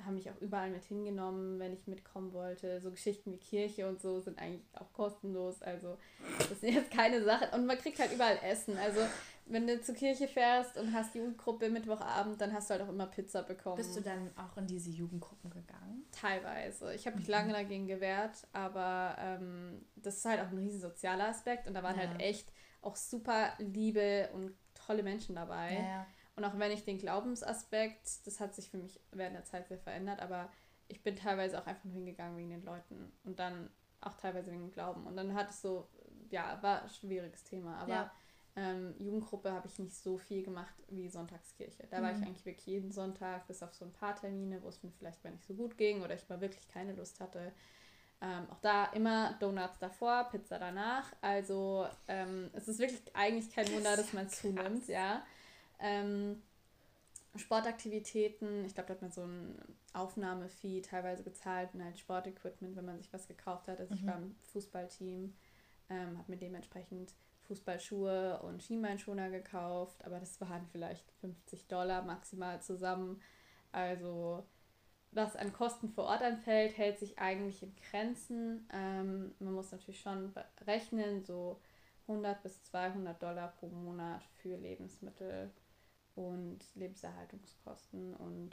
haben 0.04 0.14
mich 0.14 0.30
auch 0.30 0.40
überall 0.40 0.70
mit 0.70 0.84
hingenommen, 0.84 1.58
wenn 1.58 1.72
ich 1.72 1.86
mitkommen 1.86 2.32
wollte. 2.32 2.80
So 2.80 2.90
Geschichten 2.90 3.32
wie 3.32 3.38
Kirche 3.38 3.88
und 3.88 4.00
so 4.00 4.20
sind 4.20 4.38
eigentlich 4.38 4.62
auch 4.74 4.92
kostenlos. 4.92 5.60
Also 5.62 5.98
das 6.38 6.60
sind 6.60 6.74
jetzt 6.74 6.90
keine 6.90 7.22
Sachen. 7.22 7.48
Und 7.52 7.66
man 7.66 7.78
kriegt 7.78 7.98
halt 7.98 8.12
überall 8.12 8.38
Essen. 8.42 8.76
Also 8.76 9.00
wenn 9.46 9.66
du 9.66 9.80
zur 9.80 9.94
Kirche 9.94 10.28
fährst 10.28 10.76
und 10.76 10.92
hast 10.92 11.14
Jugendgruppe 11.14 11.68
Mittwochabend, 11.68 12.40
dann 12.40 12.52
hast 12.52 12.70
du 12.70 12.74
halt 12.74 12.82
auch 12.82 12.90
immer 12.90 13.06
Pizza 13.06 13.42
bekommen. 13.42 13.76
Bist 13.76 13.96
du 13.96 14.00
dann 14.00 14.30
auch 14.36 14.56
in 14.56 14.66
diese 14.66 14.90
Jugendgruppen 14.90 15.50
gegangen? 15.50 16.04
Teilweise. 16.12 16.94
Ich 16.94 17.06
habe 17.06 17.16
mich 17.16 17.26
mhm. 17.26 17.32
lange 17.32 17.52
dagegen 17.52 17.86
gewehrt, 17.86 18.46
aber 18.52 19.16
ähm, 19.18 19.84
das 19.96 20.18
ist 20.18 20.24
halt 20.24 20.40
auch 20.40 20.50
ein 20.50 20.58
riesen 20.58 20.80
sozialer 20.80 21.28
Aspekt 21.28 21.66
und 21.66 21.74
da 21.74 21.82
waren 21.82 21.96
halt 21.96 22.10
ja. 22.10 22.12
halt 22.12 22.22
echt 22.22 22.52
auch 22.82 22.96
super 22.96 23.52
liebe 23.58 24.28
und 24.34 24.52
tolle 24.74 25.02
Menschen 25.02 25.34
dabei. 25.34 25.74
Ja, 25.74 25.80
ja. 25.80 26.06
Und 26.38 26.44
auch 26.44 26.56
wenn 26.56 26.70
ich 26.70 26.84
den 26.84 26.98
Glaubensaspekt, 26.98 28.24
das 28.24 28.38
hat 28.38 28.54
sich 28.54 28.70
für 28.70 28.78
mich 28.78 29.00
während 29.10 29.34
der 29.34 29.44
Zeit 29.44 29.66
sehr 29.66 29.78
verändert, 29.78 30.20
aber 30.20 30.48
ich 30.86 31.02
bin 31.02 31.16
teilweise 31.16 31.60
auch 31.60 31.66
einfach 31.66 31.82
nur 31.82 31.94
hingegangen 31.94 32.38
wegen 32.38 32.50
den 32.50 32.62
Leuten 32.62 33.12
und 33.24 33.40
dann 33.40 33.68
auch 34.00 34.14
teilweise 34.14 34.52
wegen 34.52 34.68
dem 34.68 34.70
Glauben. 34.70 35.04
Und 35.08 35.16
dann 35.16 35.34
hat 35.34 35.50
es 35.50 35.60
so, 35.60 35.88
ja, 36.30 36.56
war 36.62 36.82
ein 36.82 36.90
schwieriges 36.90 37.42
Thema, 37.42 37.78
aber 37.78 37.92
ja. 37.92 38.12
ähm, 38.54 38.94
Jugendgruppe 39.00 39.50
habe 39.50 39.66
ich 39.66 39.80
nicht 39.80 39.96
so 39.96 40.16
viel 40.16 40.44
gemacht 40.44 40.76
wie 40.90 41.08
Sonntagskirche. 41.08 41.88
Da 41.90 41.98
mhm. 41.98 42.02
war 42.04 42.12
ich 42.12 42.18
mhm. 42.18 42.26
eigentlich 42.26 42.46
wirklich 42.46 42.66
jeden 42.66 42.92
Sonntag, 42.92 43.48
bis 43.48 43.60
auf 43.64 43.74
so 43.74 43.84
ein 43.84 43.92
paar 43.92 44.14
Termine, 44.14 44.62
wo 44.62 44.68
es 44.68 44.80
mir 44.84 44.92
vielleicht 44.92 45.24
mal 45.24 45.32
nicht 45.32 45.44
so 45.44 45.54
gut 45.54 45.76
ging 45.76 46.02
oder 46.02 46.14
ich 46.14 46.28
mal 46.28 46.40
wirklich 46.40 46.68
keine 46.68 46.92
Lust 46.92 47.18
hatte. 47.18 47.52
Ähm, 48.20 48.46
auch 48.48 48.60
da 48.60 48.84
immer 48.92 49.34
Donuts 49.40 49.80
davor, 49.80 50.28
Pizza 50.30 50.60
danach. 50.60 51.12
Also 51.20 51.88
ähm, 52.06 52.50
es 52.52 52.68
ist 52.68 52.78
wirklich 52.78 53.02
eigentlich 53.14 53.52
kein 53.52 53.68
Wunder, 53.72 53.96
dass 53.96 54.12
man 54.12 54.28
zunimmt, 54.28 54.86
ja. 54.86 55.24
Ähm, 55.78 56.42
Sportaktivitäten, 57.36 58.64
ich 58.64 58.74
glaube, 58.74 58.88
da 58.88 58.94
hat 58.94 59.02
man 59.02 59.12
so 59.12 59.22
ein 59.22 59.56
Aufnahmefee 59.92 60.80
teilweise 60.80 61.22
gezahlt 61.22 61.70
und 61.74 61.84
halt 61.84 61.98
Sportequipment, 61.98 62.76
wenn 62.76 62.84
man 62.84 62.98
sich 62.98 63.12
was 63.12 63.28
gekauft 63.28 63.68
hat. 63.68 63.78
Also 63.78 63.94
mhm. 63.94 64.00
ich 64.00 64.06
war 64.06 64.16
im 64.16 64.36
Fußballteam, 64.52 65.34
ähm, 65.90 66.18
habe 66.18 66.32
mir 66.32 66.38
dementsprechend 66.38 67.14
Fußballschuhe 67.42 68.40
und 68.42 68.62
Schienbeinschoner 68.62 69.30
gekauft, 69.30 70.04
aber 70.04 70.20
das 70.20 70.40
waren 70.40 70.66
vielleicht 70.70 71.10
50 71.20 71.66
Dollar 71.68 72.02
maximal 72.02 72.60
zusammen. 72.60 73.20
Also 73.72 74.44
was 75.12 75.36
an 75.36 75.52
Kosten 75.52 75.88
vor 75.88 76.04
Ort 76.04 76.22
anfällt, 76.22 76.76
hält 76.76 76.98
sich 76.98 77.18
eigentlich 77.18 77.62
in 77.62 77.74
Grenzen. 77.90 78.68
Ähm, 78.72 79.34
man 79.38 79.54
muss 79.54 79.72
natürlich 79.72 80.00
schon 80.00 80.34
rechnen, 80.66 81.24
so 81.24 81.60
100 82.06 82.42
bis 82.42 82.62
200 82.64 83.22
Dollar 83.22 83.48
pro 83.58 83.68
Monat 83.68 84.22
für 84.42 84.56
Lebensmittel 84.56 85.50
und 86.18 86.58
Lebenserhaltungskosten 86.74 88.14
und 88.16 88.50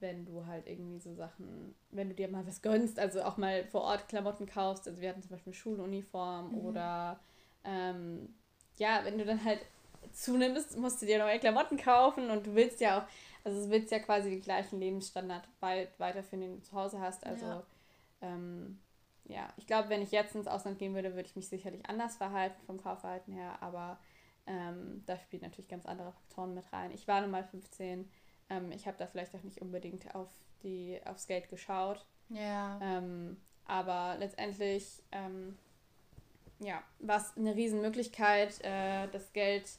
wenn 0.00 0.24
du 0.24 0.46
halt 0.46 0.68
irgendwie 0.68 1.00
so 1.00 1.12
Sachen, 1.12 1.74
wenn 1.90 2.08
du 2.08 2.14
dir 2.14 2.28
mal 2.28 2.46
was 2.46 2.62
gönnst, 2.62 3.00
also 3.00 3.22
auch 3.22 3.36
mal 3.36 3.64
vor 3.64 3.82
Ort 3.82 4.08
Klamotten 4.08 4.46
kaufst, 4.46 4.86
also 4.86 5.00
wir 5.00 5.08
hatten 5.08 5.22
zum 5.22 5.32
Beispiel 5.32 5.52
Schuluniform 5.52 6.52
mhm. 6.52 6.58
oder 6.60 7.18
ähm, 7.64 8.32
ja, 8.76 9.00
wenn 9.02 9.18
du 9.18 9.24
dann 9.24 9.44
halt 9.44 9.60
zunimmst, 10.12 10.78
musst 10.78 11.02
du 11.02 11.06
dir 11.06 11.18
neue 11.18 11.40
Klamotten 11.40 11.76
kaufen 11.76 12.30
und 12.30 12.46
du 12.46 12.54
willst 12.54 12.80
ja 12.80 13.00
auch, 13.00 13.08
also 13.44 13.64
du 13.64 13.70
willst 13.70 13.90
ja 13.90 13.98
quasi 13.98 14.30
den 14.30 14.40
gleichen 14.40 14.78
Lebensstandard 14.78 15.48
weit 15.58 15.98
weiterführen, 15.98 16.42
den 16.42 16.56
du 16.56 16.62
zu 16.62 16.76
Hause 16.76 17.00
hast. 17.00 17.26
Also 17.26 17.46
ja, 17.46 17.64
ähm, 18.20 18.78
ja. 19.24 19.52
ich 19.56 19.66
glaube, 19.66 19.88
wenn 19.88 20.02
ich 20.02 20.12
jetzt 20.12 20.36
ins 20.36 20.46
Ausland 20.46 20.78
gehen 20.78 20.94
würde, 20.94 21.16
würde 21.16 21.28
ich 21.28 21.34
mich 21.34 21.48
sicherlich 21.48 21.88
anders 21.88 22.16
verhalten 22.16 22.62
vom 22.66 22.80
Kaufverhalten 22.80 23.32
her, 23.32 23.60
aber 23.60 23.98
ähm, 24.48 25.02
da 25.06 25.18
spielen 25.18 25.42
natürlich 25.42 25.68
ganz 25.68 25.86
andere 25.86 26.12
Faktoren 26.12 26.54
mit 26.54 26.72
rein. 26.72 26.90
Ich 26.92 27.06
war 27.06 27.20
nun 27.20 27.30
mal 27.30 27.44
15, 27.44 28.10
ähm, 28.50 28.72
ich 28.72 28.86
habe 28.86 28.96
da 28.98 29.06
vielleicht 29.06 29.34
auch 29.34 29.42
nicht 29.42 29.60
unbedingt 29.60 30.14
auf 30.14 30.28
die, 30.62 30.98
aufs 31.04 31.26
Geld 31.26 31.48
geschaut. 31.50 32.04
Ja. 32.30 32.80
Ähm, 32.82 33.36
aber 33.66 34.16
letztendlich 34.18 35.02
ähm, 35.12 35.56
ja, 36.60 36.82
war 36.98 37.18
es 37.18 37.36
eine 37.36 37.54
Riesenmöglichkeit. 37.54 38.60
Äh, 38.64 39.08
das 39.08 39.32
Geld 39.32 39.70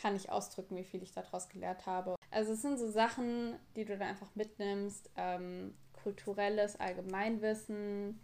kann 0.00 0.12
nicht 0.12 0.30
ausdrücken, 0.30 0.76
wie 0.76 0.84
viel 0.84 1.02
ich 1.02 1.12
daraus 1.12 1.48
gelernt 1.48 1.86
habe. 1.86 2.16
Also 2.30 2.52
es 2.52 2.62
sind 2.62 2.78
so 2.78 2.90
Sachen, 2.90 3.56
die 3.76 3.84
du 3.84 3.96
dann 3.96 4.08
einfach 4.08 4.34
mitnimmst. 4.34 5.10
Ähm, 5.16 5.74
kulturelles 6.02 6.78
Allgemeinwissen, 6.78 8.20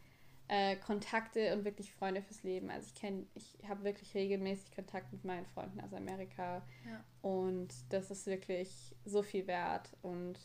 äh, 0.52 0.76
Kontakte 0.76 1.56
und 1.56 1.64
wirklich 1.64 1.94
Freunde 1.94 2.20
fürs 2.20 2.42
Leben. 2.42 2.68
Also 2.68 2.86
ich 2.86 2.94
kenne, 2.94 3.24
ich 3.34 3.56
habe 3.66 3.84
wirklich 3.84 4.14
regelmäßig 4.14 4.74
Kontakt 4.74 5.10
mit 5.10 5.24
meinen 5.24 5.46
Freunden 5.46 5.80
aus 5.80 5.94
Amerika. 5.94 6.62
Ja. 6.84 7.02
Und 7.22 7.72
das 7.88 8.10
ist 8.10 8.26
wirklich 8.26 8.94
so 9.06 9.22
viel 9.22 9.46
wert 9.46 9.96
und 10.02 10.38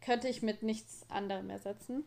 könnte 0.00 0.28
ich 0.28 0.40
mit 0.40 0.62
nichts 0.62 1.04
anderem 1.10 1.50
ersetzen. 1.50 2.04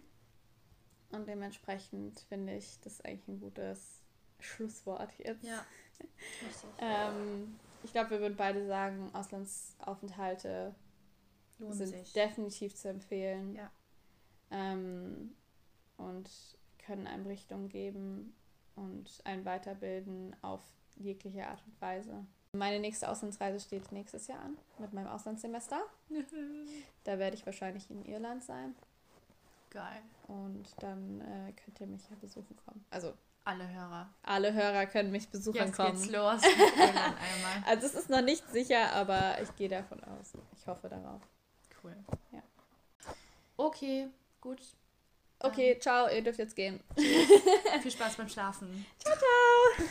Und 1.11 1.27
dementsprechend 1.27 2.21
finde 2.21 2.55
ich 2.55 2.79
das 2.79 3.01
eigentlich 3.01 3.27
ein 3.27 3.39
gutes 3.39 4.01
Schlusswort 4.39 5.13
jetzt. 5.19 5.45
Ja. 5.45 5.63
ähm, 6.79 7.59
ich 7.83 7.91
glaube, 7.91 8.09
wir 8.09 8.19
würden 8.19 8.35
beide 8.35 8.65
sagen, 8.65 9.11
Auslandsaufenthalte 9.13 10.73
Lohnen 11.59 11.73
sind 11.77 11.89
sich. 11.89 12.13
definitiv 12.13 12.73
zu 12.75 12.89
empfehlen. 12.89 13.53
Ja. 13.53 13.71
Ähm, 14.49 15.35
und 15.97 16.31
können 16.85 17.07
einem 17.07 17.27
Richtung 17.27 17.69
geben 17.69 18.35
und 18.75 19.21
ein 19.23 19.45
Weiterbilden 19.45 20.35
auf 20.41 20.61
jegliche 20.95 21.47
Art 21.47 21.63
und 21.65 21.81
Weise. 21.81 22.25
Meine 22.53 22.79
nächste 22.79 23.09
Auslandsreise 23.09 23.59
steht 23.59 23.91
nächstes 23.91 24.27
Jahr 24.27 24.39
an 24.41 24.57
mit 24.77 24.93
meinem 24.93 25.07
Auslandssemester. 25.07 25.81
da 27.03 27.17
werde 27.17 27.35
ich 27.35 27.45
wahrscheinlich 27.45 27.89
in 27.89 28.05
Irland 28.05 28.43
sein. 28.43 28.75
Geil. 29.71 30.01
Und 30.27 30.67
dann 30.79 31.21
äh, 31.21 31.51
könnt 31.53 31.81
ihr 31.81 31.87
mich 31.87 32.07
ja 32.09 32.15
besuchen 32.21 32.55
kommen. 32.63 32.85
Also 32.91 33.13
alle 33.43 33.67
Hörer. 33.67 34.09
Alle 34.21 34.53
Hörer 34.53 34.85
können 34.85 35.11
mich 35.11 35.27
besuchen 35.29 35.57
Jetzt 35.57 35.75
kommen. 35.75 35.97
Jetzt 35.97 36.03
geht's 36.03 36.13
los. 36.13 36.41
also 37.65 37.87
es 37.87 37.95
ist 37.95 38.09
noch 38.09 38.21
nicht 38.21 38.47
sicher, 38.51 38.93
aber 38.93 39.41
ich 39.41 39.53
gehe 39.55 39.67
davon 39.67 40.01
aus. 40.03 40.33
Ich 40.55 40.67
hoffe 40.67 40.87
darauf. 40.89 41.21
Cool. 41.83 41.95
Ja. 42.31 42.43
Okay, 43.57 44.09
gut. 44.39 44.61
Okay, 45.45 45.77
ciao, 45.77 46.07
ihr 46.07 46.21
dürft 46.21 46.39
jetzt 46.39 46.55
gehen. 46.55 46.79
Viel 46.95 47.91
Spaß 47.91 48.15
beim 48.15 48.29
Schlafen. 48.29 48.85
Ciao, 48.97 49.13
ciao. 49.13 49.87